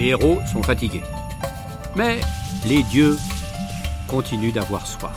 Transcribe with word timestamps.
Les 0.00 0.06
héros 0.06 0.38
sont 0.50 0.62
fatigués. 0.62 1.02
Mais 1.94 2.20
les 2.64 2.82
dieux 2.84 3.18
continuent 4.08 4.52
d'avoir 4.52 4.86
soif. 4.86 5.14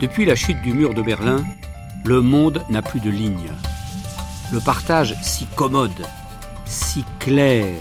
Depuis 0.00 0.24
la 0.24 0.36
chute 0.36 0.62
du 0.62 0.72
mur 0.72 0.94
de 0.94 1.02
Berlin, 1.02 1.44
le 2.04 2.20
monde 2.20 2.62
n'a 2.70 2.82
plus 2.82 3.00
de 3.00 3.10
ligne. 3.10 3.50
Le 4.52 4.60
partage 4.60 5.16
si 5.22 5.46
commode, 5.56 6.06
si 6.66 7.04
clair, 7.18 7.74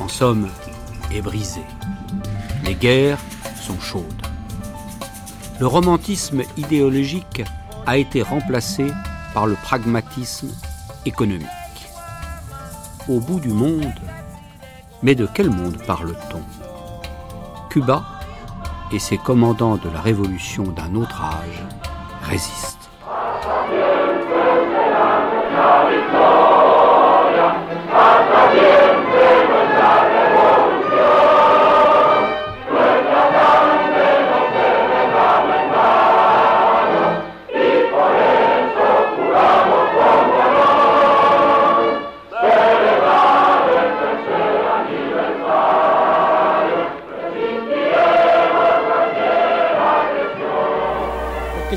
en 0.00 0.08
somme, 0.08 0.48
est 1.14 1.22
brisé. 1.22 1.62
Les 2.64 2.74
guerres 2.74 3.20
sont 3.60 3.78
chaudes. 3.78 4.26
Le 5.60 5.68
romantisme 5.68 6.42
idéologique 6.56 7.44
a 7.86 7.96
été 7.96 8.22
remplacé 8.22 8.88
par 9.34 9.46
le 9.46 9.54
pragmatisme 9.54 10.50
économique. 11.06 11.46
Au 13.08 13.20
bout 13.20 13.38
du 13.38 13.50
monde, 13.50 13.92
mais 15.02 15.14
de 15.14 15.26
quel 15.26 15.50
monde 15.50 15.76
parle-t-on? 15.86 16.42
Cuba 17.70 18.04
et 18.92 18.98
ses 18.98 19.18
commandants 19.18 19.76
de 19.76 19.88
la 19.88 20.00
révolution 20.00 20.64
d'un 20.64 20.94
autre 20.94 21.22
âge 21.22 21.62
résistent. 22.22 22.81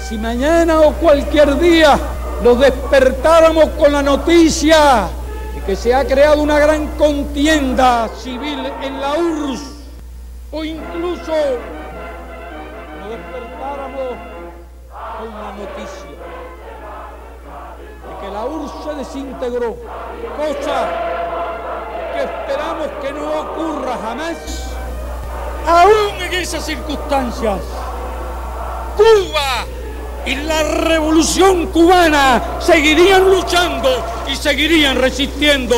Si 0.08 0.20
mañana 0.20 0.82
o 0.82 0.94
cualquier 0.94 1.58
día 1.58 1.98
nos 2.44 2.60
despertáramos 2.60 3.70
con 3.70 3.92
la 3.92 4.04
noticia 4.04 5.08
de 5.56 5.62
que 5.62 5.76
se 5.76 5.96
ha 5.96 6.06
creado 6.06 6.44
una 6.44 6.60
gran 6.60 6.90
contienda 6.96 8.08
civil 8.10 8.72
en 8.84 9.02
la 9.02 9.16
URSS 9.16 9.62
o 10.52 10.64
incluso 10.64 11.34
nos 13.00 13.10
despertáramos 13.10 14.10
con 15.18 15.30
la 15.30 15.52
noticia 15.54 16.12
de 18.06 18.22
que 18.22 18.32
la 18.32 18.46
URSS 18.46 18.84
se 18.84 18.94
desintegró, 18.94 19.76
cosa 20.38 20.88
que 22.14 22.24
esperamos 22.24 22.88
que 23.02 23.12
no 23.12 23.42
ocurra 23.42 23.98
jamás, 24.04 24.38
aún 25.68 26.22
en 26.22 26.34
esas 26.34 26.64
circunstancias, 26.64 27.60
Cuba 28.96 29.66
y 30.26 30.36
la 30.36 30.64
revolución 30.64 31.68
cubana 31.68 32.60
seguirían 32.60 33.30
luchando 33.30 33.90
y 34.32 34.36
seguirían 34.36 34.98
resistiendo. 34.98 35.76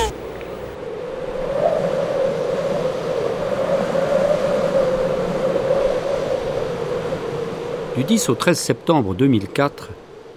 Du 7.96 8.04
10 8.04 8.30
au 8.30 8.36
13 8.36 8.60
septembre 8.60 9.16
2004, 9.16 9.90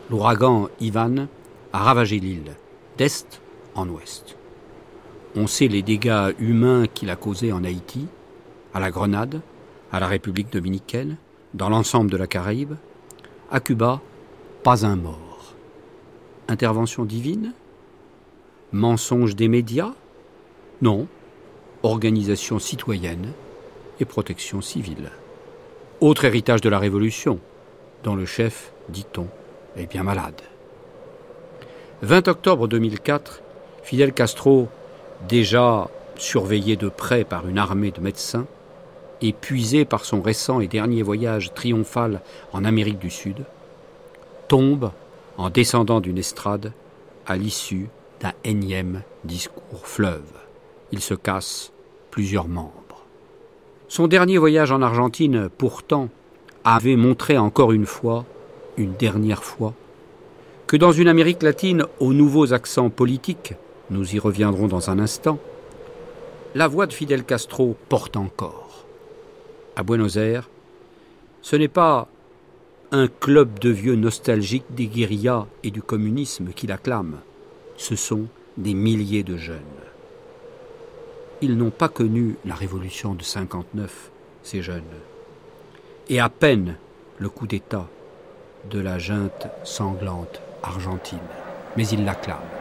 l'ouragan 0.09 0.71
Ivan 0.81 1.28
a 1.75 1.78
ravagé 1.78 2.19
l'île, 2.19 2.56
d'est 2.97 3.41
en 3.75 3.87
ouest. 3.88 4.34
On 5.37 5.47
sait 5.47 5.69
les 5.69 5.82
dégâts 5.82 6.34
humains 6.38 6.87
qu'il 6.87 7.10
a 7.10 7.16
causés 7.16 7.53
en 7.53 7.62
Haïti, 7.62 8.06
à 8.72 8.81
la 8.81 8.91
Grenade, 8.91 9.42
à 9.92 10.00
la 10.00 10.06
République 10.06 10.50
dominicaine, 10.50 11.19
dans 11.53 11.69
l'ensemble 11.69 12.10
de 12.10 12.16
la 12.16 12.27
Caraïbe. 12.27 12.75
À 13.52 13.58
Cuba, 13.58 14.00
pas 14.62 14.86
un 14.86 14.94
mort. 14.94 15.54
Intervention 16.46 17.04
divine? 17.04 17.52
Mensonge 18.70 19.34
des 19.34 19.48
médias? 19.48 19.92
Non. 20.82 21.08
Organisation 21.82 22.60
citoyenne 22.60 23.32
et 23.98 24.04
protection 24.04 24.60
civile. 24.60 25.10
Autre 26.00 26.26
héritage 26.26 26.60
de 26.60 26.68
la 26.68 26.78
Révolution, 26.78 27.40
dont 28.04 28.14
le 28.14 28.24
chef, 28.24 28.72
dit-on, 28.88 29.26
est 29.76 29.90
bien 29.90 30.04
malade. 30.04 30.40
20 32.02 32.28
octobre 32.28 32.68
2004, 32.68 33.42
Fidel 33.82 34.12
Castro, 34.12 34.68
déjà 35.28 35.88
surveillé 36.14 36.76
de 36.76 36.88
près 36.88 37.24
par 37.24 37.48
une 37.48 37.58
armée 37.58 37.90
de 37.90 38.00
médecins, 38.00 38.46
épuisé 39.22 39.84
par 39.84 40.04
son 40.04 40.22
récent 40.22 40.60
et 40.60 40.69
dernier 40.69 41.03
voyage 41.03 41.53
triomphal 41.54 42.20
en 42.53 42.64
Amérique 42.64 42.98
du 42.98 43.10
Sud, 43.10 43.44
tombe 44.48 44.91
en 45.36 45.50
descendant 45.50 46.00
d'une 46.00 46.19
estrade 46.19 46.72
à 47.26 47.36
l'issue 47.36 47.88
d'un 48.20 48.32
énième 48.44 49.03
discours 49.25 49.86
fleuve. 49.86 50.32
Il 50.92 51.00
se 51.00 51.14
casse 51.14 51.72
plusieurs 52.10 52.48
membres. 52.48 53.04
Son 53.88 54.06
dernier 54.06 54.38
voyage 54.38 54.72
en 54.72 54.82
Argentine, 54.82 55.48
pourtant, 55.56 56.09
avait 56.64 56.97
montré 56.97 57.38
encore 57.38 57.72
une 57.72 57.86
fois, 57.86 58.25
une 58.76 58.94
dernière 58.94 59.42
fois, 59.42 59.75
que 60.66 60.76
dans 60.76 60.92
une 60.92 61.09
Amérique 61.09 61.42
latine 61.42 61.86
aux 61.98 62.12
nouveaux 62.12 62.53
accents 62.53 62.91
politiques, 62.91 63.54
nous 63.91 64.14
y 64.14 64.19
reviendrons 64.19 64.69
dans 64.69 64.91
un 64.91 64.98
instant, 64.98 65.38
la 66.54 66.69
voix 66.69 66.86
de 66.86 66.92
Fidel 66.92 67.25
Castro 67.25 67.76
porte 67.88 68.16
encore. 68.16 68.69
À 69.80 69.82
Buenos 69.82 70.18
Aires, 70.18 70.50
ce 71.41 71.56
n'est 71.56 71.66
pas 71.66 72.06
un 72.92 73.08
club 73.08 73.58
de 73.60 73.70
vieux 73.70 73.94
nostalgiques 73.94 74.66
des 74.68 74.88
guérillas 74.88 75.46
et 75.62 75.70
du 75.70 75.80
communisme 75.80 76.48
qui 76.54 76.66
l'acclame, 76.66 77.16
ce 77.78 77.96
sont 77.96 78.26
des 78.58 78.74
milliers 78.74 79.22
de 79.22 79.38
jeunes. 79.38 79.56
Ils 81.41 81.56
n'ont 81.56 81.70
pas 81.70 81.88
connu 81.88 82.36
la 82.44 82.54
révolution 82.54 83.14
de 83.14 83.22
59, 83.22 84.10
ces 84.42 84.60
jeunes, 84.60 84.82
et 86.10 86.20
à 86.20 86.28
peine 86.28 86.76
le 87.18 87.30
coup 87.30 87.47
d'État 87.47 87.88
de 88.70 88.80
la 88.80 88.98
junte 88.98 89.47
sanglante 89.64 90.42
argentine, 90.62 91.18
mais 91.78 91.88
ils 91.88 92.04
l'acclament. 92.04 92.59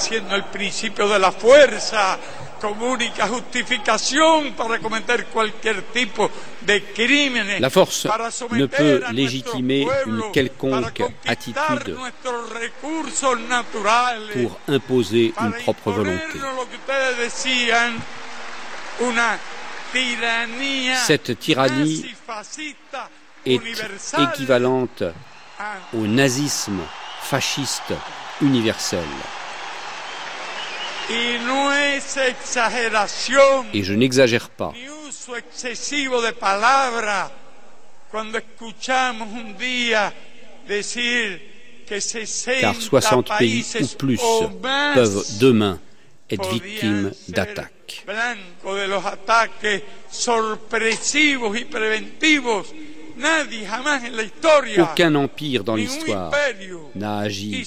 Estableciendo 0.00 0.34
el 0.34 0.44
principio 0.44 1.08
de 1.08 1.18
la 1.18 1.30
fuerza 1.30 2.18
como 2.60 2.90
única 2.90 3.28
justificación 3.28 4.52
para 4.54 4.78
cometer 4.78 5.26
cualquier 5.26 5.82
tipo 5.92 6.30
de 6.62 6.84
crímenes. 6.92 7.60
La 7.60 7.70
force 7.70 8.08
ne 8.50 8.66
peut 8.66 9.02
légitimer 9.12 9.86
une 10.06 10.30
quelconque 10.32 11.02
attitude 11.26 11.96
pour 14.32 14.58
imposer 14.68 15.32
une 15.40 15.52
propre 15.64 15.92
volonté. 15.92 16.38
Cette 21.06 21.38
tyrannie 21.38 22.04
est 23.46 23.54
universal 23.54 24.22
équivalente 24.22 25.02
au 25.94 26.06
nazisme 26.06 26.80
fasciste 27.22 27.94
universel. 28.42 29.00
y 29.00 29.00
no 29.00 29.00
es 29.00 29.08
exageración 29.08 29.40
Et 33.72 33.82
je 33.82 33.94
n'exagère 33.94 34.48
pas. 34.50 34.72
ni 34.74 34.88
uso 35.08 35.36
excesivo 35.36 36.20
de 36.22 36.32
palabras 36.32 37.30
cuando 38.10 38.38
escuchamos 38.38 39.28
un 39.32 39.56
día 39.58 40.12
decir 40.68 41.40
que 41.86 42.00
60 42.00 42.60
car 42.60 42.74
60 42.74 43.38
pays 43.38 43.64
ou 43.80 43.86
plus 43.96 44.20
peuvent 44.94 45.24
demain 45.38 45.80
être 46.30 46.48
victime 46.50 47.12
d'attaques. 47.28 48.04
Aucun 54.78 55.14
empire 55.16 55.64
dans 55.64 55.74
l'histoire 55.74 56.30
n'a 56.94 57.18
agi 57.18 57.66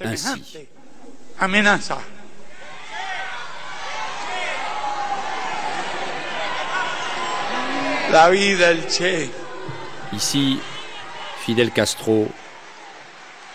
ainsi. 0.00 0.28
La 8.10 8.30
vida 8.30 8.68
del 8.68 8.86
Che 8.86 9.30
Ici, 10.12 10.58
Fidel 11.44 11.72
Castro 11.72 12.26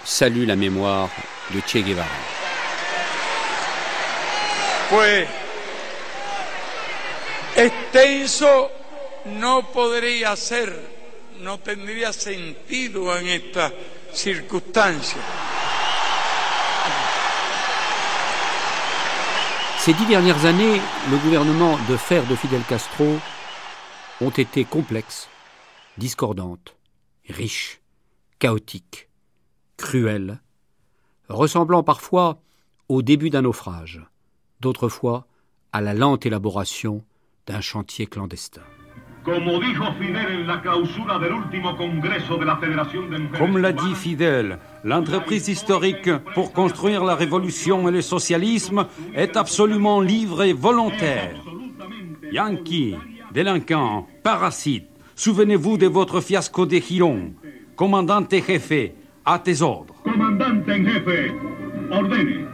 salue 0.04 0.46
la 0.46 0.56
mémoire 0.56 1.10
de 1.50 1.62
Che 1.62 1.82
Guevara. 1.82 2.34
fue 4.94 5.28
extenso, 7.56 8.70
no 9.26 9.64
podría 9.72 10.36
ser, 10.36 10.72
no 11.40 11.58
tendría 11.58 12.14
sentido 12.14 13.18
en 13.18 13.28
esta 13.28 13.72
circunstancia. 14.14 15.18
Ces 19.80 19.94
dix 19.98 20.08
dernières 20.08 20.46
années, 20.46 20.80
le 21.10 21.18
gouvernement 21.18 21.78
de 21.90 21.98
fer 21.98 22.24
de 22.26 22.36
Fidel 22.36 22.62
Castro 22.70 23.20
ont 24.24 24.30
été 24.30 24.64
complexes, 24.64 25.28
discordantes, 25.98 26.78
riches, 27.28 27.82
chaotiques, 28.40 29.10
cruelles, 29.76 30.40
ressemblant 31.28 31.84
parfois 31.84 32.40
au 32.88 33.02
début 33.02 33.30
d'un 33.30 33.42
naufrage, 33.42 34.02
d'autres 34.62 34.88
fois 34.88 35.28
à 35.74 35.82
la 35.82 35.94
lente 35.94 36.26
élaboration 36.26 37.04
d'un 37.48 37.60
chantier 37.60 38.08
clandestin. 38.08 38.62
Comme 43.38 43.58
l'a 43.58 43.72
dit 43.72 43.96
Fidel, 43.96 44.60
l'entreprise 44.84 45.48
historique 45.48 46.10
pour 46.34 46.54
construire 46.54 47.04
la 47.04 47.16
révolution 47.16 47.88
et 47.88 47.92
le 47.92 48.02
socialisme 48.02 48.88
est 49.16 49.38
absolument 49.38 50.02
libre 50.02 50.44
et 50.44 50.54
volontaire. 50.54 51.42
Yankees, 52.32 52.98
délinquants, 53.34 54.08
parasites, 54.22 54.88
souvenez-vous 55.16 55.78
de 55.78 55.88
votre 55.88 56.22
fiasco 56.22 56.66
de 56.66 56.78
Girón. 56.78 57.34
Commandante 57.76 58.36
jefe, 58.36 58.92
à 59.26 59.40
tes 59.40 59.62
ordres. 59.64 59.96
Comandante 60.04 60.70
en 60.70 60.86
jefe, 60.86 61.32
ordene. 61.92 62.48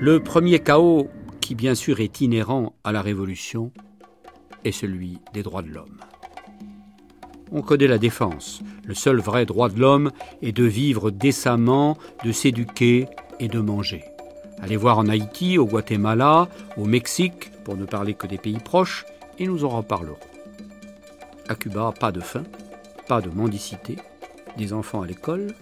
Le 0.00 0.20
premier 0.20 0.60
chaos, 0.60 1.08
qui 1.40 1.54
bien 1.54 1.74
sûr 1.74 2.00
est 2.00 2.20
inhérent 2.22 2.74
à 2.82 2.92
la 2.92 3.02
révolution, 3.02 3.70
est 4.64 4.72
celui 4.72 5.18
des 5.34 5.42
droits 5.42 5.62
de 5.62 5.68
l'homme. 5.68 6.00
On 7.52 7.60
connaît 7.60 7.86
la 7.86 7.98
défense. 7.98 8.62
Le 8.84 8.94
seul 8.94 9.20
vrai 9.20 9.44
droit 9.44 9.68
de 9.68 9.78
l'homme 9.78 10.10
est 10.40 10.52
de 10.52 10.64
vivre 10.64 11.10
décemment, 11.10 11.98
de 12.24 12.32
s'éduquer 12.32 13.06
et 13.40 13.48
de 13.48 13.60
manger. 13.60 14.04
Allez 14.62 14.76
voir 14.76 14.98
en 14.98 15.08
Haïti, 15.08 15.58
au 15.58 15.66
Guatemala, 15.66 16.48
au 16.76 16.84
Mexique, 16.84 17.50
pour 17.64 17.76
ne 17.76 17.84
parler 17.84 18.14
que 18.14 18.26
des 18.26 18.38
pays 18.38 18.58
proches, 18.58 19.04
et 19.38 19.46
nous 19.46 19.64
en 19.64 19.68
reparlerons. 19.68 20.16
À 21.48 21.54
Cuba, 21.54 21.92
pas 21.98 22.12
de 22.12 22.20
faim, 22.20 22.44
pas 23.08 23.20
de 23.20 23.28
mendicité, 23.28 23.96
des 24.56 24.72
enfants 24.72 25.02
à 25.02 25.06
l'école, 25.06 25.54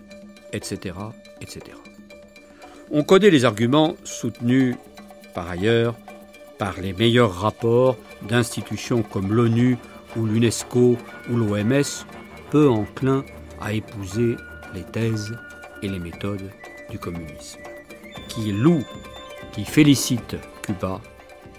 etc., 0.52 0.94
etc. 1.40 1.60
On 2.90 3.02
connaît 3.04 3.30
les 3.30 3.44
arguments 3.44 3.96
soutenus 4.04 4.76
par 5.34 5.48
ailleurs 5.48 5.94
par 6.62 6.80
les 6.80 6.92
meilleurs 6.92 7.34
rapports 7.34 7.96
d'institutions 8.28 9.02
comme 9.02 9.32
l'ONU 9.32 9.78
ou 10.16 10.26
l'UNESCO 10.26 10.96
ou 11.28 11.36
l'OMS, 11.36 11.82
peu 12.52 12.68
enclins 12.68 13.24
à 13.60 13.72
épouser 13.72 14.36
les 14.72 14.84
thèses 14.84 15.36
et 15.82 15.88
les 15.88 15.98
méthodes 15.98 16.50
du 16.88 17.00
communisme, 17.00 17.58
qui 18.34 18.52
loue, 18.52 18.84
qui 19.52 19.64
félicite 19.64 20.36
Cuba 20.62 21.00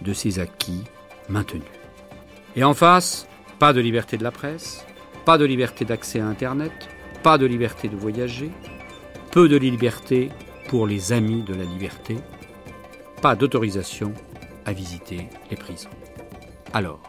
de 0.02 0.14
ses 0.14 0.40
acquis 0.40 0.84
maintenus. 1.30 1.64
Et 2.56 2.64
en 2.64 2.74
face, 2.74 3.28
pas 3.60 3.74
de 3.74 3.82
liberté 3.82 4.18
de 4.18 4.24
la 4.24 4.32
presse, 4.32 4.86
pas 5.26 5.38
de 5.38 5.46
liberté 5.46 5.86
d'accès 5.86 6.20
à 6.20 6.26
Internet, 6.26 6.72
pas 7.22 7.38
de 7.38 7.46
liberté 7.46 7.88
de 7.88 7.96
voyager, 7.96 8.50
peu 9.32 9.48
de 9.48 9.56
liberté 9.56 10.30
pour 10.68 10.88
les 10.88 11.14
amis 11.14 11.44
de 11.44 11.54
la 11.54 11.64
liberté, 11.64 12.18
pas 13.22 13.36
d'autorisation 13.36 14.14
à 14.66 14.74
visiter 14.74 15.30
les 15.52 15.58
prisons. 15.58 15.90
Alors, 16.74 17.02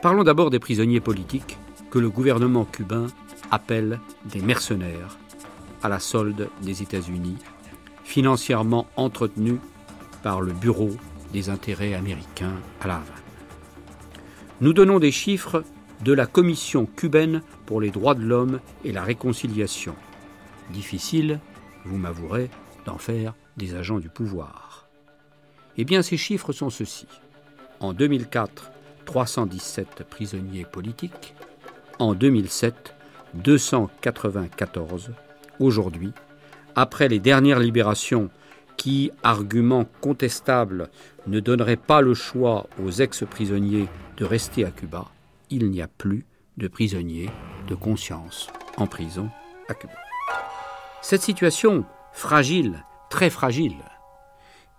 parlons 0.00 0.24
d'abord 0.24 0.50
des 0.50 0.58
prisonniers 0.58 1.00
politiques 1.00 1.58
que 1.90 1.98
le 1.98 2.08
gouvernement 2.08 2.64
cubain 2.64 3.08
appelle 3.50 4.00
des 4.24 4.40
mercenaires 4.40 5.18
à 5.82 5.88
la 5.88 6.00
solde 6.00 6.48
des 6.62 6.82
États-Unis, 6.82 7.36
financièrement 8.06 8.86
entretenus 8.96 9.58
par 10.22 10.40
le 10.40 10.52
Bureau 10.52 10.90
des 11.32 11.50
intérêts 11.50 11.92
américains 11.92 12.54
à 12.80 12.86
La 12.86 12.94
Havane. 12.94 13.16
Nous 14.60 14.72
donnons 14.72 15.00
des 15.00 15.10
chiffres 15.10 15.64
de 16.02 16.12
la 16.12 16.26
Commission 16.26 16.86
cubaine 16.86 17.42
pour 17.66 17.80
les 17.80 17.90
droits 17.90 18.14
de 18.14 18.22
l'homme 18.22 18.60
et 18.84 18.92
la 18.92 19.02
réconciliation. 19.02 19.94
Difficile, 20.70 21.40
vous 21.84 21.98
m'avouerez, 21.98 22.48
d'en 22.86 22.96
faire 22.96 23.34
des 23.56 23.74
agents 23.74 23.98
du 23.98 24.08
pouvoir. 24.08 24.86
Eh 25.76 25.84
bien, 25.84 26.00
ces 26.00 26.16
chiffres 26.16 26.52
sont 26.52 26.70
ceux-ci. 26.70 27.08
En 27.80 27.92
2004, 27.92 28.70
317 29.04 30.04
prisonniers 30.08 30.64
politiques. 30.64 31.34
En 31.98 32.14
2007, 32.14 32.94
294. 33.34 35.10
Aujourd'hui, 35.58 36.12
après 36.76 37.08
les 37.08 37.18
dernières 37.18 37.58
libérations 37.58 38.30
qui, 38.76 39.10
argument 39.22 39.86
contestable, 40.02 40.90
ne 41.26 41.40
donneraient 41.40 41.76
pas 41.76 42.02
le 42.02 42.14
choix 42.14 42.68
aux 42.82 42.90
ex-prisonniers 42.90 43.88
de 44.18 44.24
rester 44.24 44.64
à 44.64 44.70
Cuba, 44.70 45.06
il 45.50 45.70
n'y 45.70 45.80
a 45.82 45.88
plus 45.88 46.26
de 46.58 46.68
prisonniers 46.68 47.30
de 47.66 47.74
conscience 47.74 48.48
en 48.76 48.86
prison 48.86 49.30
à 49.68 49.74
Cuba. 49.74 49.94
Cette 51.02 51.22
situation 51.22 51.84
fragile, 52.12 52.84
très 53.10 53.30
fragile, 53.30 53.76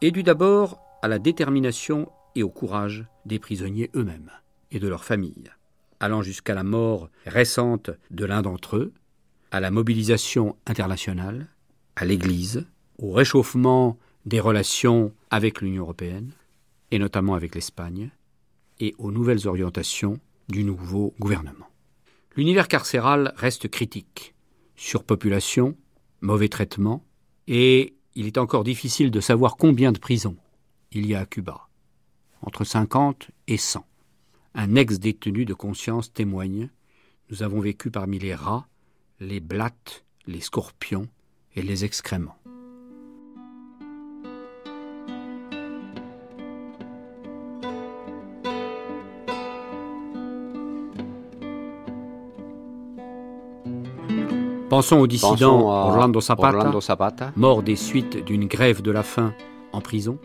est 0.01 0.11
due 0.11 0.23
d'abord 0.23 0.79
à 1.01 1.07
la 1.07 1.19
détermination 1.19 2.11
et 2.35 2.43
au 2.43 2.49
courage 2.49 3.05
des 3.25 3.39
prisonniers 3.39 3.89
eux-mêmes 3.95 4.31
et 4.71 4.79
de 4.79 4.87
leurs 4.87 5.03
familles, 5.03 5.51
allant 5.99 6.21
jusqu'à 6.21 6.53
la 6.53 6.63
mort 6.63 7.09
récente 7.25 7.89
de 8.11 8.25
l'un 8.25 8.43
d'entre 8.43 8.77
eux, 8.77 8.93
à 9.51 9.59
la 9.59 9.71
mobilisation 9.71 10.55
internationale, 10.67 11.47
à 11.97 12.05
l'Église, 12.05 12.67
au 12.99 13.11
réchauffement 13.11 13.97
des 14.27 14.39
relations 14.39 15.11
avec 15.31 15.61
l'Union 15.61 15.81
européenne, 15.81 16.31
et 16.91 16.99
notamment 16.99 17.33
avec 17.33 17.55
l'Espagne, 17.55 18.11
et 18.79 18.93
aux 18.99 19.11
nouvelles 19.11 19.47
orientations 19.47 20.19
du 20.47 20.63
nouveau 20.63 21.15
gouvernement. 21.19 21.65
L'univers 22.35 22.67
carcéral 22.67 23.33
reste 23.35 23.67
critique. 23.67 24.35
Surpopulation, 24.75 25.75
mauvais 26.21 26.49
traitement, 26.49 27.03
et 27.47 27.95
il 28.13 28.27
est 28.27 28.37
encore 28.37 28.63
difficile 28.63 29.09
de 29.09 29.19
savoir 29.19 29.57
combien 29.57 29.91
de 29.91 29.97
prisons 29.97 30.37
il 30.91 31.07
y 31.07 31.15
a 31.15 31.21
à 31.21 31.25
Cuba. 31.25 31.67
Entre 32.43 32.63
50 32.63 33.31
et 33.47 33.57
100. 33.57 33.83
Un 34.53 34.75
ex-détenu 34.75 35.45
de 35.45 35.55
conscience 35.55 36.13
témoigne 36.13 36.69
Nous 37.31 37.41
avons 37.41 37.59
vécu 37.59 37.89
parmi 37.89 38.19
les 38.19 38.35
rats, 38.35 38.67
les 39.19 39.39
blattes, 39.39 40.05
les 40.27 40.41
scorpions 40.41 41.07
et 41.57 41.63
les 41.63 41.83
excréments. 41.83 42.35
Pensons 54.69 54.99
au 54.99 55.07
dissident 55.07 55.31
Pensons 55.31 55.69
à 55.71 55.85
Orlando 55.87 56.21
Zapata, 56.21 56.57
Orlando 56.57 56.81
Zapata, 56.81 57.31
mort 57.35 57.63
des 57.63 57.75
suites 57.75 58.23
d'une 58.23 58.45
grève 58.45 58.81
de 58.81 58.91
la 58.91 59.01
faim 59.01 59.33
en 59.73 59.81
prison. 59.81 60.19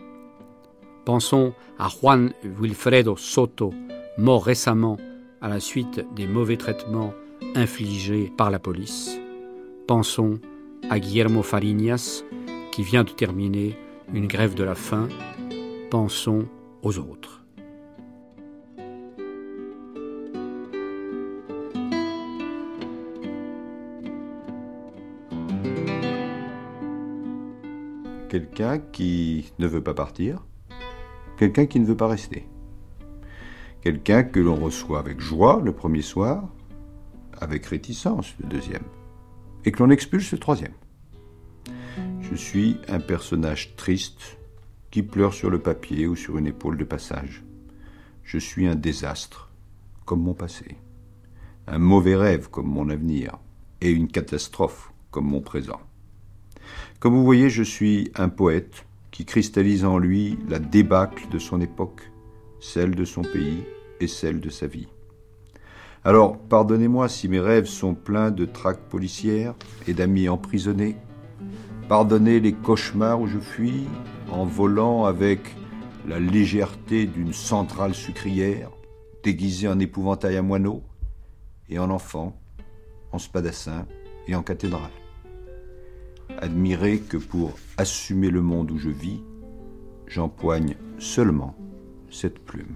Pensons 1.05 1.53
à 1.79 1.87
Juan 1.89 2.31
Wilfredo 2.43 3.15
Soto, 3.15 3.73
mort 4.17 4.43
récemment 4.45 4.97
à 5.41 5.47
la 5.47 5.59
suite 5.59 6.05
des 6.15 6.27
mauvais 6.27 6.57
traitements 6.57 7.13
infligés 7.55 8.31
par 8.37 8.51
la 8.51 8.59
police. 8.59 9.17
Pensons 9.87 10.39
à 10.89 10.99
Guillermo 10.99 11.43
Fariñas, 11.43 12.23
qui 12.71 12.83
vient 12.83 13.03
de 13.03 13.11
terminer 13.11 13.77
une 14.13 14.27
grève 14.27 14.53
de 14.55 14.63
la 14.63 14.75
faim. 14.75 15.07
Pensons 15.89 16.45
aux 16.81 16.97
autres. 16.97 17.43
quelqu'un 28.33 28.79
qui 28.79 29.53
ne 29.59 29.67
veut 29.67 29.83
pas 29.83 29.93
partir, 29.93 30.43
quelqu'un 31.37 31.67
qui 31.67 31.79
ne 31.79 31.85
veut 31.85 31.95
pas 31.95 32.07
rester. 32.07 32.47
Quelqu'un 33.81 34.23
que 34.23 34.39
l'on 34.39 34.55
reçoit 34.55 34.97
avec 34.97 35.19
joie 35.19 35.61
le 35.63 35.71
premier 35.71 36.01
soir, 36.01 36.49
avec 37.39 37.63
réticence 37.67 38.33
le 38.39 38.47
deuxième, 38.47 38.81
et 39.65 39.71
que 39.71 39.81
l'on 39.81 39.89
expulse 39.89 40.31
le 40.31 40.37
troisième. 40.37 40.73
Je 42.21 42.35
suis 42.35 42.77
un 42.87 42.99
personnage 42.99 43.75
triste 43.75 44.37
qui 44.91 45.03
pleure 45.03 45.33
sur 45.33 45.49
le 45.49 45.59
papier 45.59 46.07
ou 46.07 46.15
sur 46.15 46.37
une 46.37 46.47
épaule 46.47 46.77
de 46.77 46.83
passage. 46.83 47.43
Je 48.23 48.37
suis 48.37 48.67
un 48.67 48.75
désastre, 48.75 49.51
comme 50.05 50.21
mon 50.21 50.33
passé, 50.33 50.77
un 51.67 51.79
mauvais 51.79 52.15
rêve 52.15 52.49
comme 52.49 52.67
mon 52.67 52.89
avenir, 52.89 53.37
et 53.81 53.91
une 53.91 54.07
catastrophe 54.07 54.93
comme 55.11 55.27
mon 55.27 55.41
présent. 55.41 55.81
Comme 56.99 57.15
vous 57.15 57.25
voyez, 57.25 57.49
je 57.49 57.63
suis 57.63 58.11
un 58.15 58.29
poète 58.29 58.85
qui 59.11 59.25
cristallise 59.25 59.83
en 59.83 59.97
lui 59.97 60.39
la 60.47 60.59
débâcle 60.59 61.27
de 61.29 61.37
son 61.37 61.61
époque, 61.61 62.09
celle 62.59 62.95
de 62.95 63.05
son 63.05 63.21
pays 63.21 63.63
et 63.99 64.07
celle 64.07 64.39
de 64.39 64.49
sa 64.49 64.67
vie. 64.67 64.87
Alors, 66.05 66.37
pardonnez-moi 66.37 67.07
si 67.07 67.29
mes 67.29 67.39
rêves 67.39 67.65
sont 67.65 67.95
pleins 67.95 68.29
de 68.29 68.43
traques 68.43 68.89
policières 68.89 69.55
et 69.87 69.93
d'amis 69.93 70.27
emprisonnés. 70.27 70.97
Pardonnez 71.87 72.41
les 72.41 72.51
cauchemars 72.51 73.21
où 73.21 73.27
je 73.27 73.39
fuis 73.39 73.85
en 74.29 74.45
volant 74.45 75.05
avec 75.05 75.39
la 76.05 76.19
légèreté 76.19 77.05
d'une 77.05 77.31
centrale 77.31 77.93
sucrière, 77.93 78.69
déguisée 79.23 79.69
en 79.69 79.79
épouvantail 79.79 80.35
à 80.35 80.41
moineaux, 80.41 80.83
et 81.69 81.79
en 81.79 81.89
enfant, 81.89 82.35
en 83.13 83.19
spadassin 83.19 83.85
et 84.27 84.35
en 84.35 84.43
cathédrale. 84.43 84.91
Admirez 86.39 86.99
que 86.99 87.17
pour 87.17 87.53
assumer 87.77 88.29
le 88.29 88.41
monde 88.41 88.71
où 88.71 88.77
je 88.77 88.89
vis, 88.89 89.23
j'empoigne 90.07 90.75
seulement 90.99 91.55
cette 92.09 92.39
plume. 92.39 92.75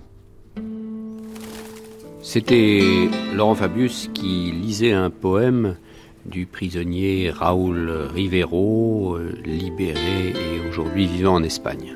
C'était 2.29 3.10
Laurent 3.34 3.55
Fabius 3.55 4.10
qui 4.13 4.51
lisait 4.51 4.91
un 4.91 5.10
poème 5.10 5.77
du 6.25 6.46
prisonnier 6.46 7.31
Raoul 7.31 7.89
Rivero, 8.13 9.15
euh, 9.15 9.31
libéré 9.46 10.31
et 10.31 10.69
aujourd'hui 10.69 11.07
vivant 11.07 11.36
en 11.36 11.43
Espagne. 11.43 11.96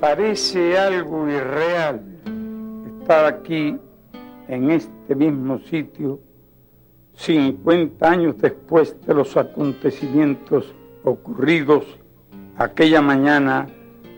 Parece 0.00 0.76
algo 0.76 1.28
irreal 1.28 2.02
estar 3.00 3.26
aquí 3.26 3.76
en 4.48 4.70
este 4.72 5.14
mismo 5.14 5.60
sitio 5.70 6.18
50 7.18 8.04
años 8.04 8.34
después 8.38 8.96
de 9.06 9.14
los 9.14 9.36
acontecimientos 9.36 10.74
ocurridos 11.04 11.84
aquella 12.58 13.00
mañana 13.00 13.68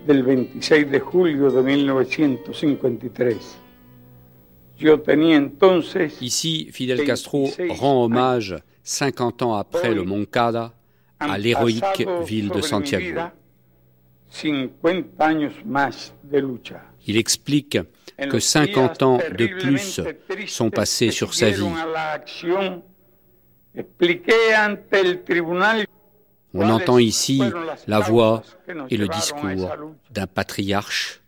del 0.08 0.22
26 0.22 0.90
de 0.90 1.00
julio 1.00 1.50
de 1.50 1.62
1953. 1.62 3.36
Yo 4.78 5.00
tenía 5.00 5.36
entonces 5.36 6.16
Ici, 6.22 6.70
Fidel 6.72 7.04
Castro 7.04 7.44
rend 7.78 8.06
hommage 8.06 8.56
50 8.84 9.42
ans 9.42 9.54
après 9.54 9.92
le 9.94 10.04
Moncada 10.04 10.72
à 11.18 11.36
l'héroïque 11.36 12.08
ville 12.24 12.48
de 12.48 12.62
Santiago. 12.62 13.20
50 14.30 15.20
años 15.20 15.52
más 15.66 16.14
de 16.22 16.38
lucha. 16.38 16.82
Il 17.06 17.18
explique 17.18 17.78
que 18.30 18.40
50 18.40 19.02
ans 19.02 19.18
de 19.36 19.46
plus 19.46 20.00
sont 20.46 20.70
passés 20.70 21.10
sur 21.10 21.34
sa 21.34 21.50
vie. 21.50 21.64
On 26.54 26.68
entend 26.70 26.98
ici 26.98 27.42
la 27.86 28.00
voix 28.00 28.42
et 28.90 28.96
le 28.96 29.08
discours 29.08 29.70
d'un 30.10 30.26
patriarche. 30.26 31.20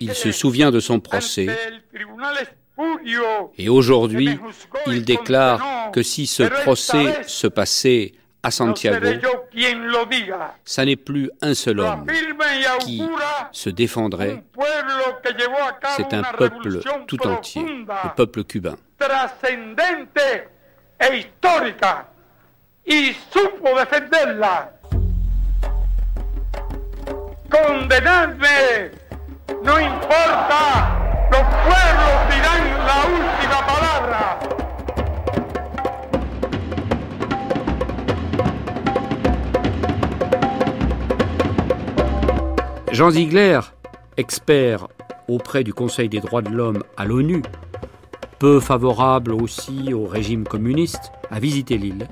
Il 0.00 0.14
se 0.14 0.32
souvient 0.32 0.70
de 0.70 0.80
son 0.80 1.00
procès. 1.00 1.48
et 3.56 3.68
aujourd'hui 3.68 4.38
il 4.86 5.04
déclare 5.04 5.90
que 5.92 6.02
si 6.02 6.26
ce 6.26 6.42
procès 6.42 7.22
se 7.26 7.46
passait 7.46 8.12
à 8.44 8.50
Santiago, 8.50 9.06
ça 10.64 10.84
n'est 10.84 10.96
plus 10.96 11.30
un 11.40 11.54
seul 11.54 11.80
homme 11.80 12.06
qui 12.80 13.02
se 13.52 13.70
défendrait, 13.70 14.44
c'est 15.96 16.12
un 16.12 16.22
peuple 16.22 16.80
tout 17.06 17.26
entier, 17.26 17.64
le 17.64 18.14
peuple 18.14 18.44
cubain. 18.44 18.76
Condenadme, 27.50 28.90
no 29.62 29.78
importa, 29.78 30.98
los 31.30 31.42
pueblos 31.62 32.18
dirán 32.30 32.86
la 32.86 32.98
última 33.06 33.66
palabra. 33.66 34.53
Jean 42.94 43.10
Ziegler, 43.10 43.58
expert 44.16 44.86
auprès 45.26 45.64
du 45.64 45.74
Conseil 45.74 46.08
des 46.08 46.20
droits 46.20 46.42
de 46.42 46.50
l'homme 46.50 46.84
à 46.96 47.04
l'ONU, 47.04 47.42
peu 48.38 48.60
favorable 48.60 49.32
aussi 49.32 49.92
au 49.92 50.06
régime 50.06 50.44
communiste, 50.44 51.10
a 51.28 51.40
visité 51.40 51.76
l'île 51.76 52.08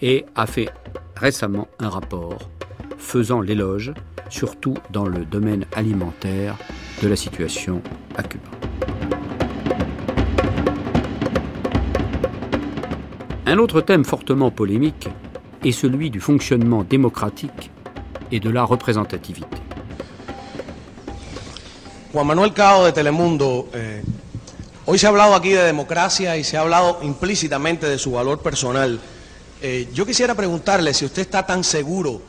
et 0.00 0.24
a 0.36 0.46
fait 0.46 0.68
récemment 1.16 1.66
un 1.80 1.88
rapport 1.88 2.48
faisant 2.96 3.40
l'éloge, 3.40 3.92
surtout 4.30 4.74
dans 4.92 5.08
le 5.08 5.24
domaine 5.24 5.66
alimentaire, 5.74 6.56
de 7.02 7.08
la 7.08 7.16
situation 7.16 7.82
à 8.14 8.22
Cuba. 8.22 8.50
Un 13.46 13.58
autre 13.58 13.80
thème 13.80 14.04
fortement 14.04 14.52
polémique 14.52 15.08
est 15.64 15.72
celui 15.72 16.10
du 16.10 16.20
fonctionnement 16.20 16.84
démocratique 16.84 17.72
et 18.30 18.38
de 18.38 18.50
la 18.50 18.62
représentativité. 18.62 19.56
Juan 22.14 22.28
Manuel 22.28 22.52
Cao 22.52 22.84
de 22.84 22.92
Telemundo, 22.92 23.68
eh, 23.74 24.00
hoy 24.86 25.00
se 25.00 25.06
ha 25.06 25.08
hablado 25.08 25.34
aquí 25.34 25.50
de 25.50 25.64
democracia 25.64 26.36
y 26.36 26.44
se 26.44 26.56
ha 26.56 26.60
hablado 26.60 27.00
implícitamente 27.02 27.88
de 27.88 27.98
su 27.98 28.12
valor 28.12 28.40
personal. 28.40 29.00
Eh, 29.60 29.88
yo 29.92 30.06
quisiera 30.06 30.36
preguntarle 30.36 30.94
si 30.94 31.04
usted 31.04 31.22
está 31.22 31.44
tan 31.44 31.64
seguro 31.64 32.22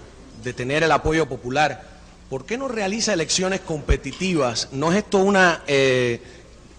de 0.43 0.53
tener 0.53 0.81
el 0.81 0.91
apoyo 0.91 1.29
popular, 1.29 1.83
¿por 2.31 2.47
qué 2.47 2.57
no 2.57 2.67
realiza 2.67 3.13
elecciones 3.13 3.59
competitivas? 3.59 4.69
¿No 4.71 4.91
es 4.91 4.97
esto 4.97 5.19
una 5.19 5.61
eh, 5.67 6.19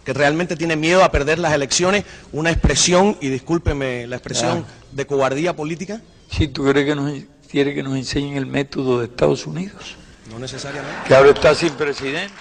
que 0.04 0.12
realmente 0.12 0.56
tiene 0.56 0.74
miedo 0.74 1.04
a 1.04 1.12
perder 1.12 1.38
las 1.38 1.52
elecciones, 1.52 2.04
una 2.32 2.50
expresión, 2.50 3.16
y 3.20 3.28
discúlpeme 3.28 4.08
la 4.08 4.16
expresión, 4.16 4.66
de 4.90 5.06
cobardía 5.06 5.54
política? 5.54 6.00
Si 6.28 6.48
tú 6.48 6.64
crees 6.64 6.84
que 6.84 6.96
nos, 6.96 7.12
quiere 7.48 7.72
que 7.72 7.84
nos 7.84 7.96
enseñen 7.96 8.36
el 8.36 8.46
método 8.46 8.98
de 8.98 9.04
Estados 9.04 9.46
Unidos, 9.46 9.94
No 10.28 10.40
necesariamente. 10.40 11.06
que 11.06 11.14
ahora 11.14 11.30
está 11.30 11.54
sin 11.54 11.70
presidente. 11.74 12.34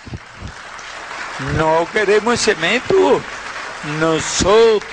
No 1.58 1.86
queremos 1.92 2.34
ese 2.36 2.56
método. 2.60 3.22
Nosotros, 4.00 4.84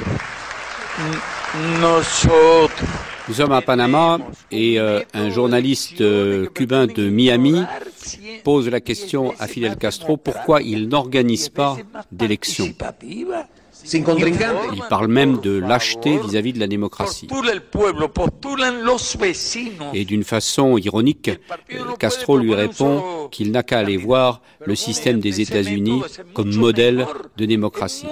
n- 0.98 1.80
nosotros. 1.80 2.88
Nous 3.28 3.34
sommes 3.36 3.52
à 3.52 3.62
Panama 3.62 4.18
et 4.50 4.80
euh, 4.80 5.00
un 5.14 5.30
journaliste 5.30 6.00
euh, 6.00 6.46
cubain 6.52 6.86
de 6.88 7.08
Miami 7.08 7.62
pose 8.42 8.68
la 8.68 8.80
question 8.80 9.32
à 9.38 9.46
Fidel 9.46 9.76
Castro 9.76 10.16
pourquoi 10.16 10.60
il 10.60 10.88
n'organise 10.88 11.48
pas 11.48 11.76
d'élections. 12.10 12.68
Il 13.84 14.82
parle 14.88 15.08
même 15.08 15.40
de 15.40 15.58
lâcheté 15.58 16.18
vis-à-vis 16.18 16.52
de 16.52 16.60
la 16.60 16.66
démocratie. 16.66 17.26
Et 19.94 20.04
d'une 20.04 20.24
façon 20.24 20.78
ironique, 20.78 21.30
Castro 21.98 22.38
lui 22.38 22.54
répond 22.54 23.28
qu'il 23.30 23.50
n'a 23.50 23.62
qu'à 23.62 23.78
aller 23.78 23.96
voir 23.96 24.40
le 24.64 24.74
système 24.74 25.20
des 25.20 25.40
États-Unis 25.40 26.02
comme 26.34 26.54
modèle 26.54 27.06
de 27.36 27.46
démocratie. 27.46 28.06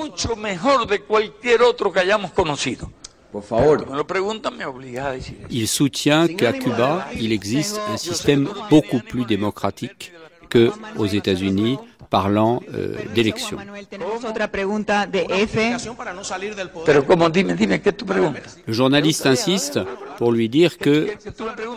Il 5.50 5.68
soutient 5.68 6.26
qu'à 6.26 6.52
Cuba, 6.52 7.08
il 7.20 7.32
existe 7.32 7.80
un 7.92 7.96
système 7.96 8.48
beaucoup 8.68 8.98
plus 8.98 9.24
démocratique 9.24 10.12
que 10.48 10.72
aux 10.98 11.06
États-Unis, 11.06 11.78
parlant 12.10 12.60
euh, 12.74 12.96
d'élections. 13.14 13.56
Manuel, 13.56 13.86
tenemos 13.86 14.24
otra 14.24 14.48
pregunta 14.48 15.06
de 15.06 15.20
F. 15.46 15.94
Para 15.96 16.12
no 16.12 16.24
salir 16.24 16.54
del 16.54 16.68
poder. 16.68 16.84
Pero 16.86 17.06
como 17.06 17.30
dime, 17.30 17.54
dime, 17.54 17.80
¿qué 17.80 17.90
es 17.90 17.96
tu 17.96 18.04
pregunta? 18.04 18.40
Le 18.66 18.74
journaliste 18.74 19.26
insiste 19.26 19.78
pour 20.18 20.32
lui 20.32 20.48
dire 20.48 20.76
que 20.76 21.16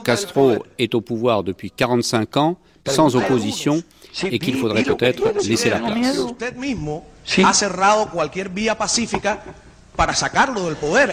Castro 0.03 0.65
est 0.77 0.93
au 0.95 1.01
pouvoir 1.01 1.43
depuis 1.43 1.71
45 1.71 2.37
ans, 2.37 2.57
sans 2.85 3.15
opposition, 3.15 3.81
et 4.23 4.39
qu'il 4.39 4.57
faudrait 4.57 4.83
peut-être 4.83 5.23
laisser 5.47 5.69
la 5.69 5.79
place. 5.79 6.19
Para 9.95 10.13
sacarlo 10.15 10.65
del 10.65 10.75
poder. 10.75 11.12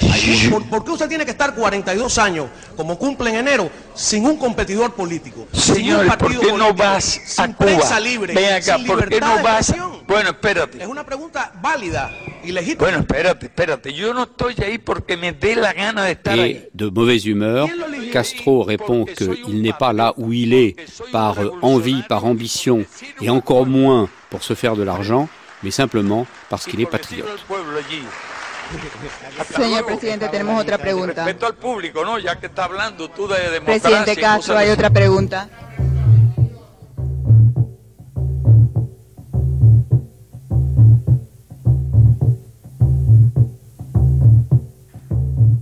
¿por, 0.51 0.67
por 0.69 0.85
qué 0.85 0.91
usted 0.93 1.09
tiene 1.09 1.25
que 1.27 1.33
estar 1.33 1.55
42 1.55 2.19
años, 2.19 2.47
como 2.77 2.99
cumple 2.99 3.31
en 3.31 3.37
enero, 3.37 3.71
sin 3.95 4.25
un 4.25 4.37
competidor 4.39 4.95
político? 4.95 5.47
sin 5.53 5.75
Señor, 5.75 6.01
un 6.01 6.09
¿por 6.09 6.19
partido 6.19 6.41
qué 6.41 6.53
no 6.53 6.59
político, 6.59 6.83
vas 6.83 7.21
a 7.39 7.45
sin 7.45 7.55
prensa 7.55 7.87
Cuba? 7.89 8.01
libre, 8.01 8.35
Ven 8.35 8.55
acá, 8.55 8.77
sin 8.77 8.87
¿por 8.87 8.99
qué 9.01 9.17
libertad 9.17 9.37
no 9.37 9.43
vas? 9.43 9.75
Bueno, 10.09 10.31
espérate. 10.31 10.83
Es 10.83 10.89
una 10.89 11.05
pregunta 11.05 11.53
válida 11.63 12.11
y 12.43 12.53
legítima. 12.53 12.85
Bueno, 12.89 12.99
espérate, 13.01 13.47
espérate. 13.47 13.93
Yo 13.93 14.15
no 14.15 14.25
estoy 14.25 14.55
ahí 14.65 14.79
porque 14.79 15.17
me 15.17 15.33
dé 15.33 15.55
la 15.57 15.73
gana 15.73 16.05
de 16.05 16.13
estar 16.13 16.39
ahí. 16.39 16.51
Et 16.53 16.71
de 16.73 16.91
mauvaise 16.91 17.27
humeur, 17.27 17.69
Castro 18.13 18.65
répond 18.65 19.05
qu'il 19.05 19.63
n'est 19.63 19.77
pas 19.79 19.93
là 19.93 20.15
où 20.17 20.33
il 20.33 20.53
est 20.55 20.75
par 21.13 21.37
envie, 21.63 22.03
par 22.09 22.25
ambition, 22.25 22.85
et 23.21 23.31
encore 23.31 23.67
moins 23.67 24.09
pour 24.31 24.43
se 24.43 24.55
faire 24.55 24.75
de 24.75 24.83
l'argent, 24.83 25.29
mais 25.63 25.71
simplement 25.71 26.27
parce 26.49 26.65
qu'il 26.65 26.81
est 26.81 26.87
patriote. 26.87 27.29
Señor 29.57 29.87
presidente, 29.87 30.29
tenemos 30.29 30.61
otra 30.61 30.79
pregunta. 30.79 31.25
Respeto 31.25 31.47
al 31.47 31.55
público, 31.55 32.05
¿no? 32.05 32.19
Ya 32.19 32.37
que 32.39 32.47
está 32.47 32.65
hablando 32.65 33.09
tú 33.11 33.27
de 33.27 33.51
democracia. 33.51 33.65
Presidente 33.65 34.13
y 34.13 34.17
Castro, 34.17 34.57
hay 34.57 34.71
otra 34.71 34.91
pregunta. 34.91 35.49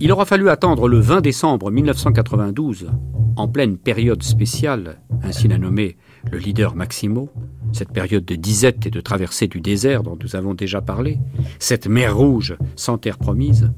Il 0.01 0.11
aura 0.11 0.25
fallu 0.25 0.49
attendre 0.49 0.87
le 0.87 1.01
20 1.01 1.21
décembre 1.21 1.69
1992, 1.71 2.87
en 3.35 3.47
pleine 3.51 3.77
période 3.77 4.23
spéciale, 4.23 5.01
ainsi 5.21 5.49
l'a 5.49 5.57
nommé 5.57 5.97
le 6.31 6.39
leader 6.39 6.73
Maximo, 6.73 7.29
cette 7.73 7.91
période 7.91 8.25
de 8.25 8.35
disette 8.35 8.85
et 8.85 8.91
de 8.91 9.01
traversée 9.01 9.47
du 9.47 9.61
désert 9.61 10.03
dont 10.03 10.17
nous 10.21 10.35
avons 10.35 10.53
déjà 10.53 10.81
parlé, 10.81 11.19
cette 11.59 11.87
mer 11.87 12.15
rouge 12.15 12.57
sans 12.75 12.97
terre 12.97 13.17
promise, 13.17 13.71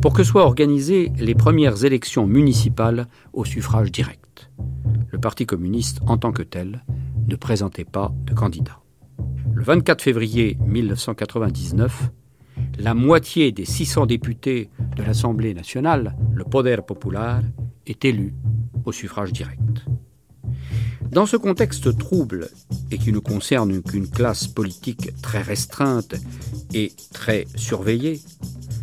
pour 0.00 0.12
que 0.12 0.24
soient 0.24 0.44
organisées 0.44 1.12
les 1.18 1.34
premières 1.34 1.84
élections 1.84 2.26
municipales 2.26 3.06
au 3.32 3.44
suffrage 3.44 3.90
direct. 3.90 4.50
Le 5.10 5.18
Parti 5.18 5.46
communiste, 5.46 6.00
en 6.06 6.18
tant 6.18 6.32
que 6.32 6.42
tel, 6.42 6.84
ne 7.26 7.36
présentait 7.36 7.84
pas 7.84 8.12
de 8.24 8.34
candidat. 8.34 8.80
Le 9.54 9.62
24 9.62 10.02
février 10.02 10.58
1999, 10.66 12.10
la 12.78 12.94
moitié 12.94 13.52
des 13.52 13.64
600 13.64 14.06
députés 14.06 14.70
de 14.96 15.02
l'Assemblée 15.02 15.54
nationale, 15.54 16.16
le 16.32 16.44
Poder 16.44 16.78
Popular, 16.86 17.42
est 17.86 18.04
élu 18.04 18.34
au 18.84 18.92
suffrage 18.92 19.32
direct. 19.32 19.86
Dans 21.10 21.26
ce 21.26 21.36
contexte 21.36 21.96
trouble 21.96 22.50
et 22.90 22.98
qui 22.98 23.12
ne 23.12 23.18
concerne 23.18 23.82
qu'une 23.82 24.08
classe 24.08 24.46
politique 24.48 25.10
très 25.22 25.42
restreinte 25.42 26.14
et 26.74 26.92
très 27.12 27.46
surveillée, 27.54 28.20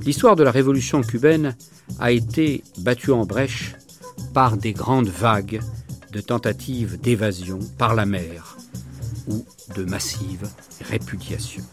l'histoire 0.05 0.35
de 0.35 0.43
la 0.43 0.51
révolution 0.51 1.01
cubaine 1.01 1.55
a 1.99 2.11
été 2.11 2.63
battue 2.79 3.11
en 3.11 3.25
brèche 3.25 3.75
par 4.33 4.57
des 4.57 4.73
grandes 4.73 5.09
vagues 5.09 5.61
de 6.11 6.21
tentatives 6.21 6.99
d'évasion 6.99 7.59
par 7.77 7.93
la 7.95 8.05
mer 8.05 8.57
ou 9.27 9.45
de 9.75 9.83
massives 9.83 10.47
répudiations. 10.81 11.63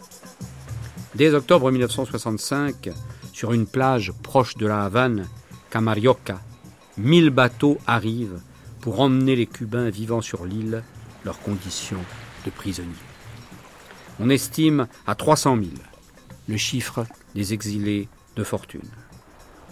Dès 1.15 1.35
octobre 1.35 1.71
1965, 1.71 2.91
sur 3.33 3.53
une 3.53 3.67
plage 3.67 4.13
proche 4.23 4.57
de 4.57 4.67
la 4.67 4.85
Havane, 4.85 5.27
Camarioca, 5.71 6.41
mille 6.99 7.31
bateaux 7.31 7.79
arrivent 7.87 8.41
pour 8.81 9.01
emmener 9.01 9.37
les 9.37 9.47
Cubains 9.47 9.91
vivant 9.91 10.21
sur 10.21 10.45
l'île 10.45 10.83
leurs 11.25 11.41
conditions 11.41 12.03
de 12.45 12.51
prisonniers. 12.51 12.89
On 14.19 14.31
estime 14.31 14.87
à 15.07 15.15
300 15.15 15.57
000 15.57 15.69
le 16.49 16.57
chiffre 16.57 17.07
des 17.35 17.53
exilés 17.53 18.09
de 18.37 18.45
fortune. 18.45 18.89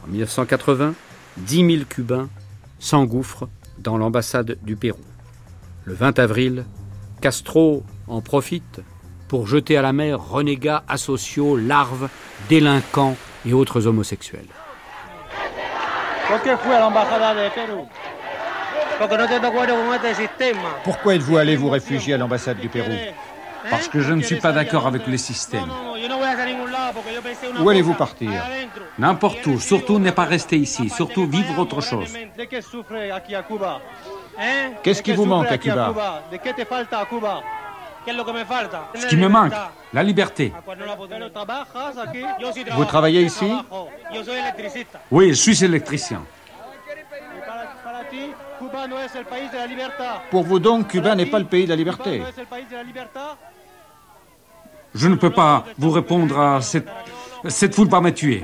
En 0.04 0.08
1980, 0.08 0.94
10 1.38 1.56
000 1.76 1.84
Cubains 1.88 2.28
s'engouffrent 2.78 3.48
dans 3.78 3.98
l'ambassade 3.98 4.58
du 4.62 4.76
Pérou. 4.76 5.00
Le 5.84 5.94
20 5.94 6.18
avril, 6.18 6.64
Castro 7.20 7.82
en 8.06 8.20
profite 8.20 8.80
pour 9.28 9.46
jeter 9.46 9.76
à 9.76 9.82
la 9.82 9.92
mer 9.92 10.20
renégats, 10.20 10.84
asociaux, 10.88 11.56
larves, 11.56 12.08
délinquants 12.48 13.16
et 13.46 13.52
autres 13.52 13.86
homosexuels. 13.86 14.46
Pourquoi 20.84 21.14
êtes-vous 21.14 21.36
allé 21.36 21.56
vous 21.56 21.70
réfugier 21.70 22.14
à 22.14 22.16
l'ambassade 22.16 22.58
du 22.58 22.68
Pérou? 22.68 22.92
Parce 23.70 23.88
que 23.88 24.00
je 24.00 24.12
ne 24.12 24.22
suis 24.22 24.36
pas 24.36 24.52
d'accord 24.52 24.86
avec 24.86 25.02
pensé 27.22 27.48
una 27.50 27.62
Où 27.62 27.68
allez-vous 27.68 27.94
partir? 27.94 28.30
N'importe 28.98 29.46
où, 29.46 29.58
surtout 29.60 29.98
ne 29.98 30.10
pas 30.10 30.24
rester 30.24 30.56
ici, 30.56 30.88
surtout 30.88 31.26
vivre 31.26 31.58
autre 31.58 31.80
chose. 31.80 32.12
¿Eh? 34.40 34.68
Qu'est-ce 34.82 35.00
¿De 35.00 35.04
qui 35.04 35.12
vous 35.12 35.24
manque 35.24 35.50
à 35.50 35.58
Cuba? 35.58 35.94
Ce 38.94 39.06
qui 39.06 39.16
me 39.16 39.28
manque, 39.28 39.52
la 39.92 40.02
liberté. 40.02 40.52
Sí 42.12 42.24
Vous 42.72 42.84
travaillez 42.84 43.22
ici? 43.22 43.52
Oui, 45.10 45.28
je 45.30 45.34
suis 45.34 45.64
électricien. 45.64 46.22
Pour 50.30 50.42
vous 50.44 50.58
donc, 50.58 50.88
Cuba 50.88 51.14
n'est 51.14 51.26
pas 51.26 51.38
le 51.38 51.44
pays 51.44 51.64
de 51.64 51.70
la 51.70 51.76
liberté. 51.76 52.22
Je 54.94 55.08
ne 55.08 55.16
peux 55.16 55.30
pas 55.30 55.64
vous 55.76 55.90
répondre 55.90 56.38
à 56.38 56.60
cette... 56.60 56.88
Cette 57.46 57.74
foule 57.74 57.88
va 57.88 58.00
me 58.00 58.10
tuer. 58.12 58.42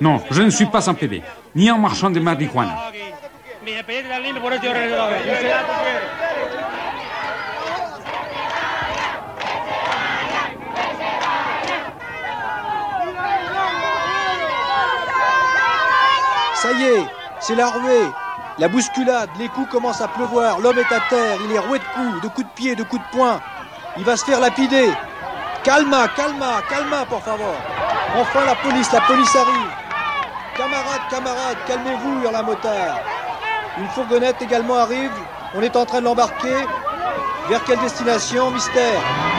Non, 0.00 0.22
je 0.30 0.42
ne 0.42 0.50
suis 0.50 0.66
pas 0.66 0.90
un 0.90 0.94
PD, 0.94 1.22
ni 1.54 1.68
un 1.68 1.78
marchand 1.78 2.10
de 2.10 2.20
marijuana. 2.20 2.88
Aquí. 2.88 2.98
Mi 3.64 3.70
expediente 3.72 4.08
está 4.08 4.18
limpio, 4.18 4.42
por 4.42 4.52
eso 4.52 4.62
yo 4.64 4.72
regreso 4.72 5.02
a 5.02 5.06
ver. 5.06 5.24
Yo 5.24 5.34
sé 5.36 5.42
que 5.42 5.48
tú 5.48 5.72
quieres. 5.82 6.22
Ça 16.62 16.70
y 16.70 16.84
est, 16.84 17.08
c'est 17.40 17.56
la 17.56 17.66
ruée. 17.70 18.06
La 18.56 18.68
bousculade, 18.68 19.30
les 19.36 19.48
coups 19.48 19.68
commencent 19.68 20.00
à 20.00 20.06
pleuvoir, 20.06 20.60
l'homme 20.60 20.78
est 20.78 20.92
à 20.94 21.00
terre, 21.10 21.36
il 21.44 21.52
est 21.56 21.58
roué 21.58 21.80
de 21.80 21.84
coups, 21.84 22.22
de 22.22 22.28
coups 22.28 22.46
de 22.46 22.52
pied, 22.52 22.76
de 22.76 22.84
coups 22.84 23.02
de 23.02 23.16
poing. 23.18 23.40
Il 23.98 24.04
va 24.04 24.16
se 24.16 24.24
faire 24.24 24.38
lapider. 24.38 24.88
Calma, 25.64 26.06
calma, 26.16 26.62
calma, 26.70 27.04
por 27.06 27.20
favor. 27.20 27.56
Enfin 28.16 28.44
la 28.44 28.54
police, 28.54 28.92
la 28.92 29.00
police 29.00 29.34
arrive. 29.34 29.72
Camarades, 30.56 31.08
camarades, 31.10 31.58
calmez-vous, 31.66 32.22
hurle 32.22 32.36
un 32.36 32.42
motard. 32.42 33.00
Une 33.78 33.88
fourgonnette 33.88 34.40
également 34.40 34.76
arrive. 34.76 35.10
On 35.56 35.62
est 35.62 35.74
en 35.74 35.84
train 35.84 35.98
de 35.98 36.04
l'embarquer. 36.04 36.54
Vers 37.48 37.64
quelle 37.64 37.80
destination 37.80 38.52
Mystère? 38.52 39.31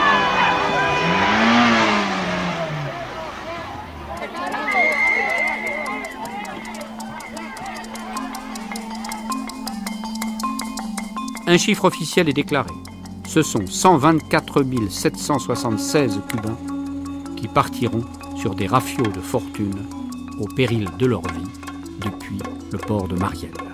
Un 11.54 11.56
chiffre 11.56 11.84
officiel 11.84 12.28
est 12.28 12.32
déclaré. 12.32 12.72
Ce 13.28 13.40
sont 13.40 13.64
124 13.64 14.64
776 14.90 16.20
Cubains 16.28 16.58
qui 17.36 17.46
partiront 17.46 18.02
sur 18.36 18.56
des 18.56 18.66
rafiaux 18.66 19.06
de 19.06 19.20
fortune 19.20 19.86
au 20.40 20.48
péril 20.56 20.90
de 20.98 21.06
leur 21.06 21.20
vie 21.20 21.46
depuis 22.00 22.40
le 22.72 22.78
port 22.78 23.06
de 23.06 23.14
Marielle.« 23.14 23.52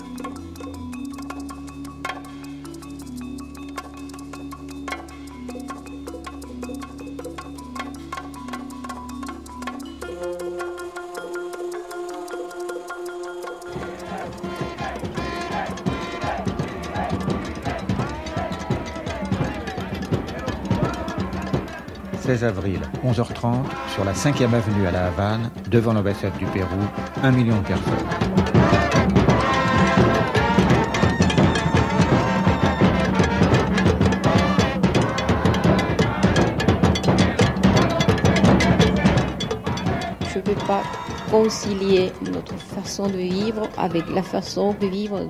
16 22.41 22.45
avril, 22.49 22.81
11h30, 23.05 23.65
sur 23.93 24.03
la 24.03 24.15
5e 24.15 24.55
avenue 24.55 24.87
à 24.87 24.91
La 24.91 25.09
Havane, 25.09 25.51
devant 25.71 25.93
l'ambassade 25.93 26.35
du 26.39 26.47
Pérou, 26.47 26.69
un 27.23 27.33
million 27.33 27.57
de 27.59 27.67
personnes. 27.67 27.93
Je 40.33 40.39
ne 40.39 40.43
peux 40.43 40.67
pas 40.67 40.83
concilier 41.31 42.11
notre 42.33 42.57
façon 42.57 43.09
de 43.09 43.19
vivre 43.19 43.69
avec 43.77 44.09
la 44.09 44.23
façon 44.23 44.75
de 44.81 44.87
vivre 44.87 45.29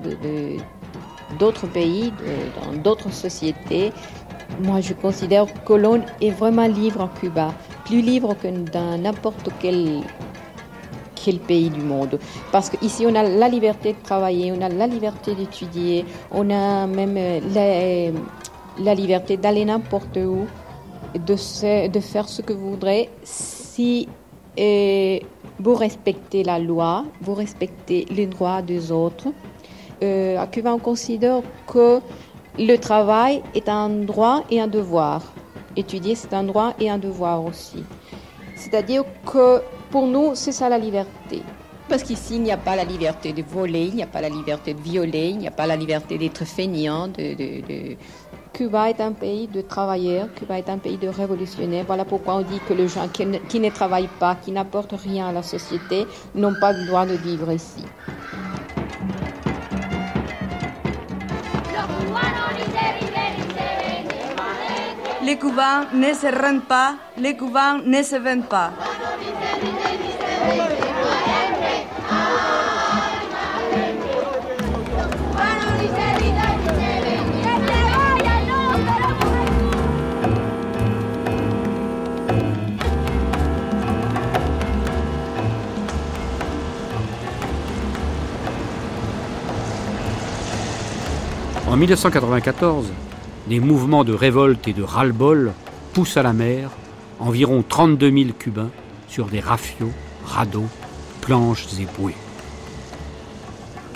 d'autres 1.37 1.67
pays, 1.67 2.13
dans 2.61 2.71
d'autres 2.81 3.11
sociétés, 3.11 3.91
moi 4.61 4.81
je 4.81 4.93
considère 4.93 5.45
que 5.65 5.73
l'on 5.73 6.01
est 6.21 6.31
vraiment 6.31 6.67
libre 6.67 7.01
en 7.01 7.07
Cuba, 7.07 7.53
plus 7.85 8.01
libre 8.01 8.35
que 8.41 8.47
dans 8.71 8.97
n'importe 8.97 9.49
quel 9.59 10.01
quel 11.23 11.37
pays 11.37 11.69
du 11.69 11.81
monde. 11.81 12.17
Parce 12.51 12.69
qu'ici, 12.69 13.05
on 13.07 13.13
a 13.13 13.21
la 13.21 13.47
liberté 13.47 13.93
de 13.93 14.03
travailler, 14.03 14.51
on 14.51 14.61
a 14.61 14.69
la 14.69 14.87
liberté 14.87 15.35
d'étudier, 15.35 16.03
on 16.31 16.49
a 16.49 16.87
même 16.87 17.15
la, 17.53 18.11
la 18.79 18.95
liberté 18.95 19.37
d'aller 19.37 19.65
n'importe 19.65 20.17
où, 20.17 20.47
de, 21.13 21.87
de 21.87 21.99
faire 21.99 22.27
ce 22.27 22.41
que 22.41 22.53
vous 22.53 22.71
voudrez. 22.71 23.09
Si 23.23 24.07
et 24.57 25.25
vous 25.59 25.75
respectez 25.75 26.43
la 26.43 26.59
loi, 26.59 27.05
vous 27.21 27.33
respectez 27.33 28.05
les 28.09 28.25
droits 28.25 28.61
des 28.61 28.91
autres. 28.91 29.27
Euh, 30.03 30.37
à 30.37 30.47
Cuba, 30.47 30.73
on 30.73 30.79
considère 30.79 31.41
que 31.67 31.99
le 32.57 32.75
travail 32.77 33.43
est 33.55 33.69
un 33.69 33.89
droit 33.89 34.43
et 34.49 34.59
un 34.59 34.67
devoir. 34.67 35.21
Étudier, 35.75 36.15
c'est 36.15 36.33
un 36.33 36.43
droit 36.43 36.73
et 36.79 36.89
un 36.89 36.97
devoir 36.97 37.43
aussi. 37.45 37.83
C'est-à-dire 38.55 39.03
que 39.25 39.61
pour 39.89 40.07
nous, 40.07 40.35
c'est 40.35 40.51
ça 40.51 40.69
la 40.69 40.77
liberté. 40.77 41.43
Parce 41.87 42.03
qu'ici, 42.03 42.35
il 42.35 42.43
n'y 42.43 42.51
a 42.51 42.57
pas 42.57 42.75
la 42.75 42.83
liberté 42.83 43.33
de 43.33 43.41
voler, 43.41 43.87
il 43.87 43.95
n'y 43.95 44.03
a 44.03 44.07
pas 44.07 44.21
la 44.21 44.29
liberté 44.29 44.73
de 44.73 44.79
violer, 44.79 45.29
il 45.29 45.37
n'y 45.39 45.47
a 45.47 45.51
pas 45.51 45.67
la 45.67 45.75
liberté 45.75 46.17
d'être 46.17 46.43
de, 46.43 47.35
de, 47.35 47.97
Cuba 48.53 48.89
est 48.89 49.01
un 49.01 49.13
pays 49.13 49.47
de 49.47 49.61
travailleurs, 49.61 50.27
Cuba 50.33 50.57
est 50.57 50.69
un 50.69 50.77
pays 50.77 50.97
de 50.97 51.07
révolutionnaires. 51.07 51.85
Voilà 51.87 52.05
pourquoi 52.05 52.35
on 52.35 52.41
dit 52.41 52.59
que 52.67 52.73
les 52.73 52.87
gens 52.87 53.07
qui 53.07 53.25
ne, 53.25 53.37
qui 53.39 53.59
ne 53.59 53.69
travaillent 53.69 54.09
pas, 54.19 54.35
qui 54.35 54.51
n'apportent 54.51 54.93
rien 54.93 55.27
à 55.27 55.31
la 55.31 55.43
société, 55.43 56.05
n'ont 56.35 56.53
pas 56.59 56.73
le 56.73 56.85
droit 56.85 57.05
de 57.05 57.15
vivre 57.15 57.51
ici. 57.51 57.83
Les 65.31 65.37
Cubains 65.37 65.85
ne 65.93 66.13
se 66.13 66.27
rendent 66.27 66.65
pas, 66.65 66.95
les 67.17 67.37
Cubains 67.37 67.79
ne 67.85 68.03
se 68.03 68.17
vendent 68.17 68.49
pas. 68.49 68.71
En 91.65 91.77
1994, 91.77 92.91
des 93.51 93.59
mouvements 93.59 94.05
de 94.05 94.13
révolte 94.13 94.69
et 94.69 94.73
de 94.73 94.81
ras-le-bol 94.81 95.51
poussent 95.91 96.15
à 96.15 96.23
la 96.23 96.31
mer 96.31 96.69
environ 97.19 97.65
32 97.67 98.09
000 98.09 98.29
Cubains 98.39 98.69
sur 99.09 99.25
des 99.25 99.41
rafiaux, 99.41 99.91
radeaux, 100.23 100.69
planches 101.19 101.67
et 101.77 101.85
bouées. 101.97 102.15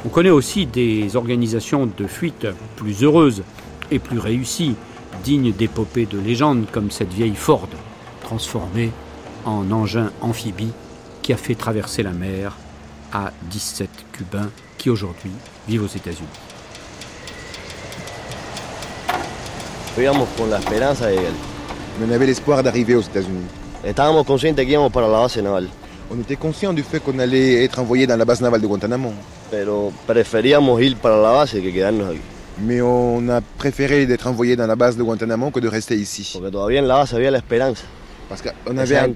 On 0.05 0.09
connaît 0.09 0.29
aussi 0.29 0.65
des 0.65 1.15
organisations 1.15 1.85
de 1.85 2.05
fuite 2.05 2.47
plus 2.75 3.01
heureuses 3.01 3.43
et 3.91 3.99
plus 3.99 4.19
réussies, 4.19 4.75
dignes 5.23 5.53
d'épopées 5.53 6.05
de 6.05 6.19
légende 6.19 6.65
comme 6.69 6.91
cette 6.91 7.13
vieille 7.13 7.35
Ford, 7.35 7.69
transformée 8.23 8.91
en 9.45 9.71
engin 9.71 10.11
amphibie 10.19 10.73
qui 11.21 11.31
a 11.31 11.37
fait 11.37 11.55
traverser 11.55 12.03
la 12.03 12.11
mer 12.11 12.57
à 13.13 13.31
17 13.49 13.89
Cubains 14.11 14.51
qui 14.77 14.89
aujourd'hui 14.89 15.31
vivent 15.65 15.83
aux 15.83 15.87
États-Unis. 15.87 16.44
Íbamos 19.97 20.27
con 20.37 20.49
la 20.49 20.59
esperanza 20.59 21.07
de 21.07 21.15
llegar. 21.15 21.31
On 22.03 22.11
avait 22.11 22.25
l'espoir 22.25 22.61
d'arriver 22.61 22.95
aux 22.95 23.01
États-Unis. 23.01 23.45
Estábamos 23.83 24.25
conscientes 24.25 24.65
que 24.65 24.71
íbamos 24.73 24.91
para 24.91 25.07
la 25.07 25.19
base 25.19 25.41
naval. 25.41 25.69
On 26.11 26.19
était 26.19 26.35
conscient 26.35 26.73
du 26.73 26.83
fait 26.83 26.99
qu'on 26.99 27.17
allait 27.17 27.63
être 27.63 27.79
envoyé 27.79 28.05
dans 28.05 28.17
la 28.17 28.25
base 28.25 28.41
navale 28.41 28.61
de 28.61 28.67
Guantanamo. 28.67 29.13
Pero 29.49 29.93
preferíamos 30.05 30.81
ir 30.81 30.97
para 30.97 31.17
la 31.17 31.31
base 31.31 31.61
que 31.61 31.71
quedarnos 31.71 32.09
aquí. 32.09 32.19
Mais 32.61 32.81
on 32.81 33.29
a 33.29 33.41
préféré 33.41 34.05
d'être 34.05 34.27
envoyé 34.27 34.57
dans 34.57 34.67
la 34.67 34.75
base 34.75 34.97
de 34.97 35.03
Guantanamo 35.03 35.51
que 35.51 35.61
de 35.61 35.69
rester 35.69 35.95
ici. 35.95 36.29
Porque 36.33 36.51
todavía 36.51 36.79
en 36.79 36.87
la 36.89 36.95
base 36.95 37.15
había 37.15 37.31
la 37.31 37.37
esperanza. 37.37 37.85
Parce 38.27 38.41
qu'on 38.43 38.77
avait 38.77 38.95
esa, 38.95 39.07
un... 39.07 39.15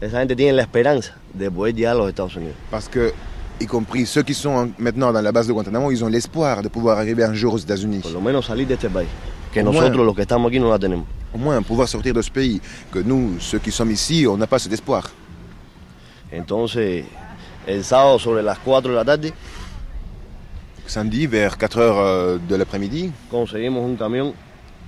esa 0.00 0.20
gente 0.20 0.36
tiene 0.36 0.52
la 0.52 0.62
esperanza 0.62 1.16
de 1.34 1.50
poder 1.50 1.74
llegar 1.74 1.96
a 1.96 1.98
los 1.98 2.08
Estados 2.08 2.36
Unidos. 2.36 2.54
Parce 2.70 2.88
que, 2.88 3.12
y 3.58 3.66
compris 3.66 4.06
ceux 4.06 4.22
qui 4.22 4.34
sont 4.34 4.72
maintenant 4.78 5.12
dans 5.12 5.22
la 5.22 5.32
base 5.32 5.48
de 5.48 5.52
Guantanamo, 5.52 5.90
ils 5.90 6.04
ont 6.04 6.08
l'espoir 6.08 6.62
de 6.62 6.68
pouvoir 6.68 6.98
arriver 6.98 7.24
un 7.24 7.34
jour 7.34 7.54
aux 7.54 7.58
États-Unis. 7.58 8.02
Por 8.02 8.12
lo 8.12 8.20
menos 8.20 8.46
salir 8.46 8.68
de 8.68 8.74
este 8.74 8.88
país. 8.88 9.08
Que 9.52 9.62
nosotros 9.62 10.04
los 10.06 10.14
que 10.14 10.22
estamos 10.22 10.48
aquí 10.48 10.58
no 10.60 10.68
la 10.70 10.78
tenemos. 10.78 11.06
Au 11.32 11.38
moins 11.38 11.62
pouvoir 11.62 11.88
sortir 11.88 12.12
de 12.14 12.22
ce 12.22 12.30
pays. 12.30 12.60
Que 12.92 13.00
nous, 13.02 13.38
ceux 13.40 13.58
qui 13.58 13.70
sommes 13.70 13.90
ici, 13.92 14.26
on 14.26 14.36
n'a 14.36 14.46
pas 14.46 14.58
cet 14.58 14.72
espoir. 14.72 15.10
Entonces, 16.32 17.04
el 17.66 17.84
sábado 17.84 18.18
sobre 18.18 18.42
las 18.42 18.58
4 18.58 18.90
de 18.90 18.96
la 18.96 19.04
tarde, 19.04 19.32
Samedi, 20.86 21.26
vers 21.26 21.56
4 21.56 21.78
heures 21.80 22.40
de 22.48 22.56
l'après-midi, 22.56 23.12
conseguimos 23.30 23.84
un 23.88 23.96
camión 23.96 24.32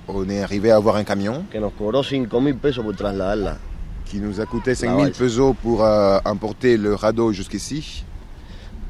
on 0.07 0.27
est 0.29 0.41
arrivé 0.43 0.69
à 0.69 0.75
avoir 0.75 0.97
un 0.97 1.05
camion 1.05 1.45
que 1.49 1.59
nos 1.59 1.71
cobró 1.71 2.03
5 2.03 2.41
mil 2.41 2.55
pesos 2.55 2.83
por 2.83 2.93
trasladarla. 2.95 3.57
qui 4.05 4.17
nous 4.19 4.39
a 4.41 4.45
coûté 4.45 4.71
La 4.71 4.75
5000 4.75 5.05
balsa. 5.05 5.17
pesos 5.23 5.55
pour 5.63 5.83
euh, 5.85 6.19
importer 6.25 6.77
le 6.77 6.93
radeau 6.95 7.31
jusqu'ici. 7.31 8.03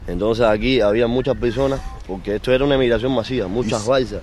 Entonces 0.07 0.43
aquí 0.43 0.81
había 0.81 1.05
muchas 1.07 1.37
personas, 1.37 1.79
porque 2.07 2.35
esto 2.35 2.51
era 2.51 2.65
una 2.65 2.75
emigración 2.75 3.13
masiva, 3.13 3.47
muchas 3.47 3.85
balsas. 3.85 4.21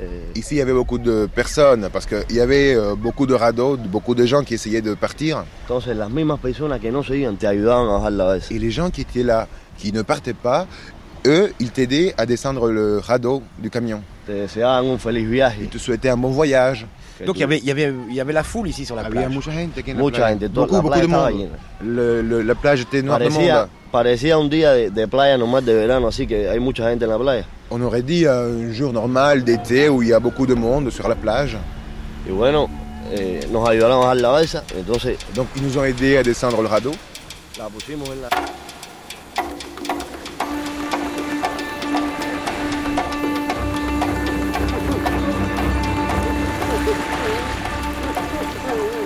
Eh, 0.00 0.04
Ici, 0.38 0.56
il 0.56 0.58
y 0.58 0.60
avait 0.60 0.72
beaucoup 0.72 0.98
de 0.98 1.26
personnes 1.32 1.88
parce 1.92 2.06
qu'il 2.06 2.36
y 2.36 2.40
avait 2.40 2.74
euh, 2.74 2.94
beaucoup 2.96 3.26
de 3.26 3.34
radeaux, 3.34 3.76
beaucoup 3.76 4.14
de 4.14 4.26
gens 4.26 4.42
qui 4.42 4.54
essayaient 4.54 4.82
de 4.82 4.94
partir. 4.94 5.44
Et 8.50 8.58
les 8.58 8.70
gens 8.70 8.90
qui 8.90 9.00
étaient 9.02 9.22
là, 9.22 9.48
qui 9.78 9.92
ne 9.92 10.02
partaient 10.02 10.34
pas, 10.34 10.66
eux, 11.26 11.52
ils 11.60 11.70
t'aidaient 11.70 12.14
à 12.18 12.26
descendre 12.26 12.70
le 12.70 12.98
radeau 12.98 13.42
du 13.58 13.70
camion. 13.70 14.02
Te 14.26 14.32
deseaban 14.32 14.94
un 14.94 14.98
feliz 14.98 15.26
viaje. 15.26 15.56
Ils 15.60 15.68
te 15.68 15.78
souhaitaient 15.78 16.08
un 16.08 16.16
bon 16.16 16.30
voyage. 16.30 16.86
Donc 17.24 17.36
il 17.36 17.40
y 17.40 17.44
avait, 17.44 17.58
il 17.58 17.64
y 17.64 17.70
avait, 17.70 17.94
il 18.08 18.14
y 18.14 18.20
avait 18.20 18.32
la 18.32 18.42
foule 18.42 18.68
ici 18.68 18.84
sur 18.84 18.96
la 18.96 19.02
Había 19.02 19.22
plage. 19.22 19.34
mucha 19.34 19.52
gente 19.52 19.80
aquí 19.80 19.92
en 19.92 19.96
la 19.96 20.02
Mucha 20.02 20.16
playa. 20.16 20.28
gente, 20.30 20.48
toda 20.48 20.66
beaucoup, 20.66 20.74
la 20.74 20.80
beaucoup 20.82 20.92
playa 20.92 21.06
de 21.06 21.12
estaba 21.12 21.30
monde. 21.30 21.38
llena. 21.42 22.02
Le- 22.02 22.22
le- 22.22 22.42
la 22.42 22.54
plage 22.54 22.80
était 22.82 23.02
noire 23.02 23.20
de 23.20 23.28
Parecía, 23.30 23.54
monde. 23.54 23.68
parecía 23.92 24.38
un 24.38 24.50
día 24.50 24.72
de, 24.72 24.90
de 24.90 25.06
playa 25.08 25.36
nomás 25.38 25.64
de 25.64 25.74
verano, 25.74 26.08
así 26.08 26.26
que 26.26 26.48
hay 26.48 26.58
mucha 26.60 26.88
gente 26.90 27.04
en 27.04 27.10
la 27.10 27.18
playa. 27.18 27.44
On 27.70 27.80
aurait 27.82 28.02
dit 28.02 28.24
euh, 28.26 28.68
un 28.68 28.72
jour 28.72 28.92
normal 28.92 29.44
d'été 29.44 29.88
où 29.88 30.02
il 30.02 30.08
y 30.08 30.12
a 30.12 30.18
beaucoup 30.18 30.46
de 30.46 30.54
monde 30.54 30.90
sur 30.90 31.08
la 31.08 31.14
plage. 31.14 31.56
Y 32.28 32.30
bueno, 32.32 32.68
eh, 33.12 33.46
nos 33.52 33.66
ayudaron 33.68 33.96
a 33.98 34.06
bajar 34.06 34.16
la 34.16 34.30
balsa, 34.30 34.64
entonces 34.76 35.16
Donc 35.34 35.46
ils 35.56 35.62
nous 35.62 35.76
ont 35.78 35.84
aidés 35.84 36.16
à 36.18 36.22
descendre 36.22 36.60
le 36.62 36.68
radeau. 36.68 36.92
la 37.58 37.68
pusimos 37.68 38.08
en 38.08 38.20
la... 38.22 38.28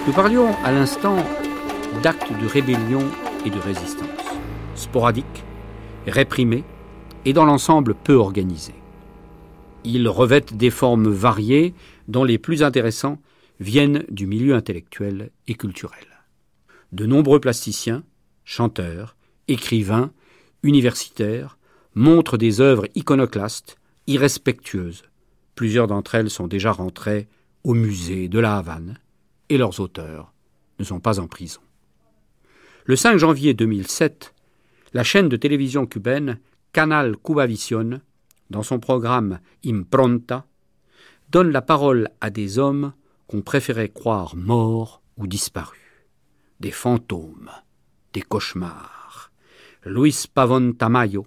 Nous 0.09 0.15
parlions 0.15 0.55
à 0.65 0.73
l'instant 0.73 1.19
d'actes 2.03 2.33
de 2.33 2.47
rébellion 2.47 3.05
et 3.45 3.51
de 3.51 3.59
résistance, 3.59 4.09
sporadiques, 4.75 5.45
réprimés 6.07 6.65
et 7.27 7.35
dans 7.35 7.45
l'ensemble 7.45 7.95
peu 7.95 8.15
organisés. 8.15 8.81
Ils 9.85 10.09
revêtent 10.09 10.57
des 10.57 10.71
formes 10.71 11.11
variées 11.11 11.75
dont 12.09 12.25
les 12.25 12.39
plus 12.39 12.63
intéressants 12.63 13.19
viennent 13.61 14.07
du 14.09 14.27
milieu 14.27 14.55
intellectuel 14.55 15.31
et 15.47 15.55
culturel. 15.57 16.07
De 16.93 17.05
nombreux 17.05 17.39
plasticiens, 17.39 18.03
chanteurs, 18.47 19.15
écrivains, 19.47 20.11
universitaires 20.63 21.59
montrent 21.95 22.39
des 22.39 22.63
œuvres 22.63 22.87
iconoclastes, 22.95 23.77
irrespectueuses. 24.07 25.05
Plusieurs 25.55 25.87
d'entre 25.87 26.15
elles 26.15 26.31
sont 26.31 26.49
déjà 26.49 26.73
rentrées 26.73 27.29
au 27.63 27.75
musée 27.75 28.29
de 28.29 28.39
la 28.39 28.57
Havane 28.57 28.97
et 29.49 29.59
leurs 29.59 29.81
auteurs 29.81 30.33
ne 30.79 30.85
sont 30.85 31.01
pas 31.01 31.21
en 31.21 31.27
prison. 31.27 31.61
Le 32.85 32.97
5 32.97 33.19
janvier 33.19 33.55
2007, 33.55 34.35
la 34.95 35.05
chaîne 35.05 35.29
de 35.29 35.37
télévision 35.37 35.87
cubaine 35.87 36.39
Canal 36.73 37.17
Cubavisión, 37.17 38.01
dans 38.51 38.63
son 38.63 38.79
programme 38.79 39.41
Impronta, 39.65 40.47
donne 41.31 41.51
la 41.51 41.63
parole 41.63 42.09
à 42.21 42.31
des 42.31 42.59
hommes 42.59 42.93
qu'on 43.27 43.43
préférait 43.43 43.91
croire 43.91 44.37
morts 44.37 45.03
ou 45.19 45.27
disparus. 45.27 45.79
Des 46.61 46.71
fantômes, 46.71 47.51
des 48.13 48.23
cauchemars. 48.23 49.31
Luis 49.85 50.25
Pavón 50.33 50.73
Tamayo, 50.73 51.27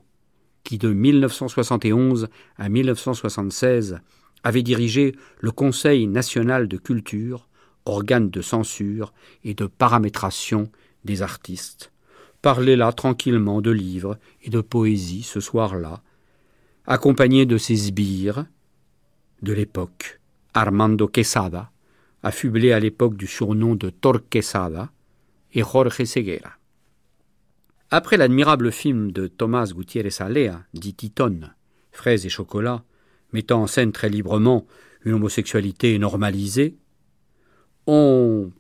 qui 0.63 0.77
de 0.77 0.91
1971 0.91 2.27
à 2.57 2.69
1976 2.69 3.99
avait 4.43 4.63
dirigé 4.63 5.15
le 5.39 5.51
Conseil 5.51 6.07
national 6.07 6.67
de 6.67 6.77
culture, 6.77 7.47
organe 7.85 8.29
de 8.29 8.41
censure 8.41 9.13
et 9.43 9.53
de 9.53 9.65
paramétration 9.65 10.71
des 11.05 11.21
artistes, 11.21 11.91
parlait 12.41 12.75
là 12.75 12.91
tranquillement 12.91 13.61
de 13.61 13.71
livres 13.71 14.17
et 14.43 14.49
de 14.49 14.61
poésie 14.61 15.23
ce 15.23 15.39
soir-là, 15.39 16.01
accompagné 16.85 17.45
de 17.45 17.57
ses 17.57 17.75
sbires, 17.75 18.45
de 19.41 19.53
l'époque, 19.53 20.19
Armando 20.53 21.07
Quesada, 21.07 21.71
affublé 22.23 22.71
à 22.71 22.79
l'époque 22.79 23.15
du 23.15 23.27
surnom 23.27 23.75
de 23.75 23.89
Torquesada, 23.89 24.91
et 25.53 25.63
Jorge 25.63 26.05
Seguera. 26.05 26.53
Après 27.89 28.15
l'admirable 28.15 28.71
film 28.71 29.11
de 29.11 29.27
Tomás 29.27 29.73
Gutiérrez 29.73 30.15
Alea, 30.19 30.63
dit 30.73 30.93
Titone, 30.93 31.53
Fraises 31.91 32.25
et 32.25 32.29
chocolat, 32.29 32.83
mettant 33.33 33.63
en 33.63 33.67
scène 33.67 33.91
très 33.91 34.09
librement 34.09 34.65
une 35.03 35.13
homosexualité 35.13 35.97
normalisée, 35.99 36.77
on 37.87 38.51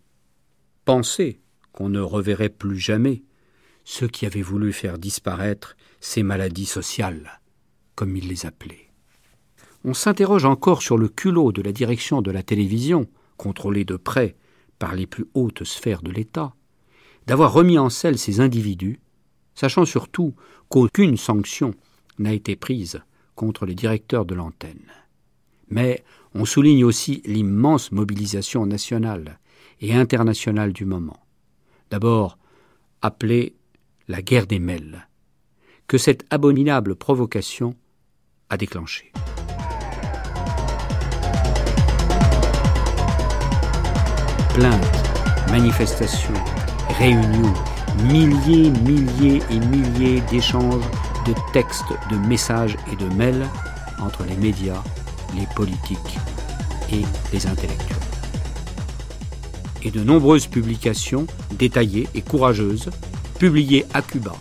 pensait 0.85 1.39
qu'on 1.71 1.89
ne 1.89 1.99
reverrait 1.99 2.49
plus 2.49 2.77
jamais 2.77 3.23
ceux 3.83 4.07
qui 4.07 4.25
avaient 4.25 4.41
voulu 4.41 4.73
faire 4.73 4.97
disparaître 4.97 5.75
ces 5.99 6.23
maladies 6.23 6.65
sociales, 6.65 7.41
comme 7.95 8.15
il 8.15 8.27
les 8.27 8.45
appelait. 8.45 8.89
On 9.83 9.93
s'interroge 9.93 10.45
encore 10.45 10.81
sur 10.81 10.97
le 10.97 11.07
culot 11.07 11.51
de 11.51 11.61
la 11.61 11.71
direction 11.71 12.21
de 12.21 12.31
la 12.31 12.43
télévision, 12.43 13.07
contrôlée 13.37 13.85
de 13.85 13.95
près 13.95 14.35
par 14.77 14.95
les 14.95 15.07
plus 15.07 15.25
hautes 15.33 15.63
sphères 15.63 16.03
de 16.03 16.11
l'État, 16.11 16.53
d'avoir 17.27 17.53
remis 17.53 17.77
en 17.77 17.89
selle 17.89 18.17
ces 18.17 18.39
individus, 18.39 18.99
sachant 19.55 19.85
surtout 19.85 20.35
qu'aucune 20.69 21.17
sanction 21.17 21.73
n'a 22.19 22.33
été 22.33 22.55
prise 22.55 23.01
contre 23.35 23.65
les 23.65 23.75
directeurs 23.75 24.25
de 24.25 24.35
l'antenne. 24.35 24.91
Mais 25.69 26.03
on 26.33 26.45
souligne 26.45 26.85
aussi 26.85 27.21
l'immense 27.25 27.91
mobilisation 27.91 28.65
nationale 28.65 29.39
et 29.81 29.93
internationale 29.93 30.73
du 30.73 30.85
moment. 30.85 31.19
D'abord, 31.89 32.37
appelée 33.01 33.55
la 34.07 34.21
guerre 34.21 34.47
des 34.47 34.59
mails, 34.59 35.07
que 35.87 35.97
cette 35.97 36.25
abominable 36.29 36.95
provocation 36.95 37.75
a 38.49 38.57
déclenchée. 38.57 39.11
Plaintes, 44.53 45.49
manifestations, 45.49 46.33
réunions, 46.97 47.53
milliers, 48.03 48.69
milliers 48.69 49.41
et 49.49 49.59
milliers 49.59 50.21
d'échanges 50.29 50.83
de 51.25 51.33
textes, 51.53 51.93
de 52.09 52.17
messages 52.27 52.77
et 52.91 52.95
de 52.95 53.07
mails 53.15 53.47
entre 53.99 54.23
les 54.23 54.35
médias, 54.35 54.83
les 55.35 55.47
politiques 55.55 56.17
et 56.91 57.01
les 57.33 57.47
intellectuels. 57.47 57.97
Et 59.83 59.91
de 59.91 60.03
nombreuses 60.03 60.47
publications 60.47 61.25
détaillées 61.57 62.07
et 62.13 62.21
courageuses, 62.21 62.89
publiées 63.39 63.85
à 63.93 64.01
Cuba, 64.01 64.33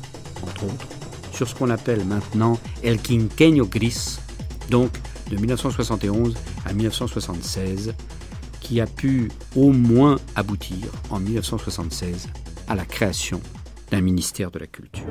entre 0.43 0.65
autres, 0.65 0.87
sur 1.33 1.49
ce 1.49 1.55
qu'on 1.55 1.71
appelle 1.71 2.05
maintenant 2.05 2.59
El 2.83 3.01
Quinqueño 3.01 3.67
Gris, 3.67 4.19
donc 4.69 4.91
de 5.31 5.37
1971 5.37 6.35
à 6.67 6.73
1976, 6.73 7.95
qui 8.61 8.81
a 8.81 8.87
pu 8.87 9.31
au 9.57 9.73
moins 9.73 10.19
aboutir 10.37 10.87
en 11.09 11.19
1976 11.19 12.29
à 12.69 12.75
la 12.75 12.85
création 12.85 13.41
d'un 13.91 14.01
ministère 14.01 14.51
de 14.51 14.59
la 14.59 14.67
Culture. 14.67 15.07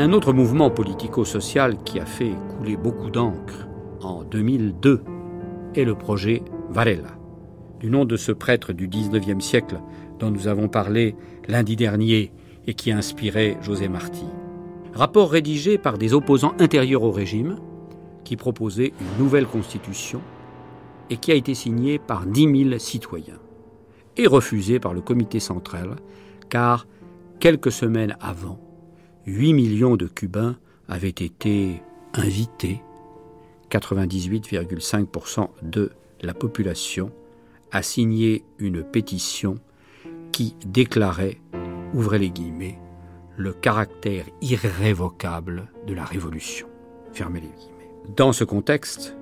Un 0.00 0.14
autre 0.14 0.32
mouvement 0.32 0.70
politico-social 0.70 1.76
qui 1.84 2.00
a 2.00 2.06
fait 2.06 2.32
couler 2.56 2.78
beaucoup 2.78 3.10
d'encre 3.10 3.68
en 4.00 4.24
2002 4.24 5.02
est 5.74 5.84
le 5.84 5.94
projet 5.94 6.42
Varela, 6.70 7.18
du 7.80 7.90
nom 7.90 8.06
de 8.06 8.16
ce 8.16 8.32
prêtre 8.32 8.72
du 8.72 8.88
XIXe 8.88 9.44
siècle 9.44 9.78
dont 10.18 10.30
nous 10.30 10.48
avons 10.48 10.68
parlé 10.68 11.16
lundi 11.48 11.76
dernier 11.76 12.32
et 12.66 12.72
qui 12.72 12.90
a 12.90 12.96
inspiré 12.96 13.58
José 13.60 13.88
Marti. 13.88 14.24
Rapport 14.94 15.30
rédigé 15.30 15.76
par 15.76 15.98
des 15.98 16.14
opposants 16.14 16.54
intérieurs 16.58 17.02
au 17.02 17.10
régime 17.10 17.58
qui 18.24 18.36
proposaient 18.38 18.94
une 18.98 19.22
nouvelle 19.22 19.46
constitution 19.46 20.22
et 21.10 21.18
qui 21.18 21.30
a 21.30 21.34
été 21.34 21.52
signé 21.52 21.98
par 21.98 22.24
10 22.24 22.68
000 22.70 22.78
citoyens 22.78 23.40
et 24.16 24.26
refusé 24.26 24.80
par 24.80 24.94
le 24.94 25.02
comité 25.02 25.40
central 25.40 25.96
car 26.48 26.86
quelques 27.38 27.70
semaines 27.70 28.16
avant, 28.18 28.69
8 29.26 29.52
millions 29.52 29.96
de 29.96 30.06
Cubains 30.06 30.56
avaient 30.88 31.08
été 31.08 31.82
invités, 32.14 32.82
98,5% 33.70 35.48
de 35.62 35.92
la 36.22 36.34
population, 36.34 37.12
à 37.70 37.82
signer 37.82 38.44
une 38.58 38.82
pétition 38.82 39.56
qui 40.32 40.56
déclarait, 40.66 41.38
ouvrez 41.94 42.18
les 42.18 42.30
guillemets, 42.30 42.78
le 43.36 43.52
caractère 43.52 44.24
irrévocable 44.40 45.68
de 45.86 45.94
la 45.94 46.04
révolution. 46.04 46.66
Dans 48.16 48.32
ce 48.32 48.44
contexte, 48.44 49.16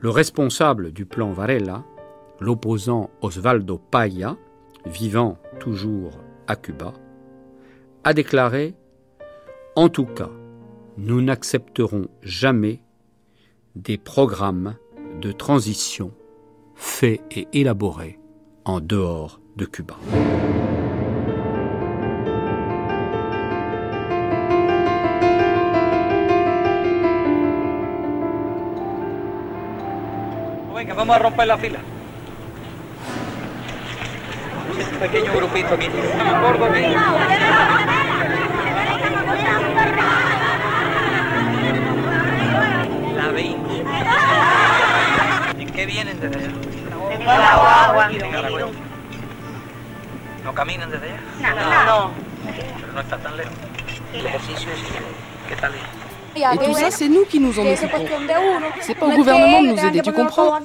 le 0.00 0.10
responsable 0.10 0.92
du 0.92 1.06
plan 1.06 1.32
Varela, 1.32 1.84
l'opposant 2.40 3.10
Osvaldo 3.20 3.78
Paya, 3.78 4.36
vivant 4.86 5.38
toujours 5.60 6.12
à 6.46 6.56
Cuba, 6.56 6.94
a 8.04 8.14
déclaré 8.14 8.74
En 9.76 9.88
tout 9.88 10.06
cas, 10.06 10.30
nous 10.96 11.22
n'accepterons 11.22 12.08
jamais 12.22 12.80
des 13.76 13.98
programmes 13.98 14.76
de 15.20 15.32
transition 15.32 16.12
faits 16.74 17.20
et 17.30 17.48
élaborés 17.52 18.18
en 18.64 18.80
dehors 18.80 19.40
de 19.56 19.64
Cuba. 19.64 19.96
Un 34.68 34.98
pequeño 34.98 35.32
grupito 35.32 35.74
aquí. 35.74 35.88
Gordo 36.42 36.64
aquí. 36.66 36.82
La 43.16 43.28
20. 43.28 43.84
¿En 45.58 45.70
qué 45.70 45.86
vienen 45.86 46.20
desde 46.20 46.36
allá? 46.36 46.52
En 47.12 47.18
Nicaragua. 47.18 48.08
Nicaragua. 48.08 48.60
¿No 50.44 50.54
caminan 50.54 50.90
desde 50.90 51.06
allá? 51.06 51.20
No. 51.40 51.84
No. 51.84 52.10
Pero 52.80 52.92
no 52.92 53.00
está 53.00 53.16
tan 53.18 53.36
lejos. 53.36 53.52
El 54.12 54.26
ejercicio 54.26 54.70
es... 54.72 54.80
¿Qué 55.48 55.56
tal 55.56 55.74
es? 55.74 55.80
Et 56.36 56.58
tout 56.58 56.74
ça, 56.74 56.90
c'est 56.90 57.08
nous 57.08 57.24
qui 57.24 57.40
nous 57.40 57.58
en 57.58 57.66
occupons. 57.66 58.06
C'est 58.80 58.94
pas 58.94 59.06
au 59.06 59.10
gouvernement 59.10 59.62
de 59.62 59.68
nous 59.68 59.84
aider, 59.86 60.02
tu 60.02 60.12
comprends 60.12 60.60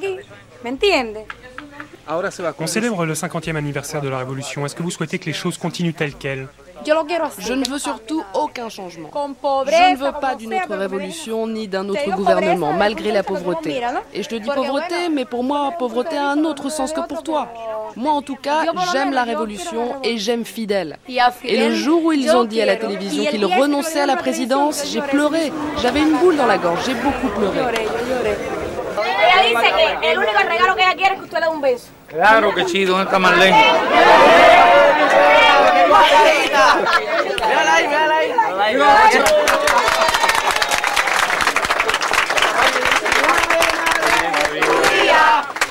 On 2.59 2.67
célèbre 2.67 3.05
le 3.05 3.13
50e 3.13 3.55
anniversaire 3.55 4.01
de 4.01 4.09
la 4.09 4.17
Révolution. 4.17 4.65
Est-ce 4.65 4.75
que 4.75 4.83
vous 4.83 4.91
souhaitez 4.91 5.19
que 5.19 5.25
les 5.25 5.33
choses 5.33 5.57
continuent 5.57 5.93
telles 5.93 6.15
quelles? 6.15 6.47
Je 6.85 7.53
ne 7.53 7.69
veux 7.69 7.79
surtout 7.79 8.23
aucun 8.33 8.67
changement. 8.67 9.09
Je 9.13 9.91
ne 9.91 9.97
veux 9.97 10.11
pas 10.19 10.35
d'une 10.35 10.53
autre 10.53 10.75
révolution 10.75 11.47
ni 11.47 11.67
d'un 11.67 11.87
autre 11.87 12.11
gouvernement, 12.11 12.73
malgré 12.73 13.11
la 13.11 13.23
pauvreté. 13.23 13.81
Et 14.13 14.21
je 14.21 14.27
te 14.27 14.35
dis 14.35 14.49
pauvreté, 14.49 15.07
mais 15.09 15.23
pour 15.23 15.43
moi, 15.43 15.73
pauvreté 15.79 16.17
a 16.17 16.29
un 16.29 16.43
autre 16.43 16.69
sens 16.69 16.91
que 16.91 17.07
pour 17.07 17.23
toi. 17.23 17.47
Moi, 17.95 18.11
en 18.11 18.21
tout 18.21 18.35
cas, 18.35 18.65
j'aime 18.91 19.13
la 19.13 19.23
révolution 19.23 20.01
et 20.03 20.17
j'aime 20.17 20.43
Fidel. 20.43 20.97
Et 21.43 21.57
le 21.57 21.73
jour 21.73 22.03
où 22.03 22.11
ils 22.11 22.31
ont 22.31 22.43
dit 22.43 22.61
à 22.61 22.65
la 22.65 22.75
télévision 22.75 23.25
qu'ils 23.25 23.45
renonçaient 23.45 24.01
à 24.01 24.05
la 24.05 24.17
présidence, 24.17 24.83
j'ai 24.91 25.01
pleuré. 25.01 25.53
J'avais 25.81 26.01
une 26.01 26.17
boule 26.17 26.35
dans 26.35 26.47
la 26.47 26.57
gorge, 26.57 26.85
j'ai 26.85 26.95
beaucoup 26.95 27.29
pleuré. 27.29 27.59
Ella 29.23 29.41
dice 29.47 29.67
que 30.01 30.11
el 30.11 30.17
único 30.17 30.39
regalo 30.39 30.75
que 30.75 30.81
ella 30.83 30.95
quiere 30.95 31.13
es 31.15 31.19
que 31.19 31.25
usted 31.25 31.39
le 31.39 31.45
dé 31.45 31.51
un 31.51 31.61
beso. 31.61 31.87
Claro 32.07 32.53
que 32.53 32.67
sí, 32.67 32.85
¿dónde 32.85 33.03
está 33.05 33.19
Marlene? 33.19 33.63
Véala 37.47 37.73
ahí, 37.75 37.87
véala 37.87 38.17
ahí. 38.17 38.33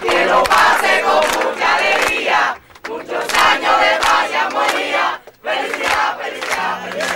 Que 0.03 0.27
lo 0.27 0.43
pase 0.43 1.03
con 1.03 1.25
mucha 1.45 1.77
alegría, 1.77 2.57
muchos 2.89 3.25
años 3.53 3.81
de 3.81 3.91
paz 4.01 4.31
y 4.31 4.35
armonía. 4.35 5.21
Felicidad, 5.43 6.19
felicidad, 6.19 6.73
felicidad. 6.85 7.13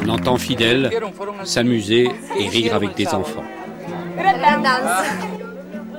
On 0.00 0.08
entend 0.10 0.38
Fidel 0.38 0.90
s'amuser 1.44 2.10
et 2.38 2.48
rire 2.48 2.74
avec 2.74 2.94
des 2.94 3.08
enfants. 3.08 3.44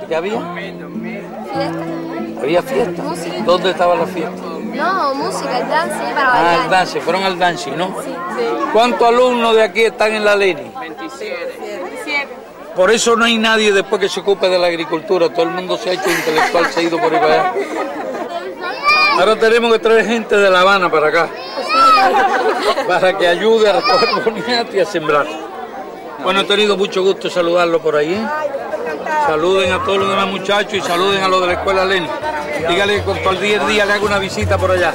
¿Qué 0.08 0.15
había? 0.15 0.39
¿Había 2.41 2.62
fiesta? 2.62 3.04
¿Dónde 3.45 3.72
estaba 3.72 3.95
la 3.95 4.06
fiesta? 4.08 4.41
No, 4.74 5.13
música, 5.15 5.58
el 5.60 5.67
dance 5.69 5.95
para 6.13 6.30
Ah, 6.30 6.34
bailar. 6.43 6.63
el 6.65 6.69
dance, 6.72 7.02
fueron 7.02 7.24
al 7.24 7.38
dance, 7.39 7.72
¿no? 7.72 7.88
Sí. 8.04 8.12
¿Cuántos 8.72 9.08
alumnos 9.08 9.56
de 9.56 9.63
aquí 9.63 9.82
están 9.84 10.13
en 10.13 10.24
la 10.24 10.36
Leni? 10.36 10.72
27. 10.80 12.30
Por 12.76 12.91
eso 12.91 13.15
no 13.15 13.26
hay 13.26 13.38
nadie 13.38 13.74
después 13.74 14.00
que 14.00 14.08
se 14.08 14.22
ocupe 14.22 14.48
de 14.48 14.58
la 14.58 14.67
agricultura. 14.67 15.28
Todo 15.30 15.43
el 15.43 15.50
mundo 15.50 15.76
se 15.78 15.89
ha 15.89 15.93
hecho 15.93 16.10
intelectual, 16.10 16.65
se 16.72 16.80
ha 16.80 16.84
ido 16.84 16.98
por 16.98 17.13
ahí 17.13 17.19
para 17.19 17.34
allá. 17.34 17.54
Ahora 19.19 19.36
tenemos 19.36 19.74
que 19.74 19.80
traer 19.80 20.06
gente 20.06 20.38
de 20.38 20.50
La 20.50 20.62
Habana 20.62 20.89
para 20.89 21.08
acá, 21.08 21.28
para 22.88 23.17
que 23.17 23.28
ayude 23.28 23.69
a 23.69 23.74
recoger 23.82 24.67
y 24.74 24.80
a 24.80 24.86
sembrar. 24.86 25.26
Bueno, 26.23 26.41
he 26.41 26.43
tenido 26.43 26.77
mucho 26.77 27.01
gusto 27.01 27.29
saludarlo 27.29 27.82
por 27.82 27.95
ahí. 27.95 28.21
Saluden 29.25 29.71
a 29.71 29.84
todos 29.84 29.99
los 29.99 30.10
demás 30.10 30.27
muchachos 30.27 30.73
y 30.73 30.82
saluden 30.82 31.23
a 31.23 31.27
los 31.27 31.41
de 31.41 31.47
la 31.47 31.53
escuela 31.53 31.86
Lenin. 31.86 32.10
Dígale 32.67 32.97
que 32.97 33.03
con 33.03 33.17
cualquier 33.19 33.65
día 33.67 33.86
le 33.86 33.93
hago 33.93 34.05
una 34.05 34.19
visita 34.19 34.58
por 34.58 34.71
allá. 34.71 34.93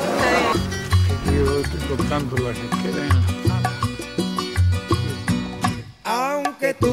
Aunque 6.05 6.75
tú 6.75 6.93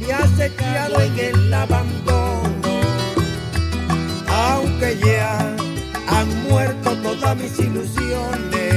me 0.00 0.12
has 0.12 0.40
echado 0.40 1.00
en 1.00 1.18
el 1.18 1.54
abandono, 1.54 2.80
aunque 4.28 4.98
ya 5.04 5.38
han 6.08 6.42
muerto 6.48 6.96
todas 7.02 7.36
mis 7.36 7.58
ilusiones, 7.58 8.71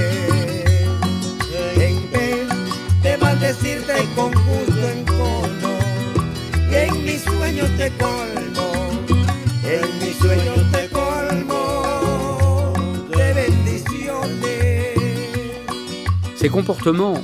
Ces 16.36 16.50
comportements, 16.50 17.18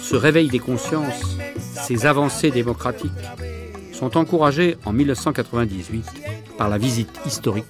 ce 0.00 0.14
réveil 0.14 0.48
des 0.48 0.60
consciences, 0.60 1.36
ces 1.74 2.06
avancées 2.06 2.50
démocratiques 2.50 3.10
sont 3.92 4.16
encouragés 4.16 4.76
en 4.84 4.92
1998 4.92 6.04
par 6.56 6.68
la 6.68 6.78
visite 6.78 7.20
historique 7.26 7.64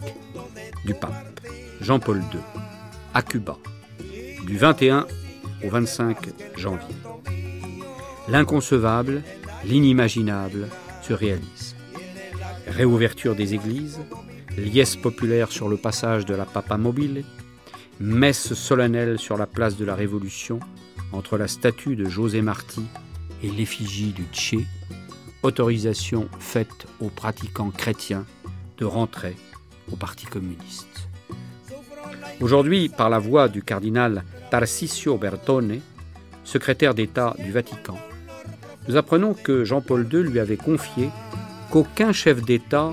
du 0.84 0.94
pape 0.94 1.40
Jean-Paul 1.80 2.18
II 2.18 2.40
à 3.14 3.22
Cuba 3.22 3.56
du 4.46 4.58
21 4.58 5.06
au 5.64 5.70
25 5.70 6.18
janvier. 6.56 7.09
L'inconcevable, 8.30 9.22
l'inimaginable 9.64 10.68
se 11.02 11.12
réalise. 11.12 11.74
Réouverture 12.68 13.34
des 13.34 13.54
églises, 13.54 13.98
liesse 14.56 14.94
populaire 14.94 15.50
sur 15.50 15.68
le 15.68 15.76
passage 15.76 16.26
de 16.26 16.34
la 16.36 16.44
Papa 16.44 16.76
Mobile, 16.76 17.24
messe 17.98 18.54
solennelle 18.54 19.18
sur 19.18 19.36
la 19.36 19.48
place 19.48 19.76
de 19.76 19.84
la 19.84 19.96
Révolution 19.96 20.60
entre 21.10 21.38
la 21.38 21.48
statue 21.48 21.96
de 21.96 22.08
José 22.08 22.40
Marti 22.40 22.82
et 23.42 23.50
l'effigie 23.50 24.12
du 24.12 24.22
Tché, 24.32 24.64
autorisation 25.42 26.28
faite 26.38 26.86
aux 27.00 27.08
pratiquants 27.08 27.72
chrétiens 27.72 28.26
de 28.78 28.84
rentrer 28.84 29.34
au 29.90 29.96
Parti 29.96 30.26
communiste. 30.26 31.08
Aujourd'hui, 32.40 32.88
par 32.88 33.10
la 33.10 33.18
voix 33.18 33.48
du 33.48 33.64
cardinal 33.64 34.22
Tarcisio 34.52 35.18
Bertone, 35.18 35.80
secrétaire 36.44 36.94
d'État 36.94 37.34
du 37.44 37.50
Vatican, 37.50 37.98
nous 38.88 38.96
apprenons 38.96 39.34
que 39.34 39.64
Jean-Paul 39.64 40.08
II 40.12 40.22
lui 40.22 40.38
avait 40.40 40.56
confié 40.56 41.10
qu'aucun 41.70 42.12
chef 42.12 42.42
d'État 42.42 42.92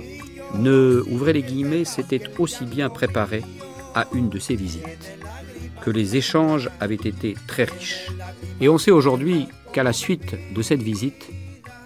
ne, 0.55 1.03
ouvrez 1.09 1.33
les 1.33 1.43
guillemets, 1.43 1.85
s'était 1.85 2.21
aussi 2.39 2.65
bien 2.65 2.89
préparé 2.89 3.43
à 3.95 4.07
une 4.13 4.29
de 4.29 4.39
ses 4.39 4.55
visites, 4.55 5.11
que 5.81 5.89
les 5.89 6.15
échanges 6.15 6.69
avaient 6.79 6.95
été 6.95 7.35
très 7.47 7.63
riches. 7.63 8.07
Et 8.61 8.69
on 8.69 8.77
sait 8.77 8.91
aujourd'hui 8.91 9.47
qu'à 9.73 9.83
la 9.83 9.93
suite 9.93 10.35
de 10.53 10.61
cette 10.61 10.81
visite, 10.81 11.29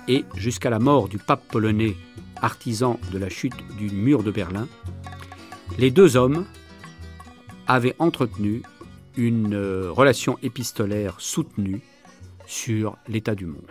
et 0.08 0.26
jusqu'à 0.36 0.70
la 0.70 0.80
mort 0.80 1.08
du 1.08 1.18
pape 1.18 1.48
polonais, 1.48 1.96
artisan 2.42 3.00
de 3.12 3.18
la 3.18 3.30
chute 3.30 3.56
du 3.78 3.90
mur 3.90 4.24
de 4.24 4.32
Berlin, 4.32 4.68
les 5.78 5.92
deux 5.92 6.18
hommes 6.18 6.46
avaient 7.68 7.96
entretenu 8.00 8.64
une 9.16 9.54
euh, 9.54 9.92
relation 9.92 10.38
épistolaire 10.42 11.16
soutenue 11.20 11.82
sur 12.46 12.98
l'état 13.08 13.36
du 13.36 13.46
monde. 13.46 13.68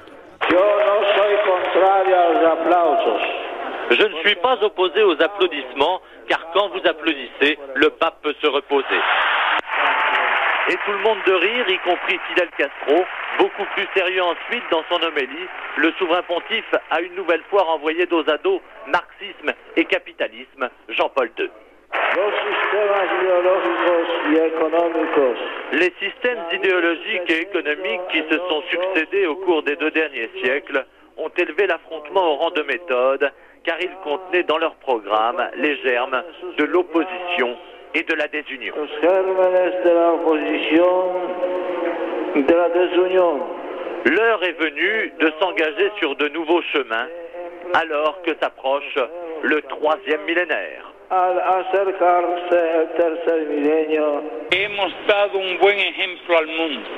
Je 3.90 4.04
ne 4.06 4.14
suis 4.24 4.34
pas 4.36 4.62
opposé 4.62 5.02
aux 5.02 5.20
applaudissements, 5.20 6.00
car 6.28 6.46
quand 6.52 6.68
vous 6.68 6.80
applaudissez, 6.86 7.58
le 7.74 7.90
pape 7.90 8.22
peut 8.22 8.34
se 8.40 8.46
reposer. 8.46 9.00
Et 10.68 10.76
tout 10.84 10.92
le 10.92 10.98
monde 10.98 11.18
de 11.26 11.32
rire, 11.32 11.68
y 11.68 11.78
compris 11.78 12.20
Fidel 12.28 12.48
Castro, 12.56 13.04
beaucoup 13.38 13.64
plus 13.74 13.88
sérieux 13.96 14.22
ensuite 14.22 14.62
dans 14.70 14.84
son 14.90 15.02
homélie, 15.02 15.48
le 15.76 15.90
souverain 15.92 16.22
pontife 16.22 16.74
a 16.90 17.00
une 17.00 17.14
nouvelle 17.14 17.42
fois 17.50 17.62
renvoyé 17.62 18.06
dos 18.06 18.28
à 18.28 18.36
dos 18.38 18.60
marxisme 18.86 19.52
et 19.76 19.84
capitalisme, 19.86 20.68
Jean-Paul 20.90 21.30
II. 21.38 21.50
Les 25.72 25.92
systèmes 25.98 26.44
idéologiques 26.52 27.30
et 27.30 27.40
économiques 27.40 28.06
qui 28.12 28.22
se 28.30 28.38
sont 28.38 28.62
succédés 28.70 29.26
au 29.26 29.36
cours 29.36 29.62
des 29.62 29.76
deux 29.76 29.90
derniers 29.90 30.30
siècles 30.42 30.84
ont 31.20 31.30
élevé 31.36 31.66
l'affrontement 31.66 32.32
au 32.32 32.36
rang 32.36 32.50
de 32.50 32.62
méthode, 32.62 33.30
car 33.64 33.76
ils 33.80 33.94
contenaient 34.02 34.42
dans 34.44 34.58
leur 34.58 34.74
programme 34.76 35.50
les 35.56 35.76
germes 35.82 36.22
de 36.56 36.64
l'opposition 36.64 37.56
et 37.94 38.02
de 38.02 38.14
la 38.14 38.28
désunion. 38.28 38.74
L'heure 44.04 44.42
est 44.42 44.58
venue 44.58 45.12
de 45.20 45.32
s'engager 45.38 45.90
sur 45.98 46.16
de 46.16 46.28
nouveaux 46.28 46.62
chemins, 46.72 47.06
alors 47.74 48.22
que 48.22 48.30
s'approche 48.40 48.98
le 49.42 49.60
troisième 49.62 50.22
millénaire. 50.22 50.86
Hemos 54.52 54.92
dado 55.08 55.40
un 55.40 55.58
buen 55.58 55.78
ejemplo 55.78 56.36
al 56.36 56.46
mundo. 56.46 56.88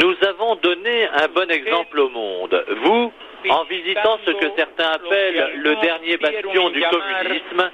Nous 0.00 0.16
avons 0.26 0.56
donné 0.56 1.06
un 1.06 1.28
bon 1.28 1.50
exemple 1.50 2.00
au 2.00 2.08
monde. 2.08 2.64
Vous, 2.84 3.12
en 3.50 3.64
visitant 3.64 4.18
ce 4.24 4.30
que 4.32 4.46
certains 4.56 4.92
appellent 4.92 5.52
le 5.56 5.76
dernier 5.76 6.16
bastion 6.16 6.70
du 6.70 6.82
communisme, 6.82 7.70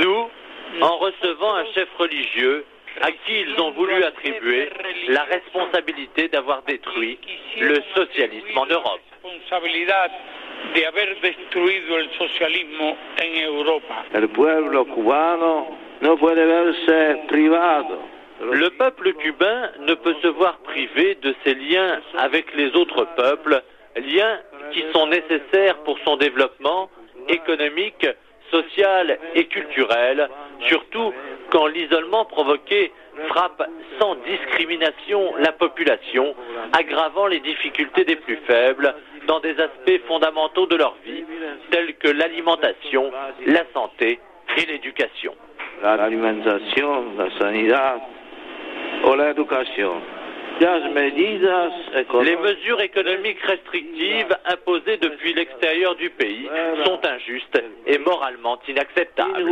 nous, 0.00 0.30
en 0.80 0.96
recevant 0.98 1.54
un 1.54 1.64
chef 1.74 1.88
religieux 1.98 2.64
à 3.00 3.10
qui 3.10 3.40
ils 3.40 3.60
ont 3.60 3.72
voulu 3.72 4.02
attribuer 4.04 4.70
la 5.08 5.24
responsabilité 5.24 6.28
d'avoir 6.28 6.62
détruit 6.62 7.18
le 7.60 7.82
socialisme 7.94 8.56
en 8.56 8.66
Europe. 8.66 9.00
Responsabilidad 9.22 10.10
de 10.74 10.86
haber 10.86 11.20
destruido 11.20 11.98
el 11.98 12.10
socialismo 12.12 12.96
en 13.20 13.42
Europa. 13.42 14.04
El 14.14 14.28
pueblo 14.28 14.84
cubano 14.86 15.76
no 16.00 16.16
puede 16.16 16.44
verse 16.44 17.26
privado. 17.28 18.13
Le 18.42 18.70
peuple 18.70 19.12
cubain 19.14 19.70
ne 19.80 19.94
peut 19.94 20.14
se 20.22 20.28
voir 20.28 20.58
privé 20.58 21.16
de 21.22 21.34
ses 21.44 21.54
liens 21.54 22.00
avec 22.18 22.54
les 22.54 22.74
autres 22.74 23.06
peuples, 23.16 23.62
liens 23.96 24.40
qui 24.72 24.84
sont 24.92 25.06
nécessaires 25.06 25.78
pour 25.84 25.98
son 26.04 26.16
développement 26.16 26.90
économique, 27.28 28.06
social 28.50 29.18
et 29.34 29.46
culturel, 29.46 30.28
surtout 30.68 31.12
quand 31.50 31.66
l'isolement 31.66 32.24
provoqué 32.24 32.92
frappe 33.28 33.62
sans 33.98 34.16
discrimination 34.26 35.34
la 35.38 35.52
population, 35.52 36.34
aggravant 36.76 37.26
les 37.26 37.40
difficultés 37.40 38.04
des 38.04 38.16
plus 38.16 38.38
faibles 38.46 38.94
dans 39.26 39.40
des 39.40 39.58
aspects 39.60 40.00
fondamentaux 40.06 40.66
de 40.66 40.76
leur 40.76 40.96
vie, 41.04 41.24
tels 41.70 41.94
que 41.94 42.08
l'alimentation, 42.08 43.10
la 43.46 43.62
santé 43.72 44.18
et 44.56 44.66
l'éducation 44.66 45.34
o 45.82 45.96
la 45.96 46.06
educación. 46.06 47.16
Las 47.16 47.40
medidas 47.40 48.02
Les 52.22 52.36
mesures 52.36 52.80
économiques 52.80 53.40
restrictives 53.40 54.34
imposées 54.46 54.96
depuis 54.96 55.34
l'extérieur 55.34 55.94
du 55.96 56.10
pays 56.10 56.48
sont 56.84 57.00
injustes 57.04 57.62
et 57.86 57.98
moralement 57.98 58.58
inacceptables. 58.68 59.44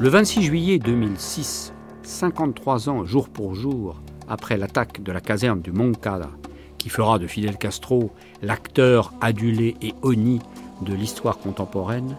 Le 0.00 0.08
26 0.08 0.42
juillet 0.42 0.78
2006, 0.78 1.74
53 2.02 2.88
ans 2.88 3.04
jour 3.04 3.28
pour 3.28 3.54
jour 3.54 3.96
après 4.28 4.56
l'attaque 4.56 5.02
de 5.02 5.12
la 5.12 5.20
caserne 5.20 5.60
du 5.60 5.72
Moncada, 5.72 6.30
qui 6.78 6.88
fera 6.88 7.18
de 7.18 7.26
Fidel 7.26 7.56
Castro 7.56 8.12
l'acteur 8.42 9.12
adulé 9.20 9.76
et 9.80 9.94
honni 10.02 10.40
de 10.82 10.94
l'histoire 10.94 11.38
contemporaine, 11.38 12.16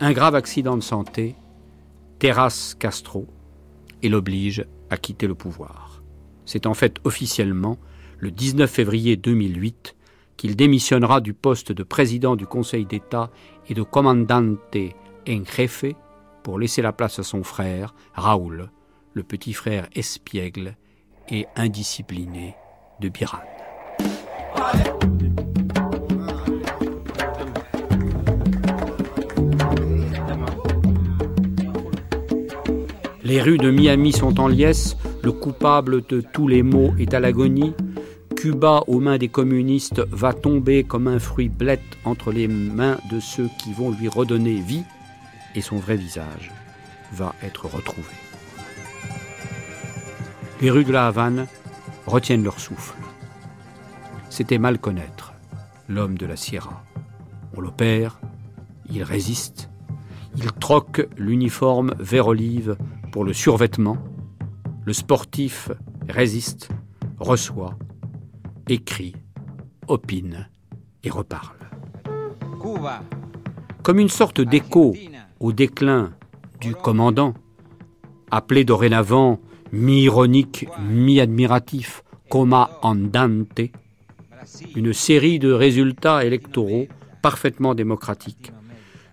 un 0.00 0.12
grave 0.12 0.34
accident 0.34 0.76
de 0.76 0.82
santé 0.82 1.34
terrasse 2.18 2.74
Castro 2.78 3.26
et 4.02 4.08
l'oblige 4.08 4.64
à 4.90 4.96
quitter 4.96 5.26
le 5.26 5.34
pouvoir. 5.34 6.02
C'est 6.44 6.66
en 6.66 6.74
fait 6.74 6.98
officiellement 7.04 7.76
le 8.18 8.30
19 8.30 8.70
février 8.70 9.16
2008 9.16 9.96
qu'il 10.36 10.56
démissionnera 10.56 11.20
du 11.20 11.34
poste 11.34 11.72
de 11.72 11.82
président 11.82 12.36
du 12.36 12.46
Conseil 12.46 12.86
d'État 12.86 13.30
et 13.68 13.74
de 13.74 13.82
commandante 13.82 14.76
en 15.28 15.44
jefe 15.44 15.86
pour 16.42 16.58
laisser 16.58 16.82
la 16.82 16.92
place 16.92 17.18
à 17.18 17.22
son 17.22 17.42
frère, 17.42 17.94
Raoul, 18.14 18.70
le 19.14 19.22
petit 19.22 19.52
frère 19.52 19.88
espiègle 19.94 20.76
et 21.30 21.46
indiscipliné 21.56 22.54
de 23.00 23.08
Biran. 23.08 23.38
Les 33.24 33.42
rues 33.42 33.58
de 33.58 33.70
Miami 33.70 34.12
sont 34.12 34.38
en 34.38 34.46
liesse, 34.46 34.96
le 35.22 35.32
coupable 35.32 36.06
de 36.06 36.20
tous 36.20 36.46
les 36.46 36.62
maux 36.62 36.92
est 36.98 37.12
à 37.12 37.18
l'agonie, 37.18 37.74
Cuba 38.36 38.84
aux 38.86 39.00
mains 39.00 39.18
des 39.18 39.28
communistes 39.28 40.00
va 40.12 40.32
tomber 40.32 40.84
comme 40.84 41.08
un 41.08 41.18
fruit 41.18 41.48
blette 41.48 41.80
entre 42.04 42.30
les 42.30 42.46
mains 42.46 42.98
de 43.10 43.18
ceux 43.18 43.48
qui 43.58 43.72
vont 43.72 43.90
lui 43.90 44.08
redonner 44.08 44.60
vie 44.60 44.84
et 45.56 45.62
son 45.62 45.78
vrai 45.78 45.96
visage 45.96 46.52
va 47.12 47.34
être 47.42 47.64
retrouvé. 47.64 48.25
Les 50.60 50.70
rues 50.70 50.84
de 50.84 50.92
la 50.92 51.06
Havane 51.06 51.46
retiennent 52.06 52.42
leur 52.42 52.58
souffle. 52.60 52.96
C'était 54.30 54.58
mal 54.58 54.78
connaître 54.78 55.34
l'homme 55.86 56.16
de 56.16 56.24
la 56.24 56.36
Sierra. 56.36 56.82
On 57.54 57.60
l'opère, 57.60 58.20
il 58.90 59.02
résiste, 59.02 59.68
il 60.36 60.50
troque 60.52 61.08
l'uniforme 61.18 61.94
vert 61.98 62.28
olive 62.28 62.76
pour 63.12 63.24
le 63.24 63.34
survêtement, 63.34 63.98
le 64.84 64.94
sportif 64.94 65.70
résiste, 66.08 66.70
reçoit, 67.18 67.76
écrit, 68.68 69.14
opine 69.88 70.48
et 71.02 71.10
reparle. 71.10 71.56
Comme 73.82 73.98
une 73.98 74.08
sorte 74.08 74.40
d'écho 74.40 74.94
au 75.38 75.52
déclin 75.52 76.12
du 76.60 76.74
commandant, 76.74 77.34
appelé 78.30 78.64
dorénavant 78.64 79.38
mi-ironique, 79.76 80.66
mi-admiratif, 80.80 82.02
coma 82.30 82.70
andante, 82.82 83.60
une 84.74 84.92
série 84.92 85.38
de 85.38 85.52
résultats 85.52 86.24
électoraux 86.24 86.86
parfaitement 87.20 87.74
démocratiques 87.74 88.52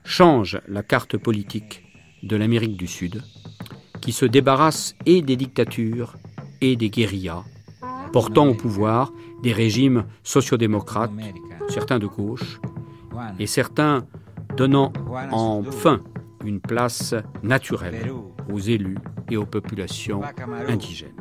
change 0.06 0.60
la 0.68 0.82
carte 0.82 1.18
politique 1.18 1.84
de 2.24 2.36
l'Amérique 2.38 2.78
du 2.78 2.88
Sud, 2.88 3.22
qui 4.02 4.14
se 4.14 4.26
débarrasse 4.26 4.96
et 5.06 5.22
des 5.22 5.36
dictatures 5.36 6.16
et 6.62 6.76
des 6.76 6.90
guérillas, 6.90 7.44
portant 8.14 8.48
au 8.48 8.54
pouvoir 8.54 9.12
des 9.42 9.52
régimes 9.52 10.06
sociodémocrates, 10.24 11.12
certains 11.70 12.00
de 12.00 12.08
gauche, 12.08 12.62
et 13.38 13.48
certains 13.48 14.06
donnant 14.56 14.94
enfin 15.32 16.02
une 16.44 16.60
place 16.60 17.16
naturelle 17.42 18.12
aux 18.52 18.60
élus 18.60 18.98
et 19.30 19.38
aux 19.38 19.46
populations 19.46 20.22
indigènes. 20.68 21.12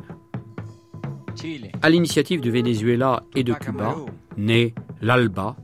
À 1.81 1.89
l'initiative 1.89 2.41
de 2.41 2.51
Venezuela 2.51 3.23
et 3.35 3.43
de 3.43 3.53
Cuba, 3.53 3.95
naît 4.37 4.73
l'ALBA, 5.01 5.55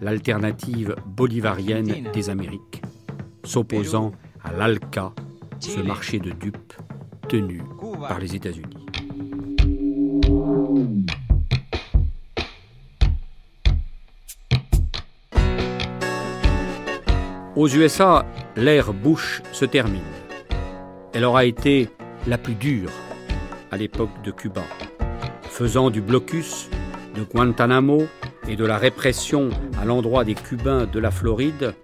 l'alternative 0.00 0.96
bolivarienne 1.06 2.10
des 2.12 2.30
Amériques, 2.30 2.82
s'opposant 3.44 4.12
à 4.42 4.52
l'ALCA, 4.52 5.12
ce 5.60 5.80
marché 5.80 6.18
de 6.18 6.30
dupes 6.30 6.74
tenu 7.28 7.62
par 8.08 8.18
les 8.18 8.34
États-Unis. 8.34 8.84
Aux 17.56 17.68
USA, 17.68 18.26
l'ère 18.56 18.92
Bush 18.92 19.40
se 19.52 19.64
termine. 19.64 20.02
Elle 21.12 21.24
aura 21.24 21.44
été 21.44 21.88
la 22.26 22.36
plus 22.36 22.56
dure 22.56 22.90
à 23.70 23.76
l'époque 23.76 24.10
de 24.24 24.32
Cuba, 24.32 24.62
faisant 25.42 25.90
du 25.90 26.00
blocus 26.00 26.68
de 27.14 27.22
Guantanamo 27.22 28.06
et 28.48 28.56
de 28.56 28.64
la 28.64 28.76
répression 28.76 29.50
à 29.80 29.84
l'endroit 29.84 30.24
des 30.24 30.34
Cubains 30.34 30.86
de 30.86 30.98
la 30.98 31.12
Floride 31.12 31.74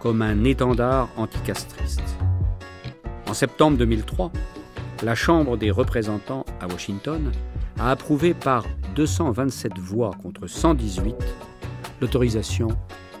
comme 0.00 0.20
un 0.20 0.42
étendard 0.42 1.08
anticastriste. 1.16 2.02
En 3.28 3.34
septembre 3.34 3.78
2003, 3.78 4.32
la 5.04 5.14
Chambre 5.14 5.56
des 5.56 5.70
représentants 5.70 6.44
à 6.60 6.66
Washington 6.66 7.30
a 7.78 7.92
approuvé 7.92 8.34
par 8.34 8.64
227 8.96 9.78
voix 9.78 10.10
contre 10.20 10.48
118 10.48 11.14
l'autorisation 12.00 12.66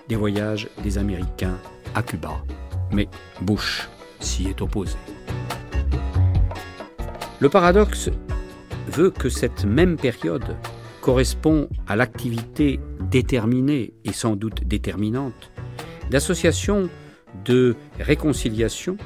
des 0.08 0.16
voyages 0.16 0.68
des 0.82 0.98
Américains 0.98 1.56
à 1.94 2.02
Cuba. 2.02 2.42
Mais 2.92 3.08
Bush 3.40 3.88
s'y 4.20 4.48
est 4.48 4.60
opposé. 4.60 4.96
Le 7.40 7.48
paradoxe 7.48 8.10
veut 8.88 9.10
que 9.10 9.28
cette 9.28 9.64
même 9.64 9.96
période 9.96 10.56
correspond 11.00 11.68
à 11.88 11.96
l'activité 11.96 12.80
déterminée 13.00 13.94
et 14.04 14.12
sans 14.12 14.36
doute 14.36 14.64
déterminante 14.64 15.50
d'associations 16.10 16.90
de 17.44 17.76
réconciliation, 17.98 18.96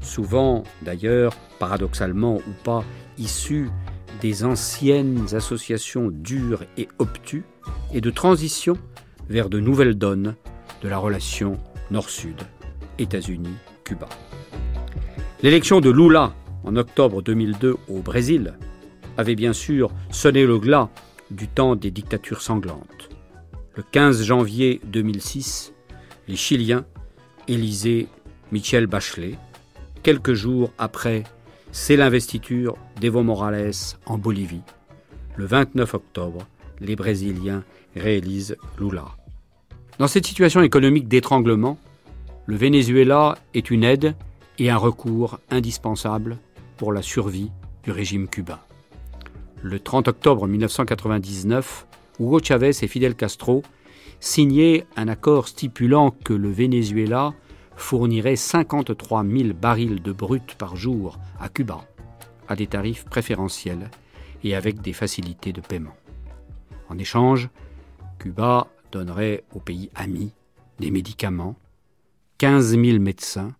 souvent 0.00 0.64
d'ailleurs 0.82 1.34
paradoxalement 1.58 2.36
ou 2.36 2.52
pas 2.64 2.84
issues 3.18 3.68
des 4.20 4.44
anciennes 4.44 5.26
associations 5.32 6.10
dures 6.10 6.64
et 6.76 6.88
obtues, 6.98 7.44
et 7.92 8.00
de 8.00 8.10
transition 8.10 8.76
vers 9.28 9.48
de 9.48 9.60
nouvelles 9.60 9.94
donnes 9.96 10.34
de 10.82 10.88
la 10.88 10.98
relation 10.98 11.58
Nord-Sud, 11.90 12.36
États-Unis, 12.98 13.56
Cuba. 13.84 14.08
L'élection 15.42 15.80
de 15.80 15.90
Lula 15.90 16.34
en 16.64 16.76
octobre 16.76 17.22
2002 17.22 17.76
au 17.88 18.00
Brésil 18.00 18.54
avait 19.16 19.36
bien 19.36 19.52
sûr 19.52 19.90
sonné 20.10 20.44
le 20.44 20.58
glas 20.58 20.90
du 21.30 21.48
temps 21.48 21.76
des 21.76 21.90
dictatures 21.90 22.42
sanglantes. 22.42 23.08
Le 23.74 23.82
15 23.82 24.24
janvier 24.24 24.80
2006, 24.84 25.72
les 26.26 26.36
Chiliens 26.36 26.84
élisaient 27.46 28.06
Michel 28.52 28.86
Bachelet. 28.86 29.38
Quelques 30.02 30.34
jours 30.34 30.72
après, 30.78 31.24
c'est 31.72 31.96
l'investiture 31.96 32.76
d'Evo 33.00 33.22
Morales 33.22 33.72
en 34.06 34.18
Bolivie. 34.18 34.62
Le 35.36 35.46
29 35.46 35.94
octobre, 35.94 36.46
les 36.80 36.96
Brésiliens 36.96 37.62
réalisent 37.94 38.56
Lula. 38.78 39.17
Dans 39.98 40.06
cette 40.06 40.28
situation 40.28 40.62
économique 40.62 41.08
d'étranglement, 41.08 41.76
le 42.46 42.54
Venezuela 42.54 43.36
est 43.52 43.68
une 43.68 43.82
aide 43.82 44.14
et 44.60 44.70
un 44.70 44.76
recours 44.76 45.40
indispensable 45.50 46.38
pour 46.76 46.92
la 46.92 47.02
survie 47.02 47.50
du 47.82 47.90
régime 47.90 48.28
cubain. 48.28 48.60
Le 49.60 49.80
30 49.80 50.06
octobre 50.06 50.46
1999, 50.46 51.86
Hugo 52.20 52.38
Chavez 52.40 52.70
et 52.80 52.86
Fidel 52.86 53.16
Castro 53.16 53.64
signaient 54.20 54.86
un 54.94 55.08
accord 55.08 55.48
stipulant 55.48 56.12
que 56.12 56.32
le 56.32 56.50
Venezuela 56.50 57.34
fournirait 57.74 58.36
53 58.36 59.24
000 59.24 59.48
barils 59.52 60.00
de 60.00 60.12
brut 60.12 60.54
par 60.54 60.76
jour 60.76 61.18
à 61.40 61.48
Cuba, 61.48 61.80
à 62.46 62.54
des 62.54 62.68
tarifs 62.68 63.04
préférentiels 63.04 63.90
et 64.44 64.54
avec 64.54 64.80
des 64.80 64.92
facilités 64.92 65.52
de 65.52 65.60
paiement. 65.60 65.96
En 66.88 66.98
échange, 66.98 67.50
Cuba 68.20 68.68
donnerait 68.92 69.44
au 69.54 69.60
pays 69.60 69.90
ami 69.94 70.32
des 70.78 70.90
médicaments, 70.90 71.56
15 72.38 72.70
000 72.70 72.98
médecins 72.98 73.54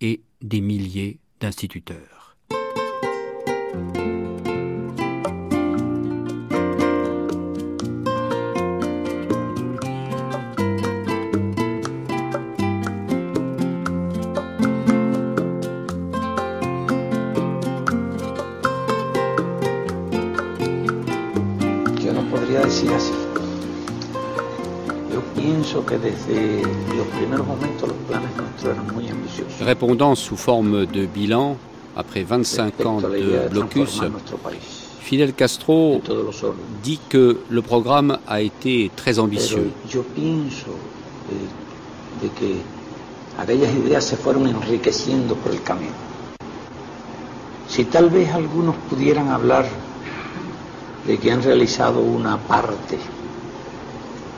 et 0.00 0.22
des 0.40 0.60
milliers 0.60 1.18
d'instituteurs. 1.40 2.36
Pienso 25.42 25.84
que 25.84 25.98
desde 25.98 26.62
los 26.96 27.06
primeros 27.18 27.46
momentos 27.46 27.88
los 27.88 27.98
planes 28.08 28.30
nuestros 28.36 28.74
eran 28.74 28.86
muy 28.94 29.08
ambiciosos. 29.08 29.60
Répondant 29.60 30.14
sous 30.14 30.36
forme 30.36 30.86
de 30.86 31.06
bilan, 31.06 31.56
après 31.96 32.22
25 32.22 32.86
ans 32.86 33.02
de 33.02 33.48
blocus, 33.50 34.00
Fidel 35.00 35.34
Castro 35.34 36.00
dit 36.82 37.00
que 37.08 37.40
le 37.50 37.62
programme 37.62 38.18
a 38.26 38.40
été 38.40 38.90
très 38.94 39.18
ambitieux. 39.18 39.70
Si 47.68 47.84
tal 47.86 48.10
vez 48.10 48.28
algunos 48.30 48.76
pudieran 48.88 49.28
hablar 49.28 49.64
de 51.06 51.18
que 51.18 51.32
han 51.32 51.42
realizado 51.42 52.00
una 52.00 52.36
parte 52.38 52.98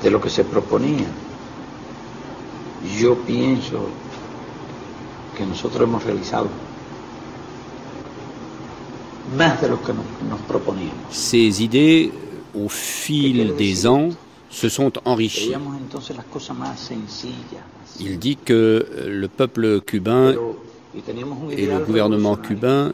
de 0.05 0.11
lo 0.11 0.21
que 0.21 0.29
se 0.29 0.45
proponía, 0.45 1.07
yo 3.01 3.17
pienso 3.17 3.89
que 5.37 5.47
nosotros 5.47 5.89
hemos 5.89 6.05
realizado 6.05 6.49
más 9.37 9.61
de 9.63 9.69
lo 9.71 9.83
que 9.83 9.93
nos, 9.95 10.41
proponíamos. 10.47 10.95
Ces 11.11 11.61
idées, 11.63 12.13
au 12.55 12.69
fil 12.69 13.57
des 13.57 13.87
ans, 13.87 14.11
se 14.51 14.69
sont 14.69 14.93
enrichies. 15.07 15.55
Il 17.99 18.19
dit 18.19 18.37
que 18.37 18.87
le 19.07 19.29
peuple 19.29 19.81
cubain 19.81 20.35
et 21.51 21.67
le 21.67 21.79
gouvernement 21.79 22.37
cubain 22.37 22.93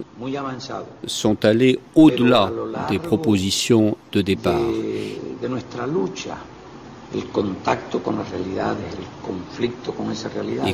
sont 1.06 1.44
allés 1.44 1.80
au-delà 1.96 2.52
des 2.88 2.98
propositions 3.00 3.96
de 4.12 4.22
départ. 4.22 4.60
Et 7.12 7.22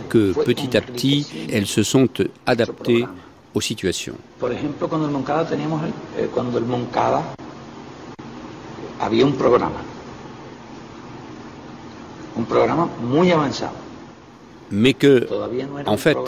que 0.00 0.32
petit 0.44 0.76
à 0.76 0.80
petit, 0.80 1.26
elles 1.50 1.66
se 1.66 1.82
sont 1.82 2.08
adaptées 2.44 3.06
aux 3.54 3.60
situations. 3.60 4.16
Por 4.38 4.52
ejemplo, 4.52 4.86
cuando 4.88 5.06
el 5.06 5.12
Moncada 5.12 5.46
teníamos 5.48 5.82
el, 5.84 5.92
eh, 6.18 6.28
Moncada 6.60 7.22
había 9.00 9.24
un 9.24 9.32
programa, 9.32 9.80
un 12.36 13.08
muy 13.10 13.30
avanzado. 13.30 13.86
Mais 14.70 14.94
que, 14.94 15.28
en 15.86 15.96
fait, 15.96 16.18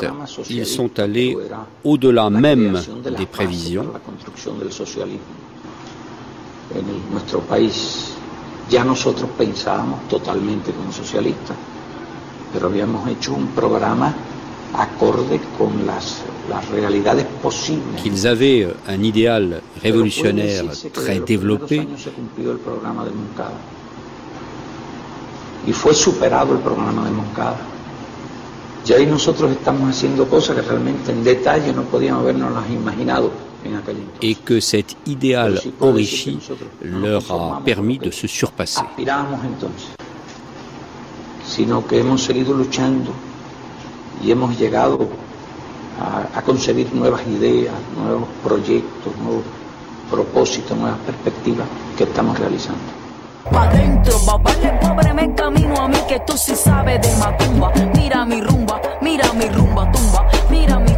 ils 0.48 0.64
sont 0.64 1.00
allés 1.00 1.36
au-delà 1.82 2.30
même 2.30 2.80
des 3.16 3.26
prévisions 3.26 3.86
en. 7.24 8.17
Ya 8.70 8.84
nosotros 8.84 9.30
pensábamos 9.36 10.06
totalmente 10.08 10.72
como 10.72 10.92
socialistas, 10.92 11.56
pero 12.52 12.66
habíamos 12.66 13.08
hecho 13.08 13.34
un 13.34 13.46
programa 13.48 14.14
acorde 14.74 15.40
con 15.56 15.86
las, 15.86 16.22
las 16.48 16.68
realidades 16.68 17.24
posibles. 17.42 18.02
qu'ils 18.02 18.26
avaient 18.26 18.68
un 18.88 19.04
idéal 19.04 19.62
révolutionnaire 19.82 20.68
très 20.92 21.20
développé 21.20 21.88
se 21.96 22.10
cumplió 22.10 22.52
el 22.52 22.58
programa 22.58 23.04
de 23.04 23.10
Moncada. 23.10 23.58
Y 25.66 25.72
fue 25.72 25.94
superado 25.94 26.52
el 26.52 26.60
programa 26.60 27.04
de 27.04 27.10
Moncada. 27.10 27.58
Y 28.86 28.92
ahí 28.92 29.06
nosotros 29.06 29.50
estamos 29.50 29.90
haciendo 29.90 30.26
cosas 30.26 30.56
que 30.56 30.62
realmente 30.62 31.12
en 31.12 31.22
detalle 31.24 31.72
no 31.72 31.82
podíamos 31.82 32.22
habernos 32.22 32.52
las 32.52 32.70
imaginado. 32.70 33.30
Et 34.20 34.34
que 34.34 34.60
cet 34.60 34.96
idéal 35.06 35.60
enrichi 35.80 36.38
leur 36.82 37.30
a 37.30 37.60
permis 37.64 37.98
de 37.98 38.10
se 38.10 38.26
surpasser. 38.26 38.84
Sino 41.44 41.86
que 41.86 41.98
hemos 41.98 42.22
seguido 42.22 42.54
luchando 42.54 43.10
y 44.22 44.30
hemos 44.30 44.58
llegado 44.58 45.08
a, 46.00 46.38
a 46.38 46.42
concebir 46.42 46.92
nuevas 46.94 47.22
ideas, 47.26 47.74
nuevos 47.96 48.28
proyectos, 48.42 49.16
nuevos 49.22 49.44
propósitos, 50.10 50.76
nuevas 50.76 50.98
perspectivas 51.00 51.66
que 51.96 52.04
estamos 52.04 52.38
realizando. 52.38 52.98
Pa' 53.50 53.66
dentro, 53.68 54.18
babale 54.26 54.78
pobre 54.80 55.14
me 55.14 55.34
camino 55.34 55.74
a 55.76 55.88
mí 55.88 55.98
que 56.06 56.20
tú 56.20 56.36
sí 56.36 56.54
sabes 56.54 57.00
de 57.00 57.16
macumba. 57.16 57.72
Mira 57.94 58.24
mi 58.26 58.40
rumba, 58.42 58.80
mira 59.00 59.32
mi 59.32 59.48
rumba 59.48 59.90
tumba. 59.90 60.37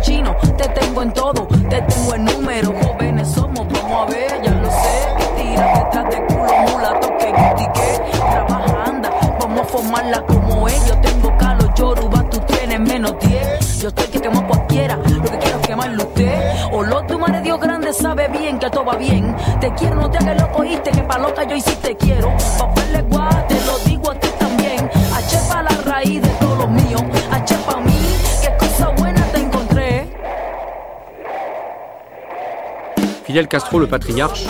Chino, 0.01 0.35
te 0.57 0.69
tengo 0.69 1.03
en 1.03 1.13
todo, 1.13 1.47
te 1.69 1.83
tengo 1.83 2.15
en 2.15 2.25
número. 2.25 2.73
Jóvenes 2.83 3.29
somos, 3.29 3.67
vamos 3.69 4.09
a 4.09 4.11
ver, 4.11 4.43
ya 4.43 4.51
lo 4.53 4.71
sé. 4.71 5.15
Que 5.19 5.43
tira 5.43 5.75
detrás 5.75 6.11
de 6.11 6.27
culo, 6.27 6.53
mulato, 6.71 7.19
que 7.19 7.27
guti, 7.27 7.67
que 7.75 8.21
trabaja, 8.31 8.85
anda. 8.85 9.11
Vamos 9.41 9.61
a 9.61 9.65
formarla 9.65 10.23
como 10.23 10.69
ellos. 10.69 11.01
Tengo 11.03 11.37
calo, 11.39 11.75
yoruba, 11.75 12.23
tú 12.31 12.41
tienes 12.41 12.81
menos 12.81 13.15
10. 13.21 13.81
Yo 13.81 13.89
estoy 13.89 14.07
que 14.07 14.21
quemo 14.21 14.47
cualquiera, 14.47 14.97
lo 14.97 15.23
que 15.23 15.39
quiero 15.39 15.61
es 15.61 15.67
quemarlo 15.67 16.03
usted. 16.05 16.55
O 16.73 16.83
lo 16.83 17.03
tu 17.07 17.19
madre 17.19 17.41
Dios 17.43 17.61
grande 17.61 17.93
sabe 17.93 18.29
bien 18.29 18.59
que 18.59 18.71
todo 18.71 18.85
va 18.85 18.97
bien. 18.97 19.37
Te 19.61 19.73
quiero, 19.75 19.97
no 19.97 20.11
te 20.11 20.19
hagas 20.19 20.41
loco, 20.41 20.63
oíste 20.63 20.91
que 20.91 21.03
pa' 21.03 21.19
loca 21.19 21.45
yo 21.45 21.57
y 21.57 21.61
sí 21.61 21.77
quiero. 21.99 22.33
Papel 22.59 23.05
guá, 23.11 23.29
te 23.49 23.61
lo 23.67 23.79
digo 23.81 24.11
a 24.11 24.15
ti 24.15 24.29
también. 24.39 24.91
A 25.15 25.27
chepa 25.27 25.63
la 25.63 25.71
raíz 25.85 26.23
de 26.23 26.29
todo 26.41 26.57
lo 26.57 26.69
mío. 26.69 26.99
A 27.31 27.45
chepa 27.45 27.81
mí, 27.81 28.10
Fidel 33.31 33.47
Castro, 33.47 33.79
le 33.79 33.87
patriarche, 33.87 34.45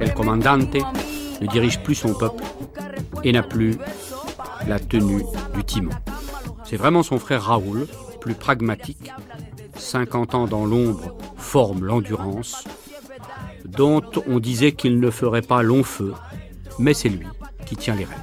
el 0.00 0.12
comandante, 0.12 0.74
ne 1.40 1.46
dirige 1.46 1.78
plus 1.78 1.94
son 1.94 2.14
peuple 2.14 2.42
et 3.22 3.30
n'a 3.30 3.44
plus 3.44 3.78
la 4.66 4.80
tenue 4.80 5.22
du 5.54 5.62
timon. 5.62 5.92
C'est 6.64 6.76
vraiment 6.76 7.04
son 7.04 7.20
frère 7.20 7.44
Raoul, 7.44 7.86
plus 8.20 8.34
pragmatique, 8.34 9.12
50 9.76 10.34
ans 10.34 10.46
dans 10.48 10.66
l'ombre 10.66 11.16
forme 11.36 11.84
l'endurance, 11.84 12.64
dont 13.66 14.02
on 14.26 14.40
disait 14.40 14.72
qu'il 14.72 14.98
ne 14.98 15.10
ferait 15.12 15.40
pas 15.40 15.62
long 15.62 15.84
feu, 15.84 16.12
mais 16.80 16.92
c'est 16.92 17.10
lui 17.10 17.28
qui 17.66 17.76
tient 17.76 17.94
les 17.94 18.04
rênes. 18.04 18.18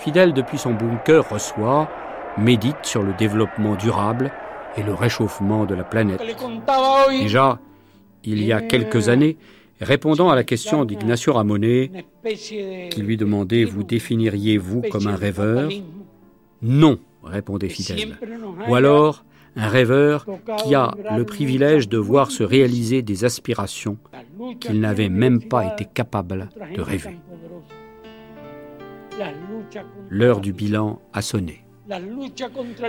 Fidel, 0.00 0.32
depuis 0.32 0.56
son 0.56 0.72
bunker, 0.72 1.28
reçoit, 1.28 1.88
médite 2.38 2.84
sur 2.84 3.02
le 3.02 3.12
développement 3.12 3.76
durable 3.76 4.32
et 4.76 4.82
le 4.82 4.94
réchauffement 4.94 5.66
de 5.66 5.74
la 5.74 5.84
planète. 5.84 6.22
Déjà, 7.10 7.58
il 8.24 8.42
y 8.42 8.50
a 8.52 8.62
quelques 8.62 9.10
années, 9.10 9.36
répondant 9.80 10.30
à 10.30 10.34
la 10.34 10.44
question 10.44 10.86
d'Ignacio 10.86 11.34
Ramonet, 11.34 11.90
qui 12.24 13.02
lui 13.02 13.18
demandait 13.18 13.64
Vous 13.64 13.82
définiriez-vous 13.82 14.82
comme 14.90 15.06
un 15.06 15.16
rêveur 15.16 15.68
Non, 16.62 16.98
répondait 17.22 17.68
Fidel. 17.68 18.16
Ou 18.68 18.74
alors, 18.74 19.24
un 19.54 19.68
rêveur 19.68 20.24
qui 20.64 20.74
a 20.74 20.94
le 21.14 21.24
privilège 21.24 21.90
de 21.90 21.98
voir 21.98 22.30
se 22.30 22.42
réaliser 22.42 23.02
des 23.02 23.26
aspirations 23.26 23.98
qu'il 24.60 24.80
n'avait 24.80 25.10
même 25.10 25.42
pas 25.42 25.74
été 25.74 25.84
capable 25.84 26.48
de 26.74 26.80
rêver. 26.80 27.18
L'heure 30.08 30.40
du 30.40 30.52
bilan 30.52 31.00
a 31.12 31.22
sonné, 31.22 31.64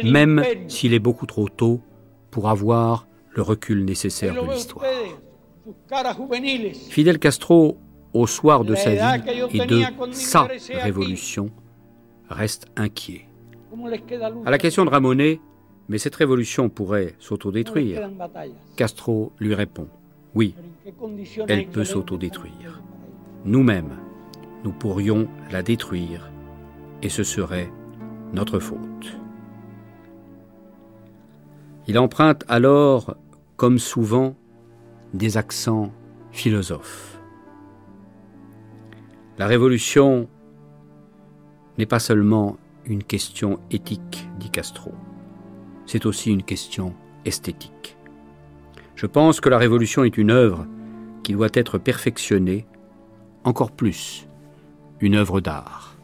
même 0.03 0.43
s'il 0.67 0.93
est 0.93 0.99
beaucoup 0.99 1.25
trop 1.25 1.49
tôt 1.49 1.82
pour 2.29 2.49
avoir 2.49 3.07
le 3.36 3.41
recul 3.41 3.86
nécessaire 3.86 4.34
de 4.34 4.51
l'histoire. 4.51 4.86
Fidel 6.89 7.19
Castro, 7.19 7.77
au 8.13 8.27
soir 8.27 8.65
de 8.65 8.75
sa 8.75 8.91
vie 8.91 9.23
et 9.53 9.65
de 9.65 9.82
sa 10.11 10.47
révolution, 10.73 11.51
reste 12.29 12.67
inquiet. 12.75 13.27
À 14.45 14.51
la 14.51 14.57
question 14.57 14.86
de 14.86 14.89
Ramonet, 14.89 15.39
mais 15.88 15.97
cette 15.97 16.15
révolution 16.15 16.69
pourrait 16.69 17.15
s'autodétruire, 17.19 18.09
Castro 18.75 19.32
lui 19.39 19.53
répond 19.55 19.88
Oui, 20.36 20.55
elle 21.47 21.67
peut 21.67 21.86
s'autodétruire. 21.86 22.82
Nous-mêmes, 23.45 23.97
nous 24.64 24.72
pourrions 24.72 25.28
la 25.51 25.64
détruire 25.64 26.32
et 27.01 27.09
ce 27.09 27.24
serait 27.24 27.72
notre 28.34 28.59
faute. 28.59 29.18
Il 31.88 31.97
emprunte 31.97 32.43
alors, 32.47 33.18
comme 33.57 33.80
souvent, 33.80 34.36
des 35.14 35.38
accents 35.38 35.91
philosophes. 36.32 37.20
La 39.38 39.47
révolution 39.47 40.30
n'est 41.78 41.86
pas 41.86 41.99
seulement 41.99 42.57
une 42.86 43.03
question 43.03 43.59
éthique, 43.72 44.28
dit 44.39 44.51
Castro, 44.51 44.91
c'est 45.86 46.05
aussi 46.05 46.32
une 46.32 46.43
question 46.43 46.93
esthétique. 47.26 47.97
Je 48.95 49.07
pense 49.07 49.41
que 49.41 49.49
la 49.49 49.57
révolution 49.57 50.03
est 50.03 50.18
une 50.18 50.32
œuvre 50.32 50.68
qui 51.24 51.34
doit 51.34 51.49
être 51.53 51.78
perfectionnée, 51.78 52.68
encore 53.43 53.72
plus 53.72 54.28
une 55.01 55.15
œuvre 55.15 55.41
d'art. 55.41 55.97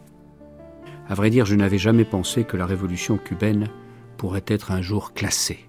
À 1.08 1.16
vrai 1.16 1.30
dire, 1.30 1.46
je 1.46 1.56
n'avais 1.56 1.78
jamais 1.78 2.06
pensé 2.06 2.44
que 2.44 2.58
la 2.58 2.66
révolution 2.66 3.18
cubaine 3.18 3.70
pourrait 4.18 4.44
être 4.48 4.72
un 4.72 4.82
jour 4.82 5.14
classée. 5.14 5.66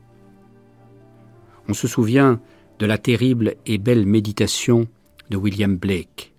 On 1.68 1.74
se 1.74 1.86
souvient 1.86 2.40
de 2.78 2.86
la 2.86 2.98
terrible 2.98 3.56
et 3.66 3.78
belle 3.78 4.06
méditation 4.06 4.88
de 5.30 5.36
William 5.36 5.76
Blake. 5.76 6.34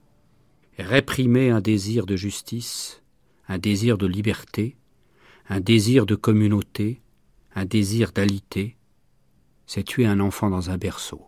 Réprimer 0.77 1.49
un 1.49 1.61
désir 1.61 2.05
de 2.05 2.15
justice, 2.15 3.03
un 3.47 3.57
désir 3.57 3.97
de 3.97 4.07
liberté, 4.07 4.75
un 5.49 5.59
désir 5.59 6.05
de 6.05 6.15
communauté, 6.15 7.01
un 7.55 7.65
désir 7.65 8.11
d'alité, 8.11 8.77
c'est 9.65 9.83
tuer 9.83 10.05
un 10.05 10.19
enfant 10.19 10.49
dans 10.49 10.71
un 10.71 10.77
berceau. 10.77 11.25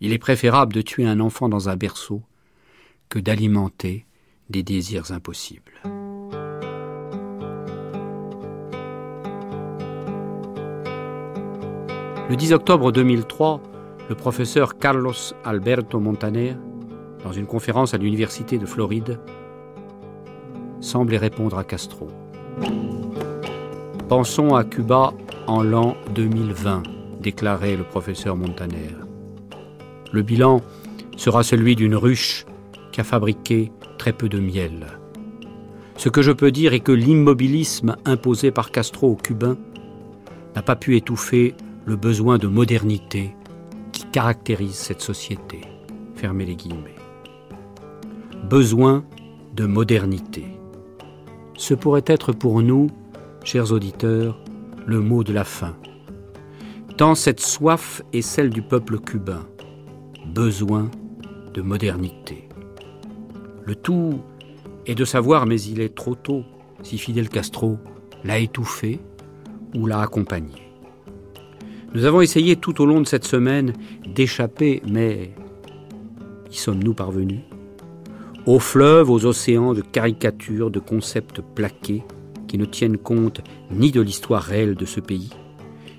Il 0.00 0.12
est 0.12 0.18
préférable 0.18 0.72
de 0.72 0.82
tuer 0.82 1.06
un 1.06 1.20
enfant 1.20 1.48
dans 1.48 1.68
un 1.68 1.76
berceau 1.76 2.22
que 3.08 3.18
d'alimenter 3.18 4.06
des 4.50 4.62
désirs 4.62 5.12
impossibles. 5.12 5.72
Le 12.28 12.34
10 12.36 12.52
octobre 12.54 12.90
2003, 12.90 13.60
le 14.08 14.14
professeur 14.14 14.78
Carlos 14.78 15.12
Alberto 15.44 16.00
Montaner, 16.00 16.56
dans 17.22 17.32
une 17.32 17.46
conférence 17.46 17.94
à 17.94 17.98
l'Université 17.98 18.58
de 18.58 18.66
Floride, 18.66 19.20
semblait 20.80 21.18
répondre 21.18 21.58
à 21.58 21.64
Castro. 21.64 22.08
Pensons 24.08 24.54
à 24.54 24.64
Cuba 24.64 25.12
en 25.46 25.62
l'an 25.62 25.96
2020, 26.14 26.82
déclarait 27.20 27.76
le 27.76 27.84
professeur 27.84 28.36
Montaner. 28.36 28.90
Le 30.12 30.22
bilan 30.22 30.60
sera 31.16 31.42
celui 31.42 31.76
d'une 31.76 31.96
ruche 31.96 32.46
a 33.00 33.04
fabriqué 33.04 33.72
très 33.98 34.12
peu 34.12 34.28
de 34.28 34.38
miel. 34.38 34.86
Ce 35.96 36.08
que 36.08 36.22
je 36.22 36.32
peux 36.32 36.50
dire 36.50 36.74
est 36.74 36.80
que 36.80 36.92
l'immobilisme 36.92 37.96
imposé 38.04 38.50
par 38.50 38.70
Castro 38.70 39.10
aux 39.10 39.16
Cubains 39.16 39.56
n'a 40.54 40.62
pas 40.62 40.76
pu 40.76 40.96
étouffer 40.96 41.54
le 41.86 41.96
besoin 41.96 42.38
de 42.38 42.46
modernité 42.46 43.34
qui 43.92 44.04
caractérise 44.06 44.74
cette 44.74 45.00
société. 45.00 45.62
Fermez 46.14 46.44
les 46.44 46.56
guillemets. 46.56 46.96
Besoin 48.48 49.04
de 49.54 49.64
modernité. 49.64 50.46
Ce 51.56 51.72
pourrait 51.72 52.04
être 52.06 52.32
pour 52.32 52.60
nous, 52.60 52.88
chers 53.42 53.72
auditeurs, 53.72 54.38
le 54.86 55.00
mot 55.00 55.24
de 55.24 55.32
la 55.32 55.44
fin. 55.44 55.76
Tant 56.96 57.14
cette 57.14 57.40
soif 57.40 58.02
est 58.12 58.22
celle 58.22 58.50
du 58.50 58.62
peuple 58.62 58.98
cubain. 58.98 59.46
Besoin 60.26 60.90
de 61.54 61.62
modernité. 61.62 62.45
Le 63.66 63.74
tout 63.74 64.20
est 64.86 64.94
de 64.94 65.04
savoir, 65.04 65.44
mais 65.44 65.60
il 65.60 65.80
est 65.80 65.94
trop 65.94 66.14
tôt, 66.14 66.44
si 66.84 66.98
Fidel 66.98 67.28
Castro 67.28 67.78
l'a 68.22 68.38
étouffé 68.38 69.00
ou 69.74 69.86
l'a 69.86 70.00
accompagné. 70.00 70.70
Nous 71.92 72.04
avons 72.04 72.20
essayé 72.20 72.54
tout 72.54 72.80
au 72.80 72.86
long 72.86 73.00
de 73.00 73.06
cette 73.06 73.24
semaine 73.24 73.72
d'échapper, 74.06 74.82
mais 74.88 75.32
y 76.50 76.54
sommes-nous 76.54 76.94
parvenus? 76.94 77.40
Aux 78.46 78.60
fleuves, 78.60 79.10
aux 79.10 79.26
océans 79.26 79.74
de 79.74 79.80
caricatures, 79.80 80.70
de 80.70 80.78
concepts 80.78 81.40
plaqués 81.40 82.04
qui 82.46 82.58
ne 82.58 82.66
tiennent 82.66 82.98
compte 82.98 83.40
ni 83.72 83.90
de 83.90 84.00
l'histoire 84.00 84.42
réelle 84.42 84.76
de 84.76 84.84
ce 84.84 85.00
pays, 85.00 85.30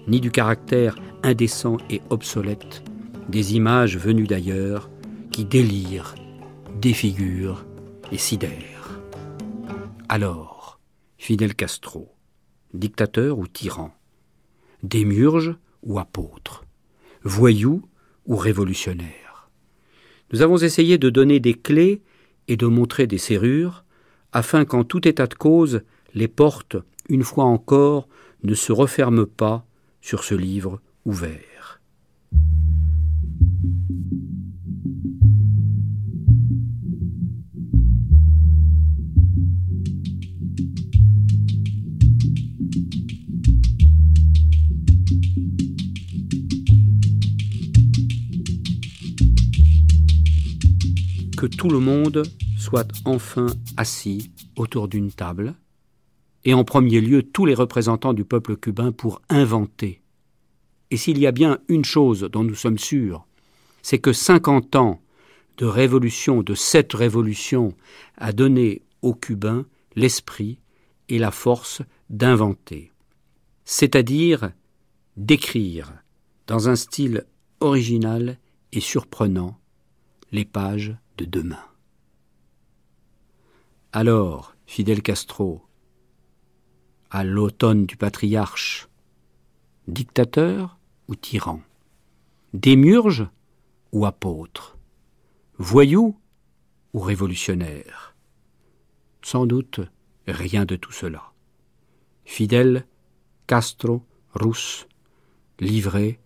ni 0.07 0.21
du 0.21 0.31
caractère 0.31 0.95
indécent 1.21 1.75
et 1.89 2.01
obsolète 2.09 2.83
des 3.27 3.55
images 3.55 3.97
venues 3.97 4.27
d'ailleurs 4.27 4.89
qui 5.31 5.43
délirent, 5.43 6.15
défigurent 6.79 7.65
et 8.11 8.17
sidèrent. 8.17 8.99
Alors, 10.09 10.79
Fidel 11.17 11.55
Castro, 11.55 12.13
dictateur 12.73 13.39
ou 13.39 13.47
tyran, 13.47 13.91
démurge 14.83 15.55
ou 15.81 15.99
apôtre, 15.99 16.65
voyou 17.23 17.81
ou 18.25 18.35
révolutionnaire. 18.35 19.49
Nous 20.31 20.41
avons 20.41 20.57
essayé 20.57 20.97
de 20.97 21.09
donner 21.09 21.39
des 21.39 21.55
clés 21.55 22.03
et 22.47 22.57
de 22.57 22.67
montrer 22.67 23.07
des 23.07 23.17
serrures, 23.17 23.83
afin 24.31 24.65
qu'en 24.65 24.83
tout 24.83 25.07
état 25.07 25.27
de 25.27 25.33
cause, 25.33 25.81
les 26.13 26.27
portes, 26.27 26.77
une 27.09 27.23
fois 27.23 27.45
encore, 27.45 28.07
ne 28.43 28.53
se 28.53 28.71
referment 28.71 29.25
pas 29.25 29.65
sur 30.01 30.23
ce 30.23 30.35
livre 30.35 30.79
ouvert. 31.05 31.56
Que 51.37 51.45
tout 51.45 51.69
le 51.69 51.79
monde 51.79 52.23
soit 52.57 52.87
enfin 53.05 53.45
assis 53.77 54.31
autour 54.55 54.87
d'une 54.87 55.11
table, 55.11 55.53
et 56.43 56.55
en 56.55 56.63
premier 56.63 56.99
lieu 56.99 57.21
tous 57.21 57.45
les 57.45 57.53
représentants 57.53 58.13
du 58.13 58.25
peuple 58.25 58.57
cubain 58.57 58.91
pour 58.91 59.21
inventer. 59.29 60.01
Et 60.89 60.97
s'il 60.97 61.19
y 61.19 61.27
a 61.27 61.31
bien 61.31 61.59
une 61.67 61.85
chose 61.85 62.27
dont 62.31 62.43
nous 62.43 62.55
sommes 62.55 62.79
sûrs, 62.79 63.27
c'est 63.83 63.99
que 63.99 64.13
cinquante 64.13 64.75
ans 64.75 64.99
de 65.57 65.67
révolution, 65.67 66.41
de 66.41 66.55
cette 66.55 66.93
révolution, 66.93 67.75
a 68.17 68.33
donné 68.33 68.81
aux 69.03 69.13
Cubains 69.13 69.65
l'esprit 69.95 70.57
et 71.07 71.19
la 71.19 71.31
force 71.31 71.83
d'inventer, 72.09 72.91
c'est-à-dire 73.63 74.51
d'écrire 75.17 75.93
dans 76.47 76.67
un 76.67 76.75
style 76.75 77.25
original 77.59 78.39
et 78.71 78.79
surprenant 78.79 79.59
les 80.31 80.45
pages 80.45 80.95
de 81.17 81.25
demain. 81.25 81.63
Alors, 83.91 84.55
Fidel 84.65 85.01
Castro, 85.01 85.65
à 87.09 87.23
l'automne 87.23 87.85
du 87.85 87.97
patriarche, 87.97 88.87
dictateur 89.87 90.77
ou 91.07 91.15
tyran, 91.15 91.61
démurge 92.53 93.27
ou 93.91 94.05
apôtre, 94.05 94.77
voyou 95.57 96.17
ou 96.93 96.99
révolutionnaire 96.99 98.15
Sans 99.21 99.45
doute 99.45 99.79
rien 100.27 100.65
de 100.65 100.75
tout 100.75 100.91
cela. 100.91 101.31
Fidel 102.25 102.85
Castro 103.47 104.03
Rousse, 104.33 104.87
livré 105.59 106.19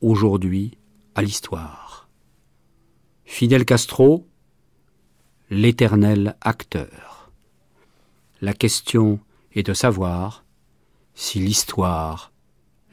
aujourd'hui 0.00 0.78
à 1.14 1.22
l'histoire. 1.22 1.85
Fidel 3.28 3.66
Castro, 3.66 4.24
l'éternel 5.50 6.36
acteur. 6.40 7.30
La 8.40 8.54
question 8.54 9.20
est 9.52 9.62
de 9.62 9.74
savoir 9.74 10.44
si 11.14 11.38
l'histoire 11.40 12.32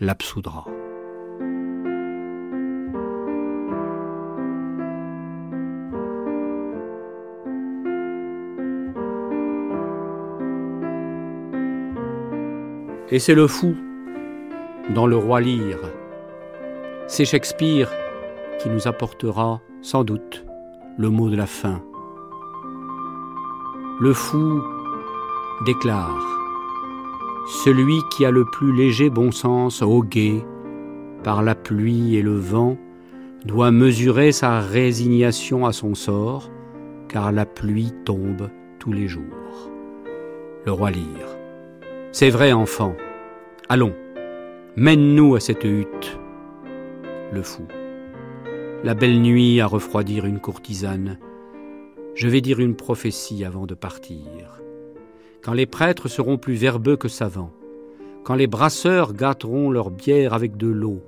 l'absoudra. 0.01 0.65
Et 13.11 13.19
c'est 13.19 13.35
le 13.35 13.47
fou 13.47 13.77
dans 14.93 15.05
le 15.05 15.15
roi 15.15 15.39
Lyre. 15.39 15.79
C'est 17.07 17.23
Shakespeare 17.23 17.89
qui 18.59 18.69
nous 18.69 18.87
apportera 18.87 19.61
sans 19.83 20.05
doute 20.05 20.45
le 20.97 21.09
mot 21.09 21.29
de 21.29 21.35
la 21.35 21.45
fin. 21.45 21.81
Le 23.99 24.13
fou 24.13 24.63
déclare 25.65 26.25
Celui 27.63 27.99
qui 28.11 28.25
a 28.25 28.31
le 28.31 28.45
plus 28.45 28.73
léger 28.73 29.09
bon 29.09 29.31
sens 29.31 29.81
au 29.81 30.01
guet, 30.01 30.43
par 31.23 31.43
la 31.43 31.53
pluie 31.53 32.15
et 32.15 32.21
le 32.21 32.35
vent, 32.35 32.77
doit 33.45 33.71
mesurer 33.71 34.31
sa 34.31 34.61
résignation 34.61 35.65
à 35.65 35.73
son 35.73 35.95
sort, 35.95 36.49
car 37.09 37.31
la 37.33 37.45
pluie 37.45 37.93
tombe 38.05 38.49
tous 38.79 38.93
les 38.93 39.07
jours. 39.07 39.69
Le 40.65 40.71
roi 40.71 40.91
Lyre. 40.91 41.27
C'est 42.13 42.29
vrai, 42.29 42.53
enfant. 42.53 42.95
Allons, 43.67 43.93
mène-nous 44.77 45.35
à 45.35 45.41
cette 45.41 45.65
hutte. 45.65 46.17
Le 47.33 47.41
fou. 47.41 47.63
La 48.83 48.95
belle 48.95 49.21
nuit 49.21 49.61
à 49.61 49.65
refroidir 49.65 50.25
une 50.25 50.41
courtisane. 50.41 51.17
Je 52.15 52.27
vais 52.27 52.41
dire 52.41 52.59
une 52.59 52.75
prophétie 52.75 53.45
avant 53.45 53.65
de 53.65 53.75
partir. 53.75 54.61
Quand 55.41 55.53
les 55.53 55.65
prêtres 55.65 56.09
seront 56.09 56.37
plus 56.37 56.55
verbeux 56.55 56.97
que 56.97 57.07
savants, 57.07 57.53
quand 58.25 58.35
les 58.35 58.45
brasseurs 58.45 59.13
gâteront 59.13 59.71
leur 59.71 59.89
bière 59.89 60.33
avec 60.33 60.57
de 60.57 60.67
l'eau, 60.67 61.01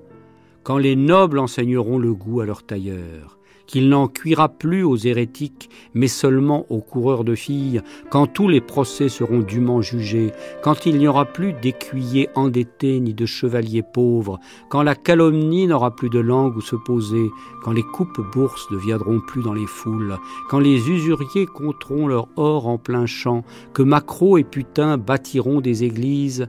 quand 0.64 0.78
les 0.78 0.96
nobles 0.96 1.38
enseigneront 1.38 1.98
le 1.98 2.14
goût 2.14 2.40
à 2.40 2.46
leurs 2.46 2.64
tailleurs, 2.64 3.38
qu'il 3.68 3.90
n'en 3.90 4.08
cuira 4.08 4.50
plus 4.50 4.84
aux 4.84 4.98
hérétiques, 4.98 5.70
mais 5.94 6.08
seulement 6.08 6.66
aux 6.70 6.82
coureurs 6.82 7.24
de 7.24 7.36
filles, 7.36 7.82
quand 8.10 8.28
tous 8.28 8.48
les 8.48 8.62
procès 8.62 9.10
seront 9.10 9.40
dûment 9.40 9.82
jugés, 9.82 10.32
quand 10.62 10.86
il 10.86 10.98
n'y 10.98 11.08
aura 11.08 11.26
plus 11.26 11.54
d'écuyers 11.54 12.30
endettés 12.36 13.00
ni 13.00 13.14
de 13.14 13.26
chevaliers 13.26 13.84
pauvres, 13.84 14.40
quand 14.70 14.84
la 14.84 14.96
calomnie 14.96 15.68
n'aura 15.68 15.96
plus 15.96 16.10
de 16.10 16.20
langue 16.20 16.58
où 16.58 16.62
se 16.62 16.76
poser, 16.76 17.30
quand 17.64 17.72
les 17.72 17.84
coupes-bourses 17.84 18.70
ne 18.72 18.78
viendront 18.78 19.20
plus 19.20 19.42
dans 19.42 19.54
les 19.54 19.68
foules, 19.68 20.18
quand 20.50 20.60
les 20.60 20.90
usuriers 20.90 21.46
compteront 21.46 22.08
leur 22.08 22.28
or 22.36 22.68
en 22.68 22.78
plein 22.78 23.06
champ, 23.06 23.44
que 23.74 23.84
Macro 23.84 24.38
et 24.38 24.44
Putain 24.44 24.98
bâtiront 24.98 25.62
des 25.62 25.84
églises, 25.84 26.48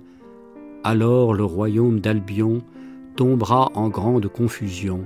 alors 0.84 1.34
le 1.34 1.44
royaume 1.44 2.00
d'Albion 2.00 2.62
tombera 3.16 3.70
en 3.74 3.88
grande 3.88 4.28
confusion 4.28 5.04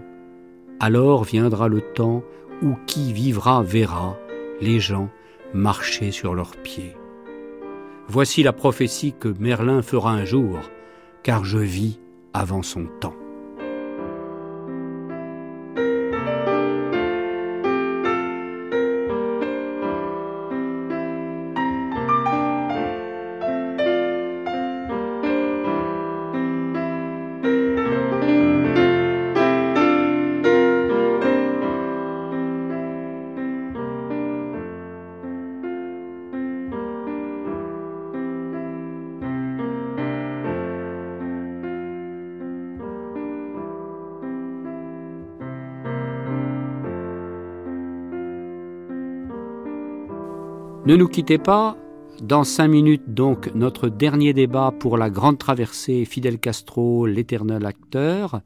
alors 0.81 1.25
viendra 1.25 1.69
le 1.69 1.81
temps 1.81 2.23
où 2.63 2.75
qui 2.87 3.13
vivra 3.13 3.63
verra 3.63 4.17
les 4.61 4.81
gens 4.81 5.11
marcher 5.55 6.11
sur 6.11 6.35
leurs 6.35 6.57
pieds. 6.57 6.97
Voici 8.09 8.43
la 8.43 8.53
prophétie 8.53 9.15
que 9.19 9.29
Merlin 9.39 9.83
fera 9.83 10.11
un 10.13 10.25
jour, 10.25 10.59
car 11.23 11.45
je 11.45 11.59
vis 11.59 12.01
avant 12.33 12.63
son 12.63 12.87
temps. 13.01 13.20
Ne 50.91 50.97
nous 50.97 51.07
quittez 51.07 51.39
pas. 51.39 51.77
Dans 52.21 52.43
cinq 52.43 52.67
minutes, 52.67 53.15
donc, 53.15 53.55
notre 53.55 53.89
dernier 53.89 54.33
débat 54.33 54.75
pour 54.77 54.99
la 54.99 55.09
grande 55.09 55.39
traversée 55.39 56.05
Fidel 56.05 56.41
Castro, 56.41 57.07
l'éternel 57.07 57.65
acteur. 57.65 58.41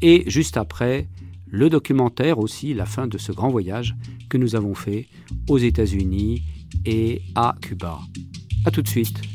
Et 0.00 0.22
juste 0.30 0.56
après, 0.56 1.08
le 1.48 1.68
documentaire 1.70 2.38
aussi, 2.38 2.72
la 2.72 2.86
fin 2.86 3.08
de 3.08 3.18
ce 3.18 3.32
grand 3.32 3.50
voyage 3.50 3.96
que 4.28 4.38
nous 4.38 4.54
avons 4.54 4.76
fait 4.76 5.08
aux 5.48 5.58
États-Unis 5.58 6.44
et 6.86 7.20
à 7.34 7.56
Cuba. 7.60 7.98
A 8.64 8.70
tout 8.70 8.82
de 8.82 8.88
suite. 8.88 9.31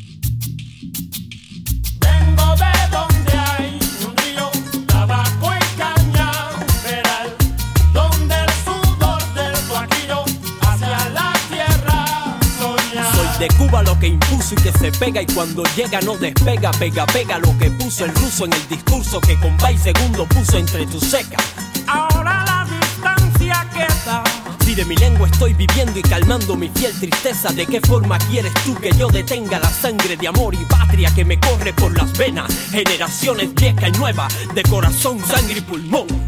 Y 14.37 14.55
que 14.55 14.71
se 14.71 14.91
pega 14.91 15.21
y 15.21 15.25
cuando 15.25 15.63
llega 15.75 15.99
no 16.01 16.15
despega, 16.15 16.69
pega, 16.71 17.07
pega 17.07 17.39
lo 17.39 17.57
que 17.57 17.71
puso 17.71 18.05
el 18.05 18.13
ruso 18.13 18.45
en 18.45 18.53
el 18.53 18.69
discurso 18.69 19.19
que 19.19 19.35
con 19.39 19.57
y 19.73 19.77
segundo 19.77 20.27
puso 20.27 20.57
entre 20.57 20.85
tus 20.85 21.03
secas. 21.03 21.43
Ahora 21.87 22.45
la 22.45 22.67
distancia 22.69 23.67
queda. 23.73 24.23
Si 24.63 24.75
de 24.75 24.85
mi 24.85 24.95
lengua 24.95 25.27
estoy 25.27 25.53
viviendo 25.53 25.97
y 25.97 26.03
calmando 26.03 26.55
mi 26.55 26.69
fiel 26.69 26.93
tristeza, 26.99 27.51
¿de 27.51 27.65
qué 27.65 27.81
forma 27.81 28.19
quieres 28.19 28.53
tú 28.63 28.75
que 28.75 28.91
yo 28.91 29.07
detenga 29.07 29.59
la 29.59 29.69
sangre 29.69 30.15
de 30.15 30.27
amor 30.27 30.53
y 30.53 30.63
patria 30.65 31.11
que 31.15 31.25
me 31.25 31.39
corre 31.39 31.73
por 31.73 31.97
las 31.97 32.15
venas? 32.15 32.53
Generaciones 32.69 33.55
vieja 33.55 33.87
y 33.87 33.91
nueva, 33.93 34.27
de 34.53 34.63
corazón, 34.63 35.19
sangre 35.25 35.57
y 35.57 35.61
pulmón. 35.61 36.26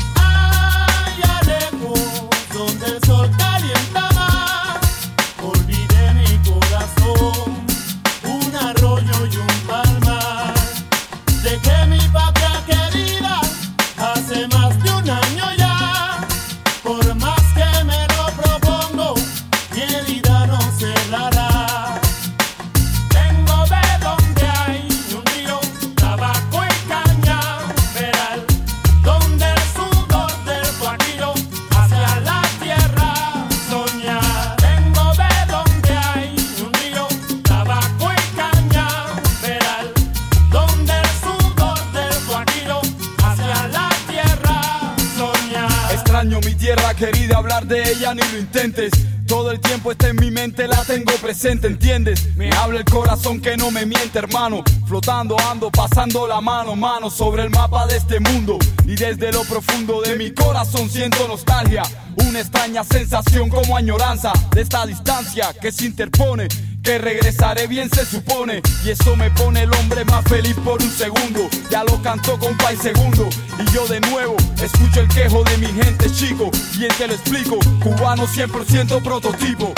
Flotando 54.87 55.37
ando, 55.39 55.69
pasando 55.69 56.27
la 56.27 56.41
mano, 56.41 56.75
mano 56.75 57.09
sobre 57.09 57.43
el 57.43 57.49
mapa 57.51 57.85
de 57.85 57.97
este 57.97 58.19
mundo. 58.19 58.57
Y 58.85 58.95
desde 58.95 59.31
lo 59.31 59.43
profundo 59.43 60.01
de 60.01 60.15
mi 60.15 60.31
corazón 60.31 60.89
siento 60.89 61.27
nostalgia. 61.27 61.83
Una 62.27 62.39
extraña 62.39 62.83
sensación 62.83 63.49
como 63.49 63.77
añoranza 63.77 64.33
de 64.51 64.61
esta 64.61 64.85
distancia 64.85 65.53
que 65.61 65.71
se 65.71 65.85
interpone. 65.85 66.47
Que 66.83 66.97
regresaré 66.97 67.67
bien 67.67 67.89
se 67.89 68.05
supone 68.05 68.61
Y 68.85 68.91
eso 68.91 69.17
me 69.17 69.29
pone 69.31 69.63
el 69.63 69.73
hombre 69.73 70.05
más 70.05 70.23
feliz 70.23 70.55
por 70.63 70.81
un 70.81 70.89
segundo 70.89 71.49
Ya 71.69 71.83
lo 71.83 72.01
cantó 72.01 72.39
con 72.39 72.55
Pai 72.55 72.77
Segundo 72.77 73.27
Y 73.59 73.69
yo 73.73 73.85
de 73.87 73.99
nuevo 73.99 74.37
escucho 74.63 75.01
el 75.01 75.09
quejo 75.09 75.43
de 75.43 75.57
mi 75.57 75.67
gente 75.67 76.09
chico 76.09 76.49
Bien 76.77 76.89
te 76.97 77.05
lo 77.05 77.15
explico, 77.15 77.59
cubano 77.83 78.25
100% 78.25 79.03
prototipo 79.03 79.73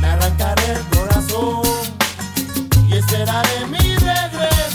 Me 0.00 0.06
arrancaré 0.06 0.72
el 0.72 0.98
corazón 0.98 1.75
y 2.88 2.92
ese 2.94 3.08
será 3.08 3.42
de 3.42 3.66
mi 3.66 3.96
regreso 3.96 4.65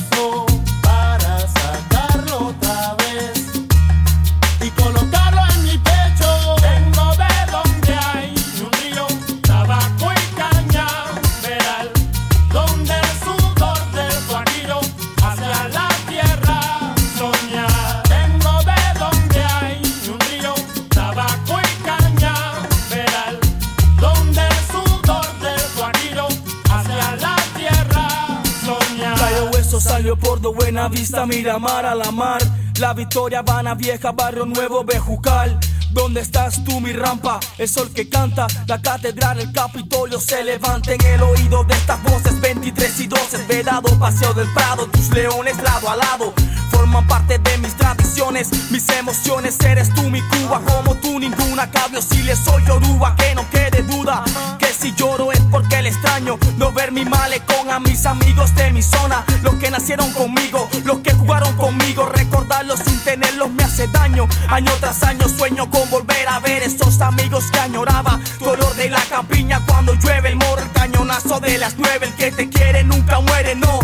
de 30.41 30.49
buena 30.49 30.87
vista, 30.87 31.25
Miramar 31.25 31.85
a 31.85 31.95
la 31.95 32.11
mar. 32.11 32.41
La 32.79 32.93
Victoria, 32.93 33.39
Habana 33.39 33.75
Vieja, 33.75 34.11
Barrio 34.11 34.45
Nuevo, 34.45 34.83
Bejucal. 34.83 35.59
¿Dónde 35.91 36.21
estás 36.21 36.63
tú, 36.63 36.79
mi 36.79 36.93
rampa? 36.93 37.39
El 37.57 37.67
sol 37.67 37.91
que 37.93 38.09
canta, 38.09 38.47
la 38.65 38.81
catedral, 38.81 39.39
el 39.39 39.51
Capitolio 39.51 40.19
se 40.19 40.43
levanta 40.43 40.93
en 40.93 41.01
el 41.01 41.21
oído 41.21 41.63
de 41.65 41.73
estas 41.75 42.01
voces. 42.03 42.39
23 42.39 42.99
y 43.01 43.07
12, 43.07 43.45
vedado, 43.47 43.99
paseo 43.99 44.33
del 44.33 44.51
Prado, 44.53 44.87
tus 44.87 45.09
leones 45.09 45.61
lado 45.61 45.89
a 45.89 45.95
lado. 45.97 46.33
Forman 46.81 47.05
parte 47.05 47.37
de 47.37 47.57
mis 47.59 47.75
tradiciones, 47.75 48.49
mis 48.71 48.89
emociones. 48.89 49.55
Eres 49.59 49.93
tú, 49.93 50.09
mi 50.09 50.19
Cuba, 50.19 50.59
como 50.65 50.95
tú, 50.95 51.19
ninguna. 51.19 51.69
Cabio, 51.69 52.01
si 52.01 52.23
le 52.23 52.35
soy 52.35 52.65
Yoruba, 52.65 53.15
que 53.17 53.35
no 53.35 53.47
quede 53.51 53.83
duda. 53.83 54.23
Que 54.57 54.65
si 54.65 54.91
lloro 54.95 55.31
es 55.31 55.39
porque 55.51 55.79
le 55.83 55.89
extraño. 55.89 56.39
No 56.57 56.71
ver 56.71 56.91
mi 56.91 57.05
malecón 57.05 57.69
a 57.69 57.79
mis 57.79 58.07
amigos 58.07 58.55
de 58.55 58.71
mi 58.71 58.81
zona. 58.81 59.23
Los 59.43 59.53
que 59.57 59.69
nacieron 59.69 60.11
conmigo, 60.13 60.67
los 60.83 61.01
que 61.01 61.13
jugaron 61.13 61.55
conmigo. 61.55 62.07
Recordarlos 62.07 62.79
sin 62.79 62.99
tenerlos 63.01 63.51
me 63.51 63.63
hace 63.63 63.85
daño. 63.89 64.27
Año 64.49 64.71
tras 64.79 65.03
año 65.03 65.29
sueño 65.29 65.69
con 65.69 65.87
volver 65.91 66.27
a 66.29 66.39
ver 66.39 66.63
esos 66.63 66.99
amigos 67.01 67.43
que 67.51 67.59
añoraba. 67.59 68.19
Dolor 68.39 68.73
de 68.73 68.89
la 68.89 69.01
campiña 69.01 69.61
cuando 69.67 69.93
llueve 69.93 70.29
el 70.29 70.35
moro, 70.35 70.63
el 70.63 70.71
cañonazo 70.71 71.39
de 71.41 71.59
las 71.59 71.75
nueve. 71.77 72.07
El 72.07 72.15
que 72.15 72.31
te 72.31 72.49
quiere 72.49 72.83
nunca 72.83 73.19
muere, 73.19 73.53
no. 73.53 73.81